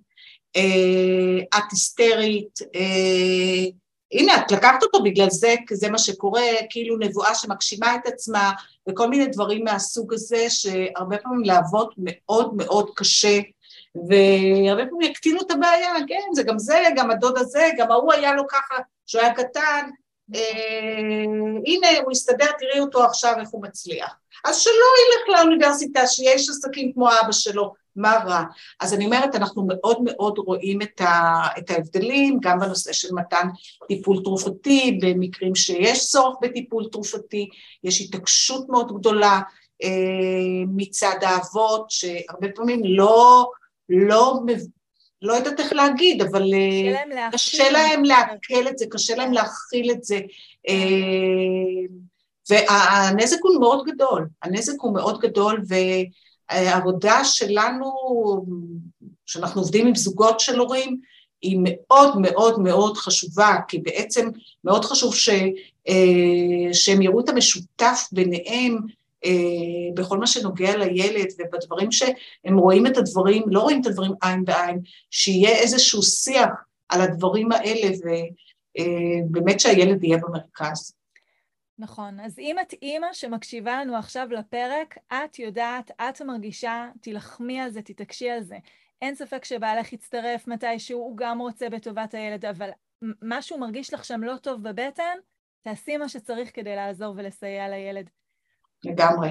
אה, 0.56 1.58
את 1.58 1.64
היסטרית, 1.70 2.58
אה, 2.74 3.70
הנה, 4.12 4.36
את 4.36 4.52
לקחת 4.52 4.82
אותו 4.82 5.02
בגלל 5.02 5.30
זה, 5.30 5.54
כי 5.66 5.76
זה 5.76 5.90
מה 5.90 5.98
שקורה, 5.98 6.42
כאילו 6.70 6.96
נבואה 6.98 7.34
שמגשימה 7.34 7.94
את 7.94 8.06
עצמה, 8.06 8.52
וכל 8.88 9.08
מיני 9.08 9.26
דברים 9.26 9.64
מהסוג 9.64 10.14
הזה, 10.14 10.46
שהרבה 10.48 11.18
פעמים 11.18 11.44
לאבות 11.44 11.94
מאוד 11.98 12.54
מאוד 12.56 12.90
קשה, 12.94 13.38
והרבה 14.08 14.86
פעמים 14.90 15.10
יקטינו 15.10 15.40
את 15.40 15.50
הבעיה, 15.50 15.92
כן, 16.08 16.34
זה 16.34 16.42
גם 16.42 16.58
זה, 16.58 16.84
גם 16.96 17.10
הדוד 17.10 17.38
הזה, 17.38 17.68
גם 17.76 17.90
ההוא 17.90 18.12
היה 18.12 18.34
לו 18.34 18.42
ככה 18.48 18.74
כשהוא 19.06 19.22
היה 19.22 19.34
קטן, 19.34 19.90
אה, 20.34 20.40
הנה 21.66 21.86
הוא 22.04 22.10
הסתדר, 22.10 22.46
תראי 22.58 22.80
אותו 22.80 23.04
עכשיו 23.04 23.34
איך 23.40 23.48
הוא 23.48 23.62
מצליח. 23.62 24.14
אז 24.44 24.58
שלא 24.58 24.72
ילך 24.72 25.38
לאוניברסיטה, 25.38 26.06
שיש 26.06 26.48
עסקים 26.48 26.92
כמו 26.92 27.08
אבא 27.08 27.32
שלו, 27.32 27.74
מה 27.96 28.18
רע? 28.26 28.42
אז 28.80 28.94
אני 28.94 29.04
אומרת, 29.04 29.34
אנחנו 29.34 29.66
מאוד 29.68 29.98
מאוד 30.04 30.38
רואים 30.38 30.82
את, 30.82 31.00
ה, 31.00 31.42
את 31.58 31.70
ההבדלים, 31.70 32.38
גם 32.42 32.58
בנושא 32.60 32.92
של 32.92 33.14
מתן 33.14 33.48
טיפול 33.88 34.20
תרופתי, 34.24 34.98
במקרים 35.02 35.54
שיש 35.54 36.06
צורך 36.06 36.36
בטיפול 36.42 36.88
תרופתי, 36.92 37.48
יש 37.84 38.00
התעקשות 38.00 38.68
מאוד 38.68 38.98
גדולה 38.98 39.40
אה, 39.82 40.64
מצד 40.76 41.16
האבות, 41.22 41.90
שהרבה 41.90 42.46
פעמים 42.54 42.80
לא, 42.84 43.50
לא 43.88 44.40
לא 45.22 45.32
יודעת 45.32 45.60
איך 45.60 45.72
להגיד, 45.72 46.22
אבל 46.22 46.54
אה, 46.54 47.28
קשה 47.32 47.70
להם 47.70 48.04
לעכל 48.04 48.68
את 48.68 48.78
זה, 48.78 48.84
קשה 48.90 49.16
להם 49.16 49.32
להכיל 49.32 49.90
את 49.90 50.04
זה. 50.04 50.20
אה, 50.68 50.74
והנזק 52.50 53.38
הוא 53.42 53.60
מאוד 53.60 53.84
גדול, 53.86 54.28
הנזק 54.42 54.74
הוא 54.80 54.94
מאוד 54.94 55.20
גדול, 55.20 55.62
והעבודה 55.68 57.24
שלנו, 57.24 57.92
שאנחנו 59.26 59.60
עובדים 59.60 59.86
עם 59.86 59.94
זוגות 59.94 60.40
של 60.40 60.58
הורים, 60.58 61.00
היא 61.42 61.58
מאוד 61.62 62.20
מאוד 62.20 62.60
מאוד 62.60 62.96
חשובה, 62.96 63.56
כי 63.68 63.78
בעצם 63.78 64.28
מאוד 64.64 64.84
חשוב 64.84 65.14
ש, 65.14 65.28
אה, 65.88 66.72
שהם 66.72 67.02
יראו 67.02 67.20
את 67.20 67.28
המשותף 67.28 68.08
ביניהם, 68.12 68.78
בכל 69.94 70.18
מה 70.18 70.26
שנוגע 70.26 70.76
לילד 70.76 71.26
ובדברים 71.38 71.92
שהם 71.92 72.58
רואים 72.58 72.86
את 72.86 72.96
הדברים, 72.96 73.42
לא 73.46 73.60
רואים 73.60 73.80
את 73.80 73.86
הדברים 73.86 74.12
עין 74.22 74.44
בעין, 74.44 74.80
שיהיה 75.10 75.50
איזשהו 75.50 76.02
שיח 76.02 76.50
על 76.88 77.00
הדברים 77.00 77.52
האלה 77.52 77.96
ובאמת 77.96 79.54
אה, 79.54 79.58
שהילד 79.58 80.04
יהיה 80.04 80.18
במרכז. 80.18 80.96
נכון. 81.78 82.20
אז 82.20 82.38
אם 82.38 82.56
את 82.58 82.72
אימא 82.82 83.06
שמקשיבה 83.12 83.80
לנו 83.80 83.96
עכשיו 83.96 84.28
לפרק, 84.30 84.98
את 85.12 85.38
יודעת, 85.38 85.90
את 86.00 86.22
מרגישה, 86.22 86.88
תילחמי 87.00 87.60
על 87.60 87.70
זה, 87.70 87.82
תתעקשי 87.82 88.30
על 88.30 88.42
זה. 88.42 88.56
אין 89.02 89.14
ספק 89.14 89.44
שבעלך 89.44 89.92
יצטרף 89.92 90.48
מתישהו, 90.48 90.98
הוא 90.98 91.16
גם 91.16 91.38
רוצה 91.38 91.68
בטובת 91.68 92.14
הילד, 92.14 92.44
אבל 92.44 92.70
משהו 93.22 93.58
מרגיש 93.58 93.94
לך 93.94 94.04
שם 94.04 94.22
לא 94.22 94.36
טוב 94.36 94.62
בבטן, 94.62 95.18
תעשי 95.62 95.96
מה 95.96 96.08
שצריך 96.08 96.50
כדי 96.54 96.76
לעזור 96.76 97.14
ולסייע 97.16 97.68
לילד. 97.68 98.10
לגמרי. 98.86 99.30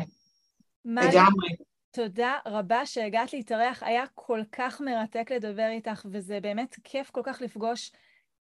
לגמרי. 0.86 1.56
תודה 1.92 2.34
רבה 2.46 2.86
שהגעת 2.86 3.34
להתארח, 3.34 3.84
היה 3.84 4.04
כל 4.14 4.42
כך 4.52 4.82
מרתק 4.82 5.32
לדבר 5.32 5.68
איתך, 5.72 6.06
וזה 6.12 6.40
באמת 6.42 6.76
כיף 6.84 7.10
כל 7.10 7.22
כך 7.24 7.42
לפגוש 7.42 7.92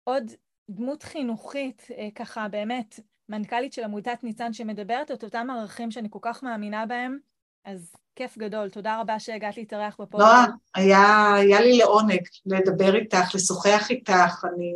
עוד 0.03 0.32
דמות 0.70 1.03
חינוכית, 1.03 1.88
אה, 1.97 2.07
ככה 2.16 2.47
באמת, 2.47 2.99
מנכ"לית 3.30 3.74
של 3.74 3.84
עמותת 3.84 4.24
ניצן 4.24 4.53
שמדברת 4.53 5.12
את 5.12 5.24
אותם 5.24 5.47
ערכים 5.49 5.91
שאני 5.91 6.07
כל 6.12 6.20
כך 6.22 6.43
מאמינה 6.43 6.86
בהם, 6.86 7.18
אז 7.66 7.95
כיף 8.16 8.38
גדול. 8.38 8.70
תודה 8.70 9.01
רבה 9.01 9.20
שהגעת 9.20 9.57
להתארח 9.57 9.95
בפודקאסט. 9.99 10.34
נועה, 10.34 10.45
היה, 10.76 11.34
היה 11.36 11.62
לי 11.62 11.78
לעונג 11.78 12.22
לדבר 12.45 12.95
איתך, 12.95 13.36
לשוחח 13.36 13.88
איתך, 13.89 14.45
אני... 14.53 14.74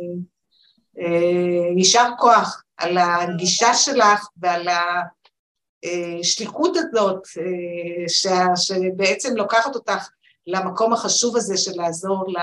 אה, 0.98 1.72
יישר 1.76 2.08
כוח 2.18 2.64
על 2.76 2.98
הגישה 2.98 3.74
שלך 3.74 4.28
ועל 4.36 4.68
ה... 4.68 5.02
השליחות 6.20 6.76
הזאת, 6.76 7.22
אה, 7.38 8.56
שבעצם 8.56 9.36
לוקחת 9.36 9.74
אותך 9.74 10.08
למקום 10.46 10.92
החשוב 10.92 11.36
הזה 11.36 11.56
של 11.56 11.72
לעזור 11.74 12.24
ל, 12.28 12.38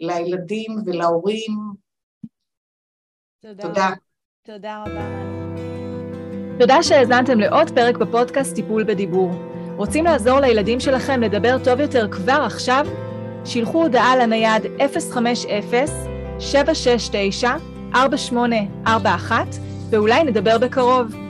לילדים 0.00 0.76
ולהורים. 0.86 1.52
תודה. 3.42 3.62
תודה. 3.62 3.88
תודה 4.42 4.84
רבה. 4.86 5.08
תודה 6.58 6.82
שהאזנתם 6.82 7.40
לעוד 7.40 7.70
פרק 7.70 7.96
בפודקאסט 7.96 8.54
טיפול 8.54 8.84
בדיבור. 8.84 9.30
רוצים 9.76 10.04
לעזור 10.04 10.40
לילדים 10.40 10.80
שלכם 10.80 11.20
לדבר 11.20 11.56
טוב 11.64 11.80
יותר 11.80 12.08
כבר 12.10 12.42
עכשיו? 12.46 12.86
שילחו 13.44 13.82
הודעה 13.82 14.16
לנייד 14.16 14.62
050-769-4841 17.94 19.32
ואולי 19.90 20.24
נדבר 20.24 20.58
בקרוב. 20.58 21.27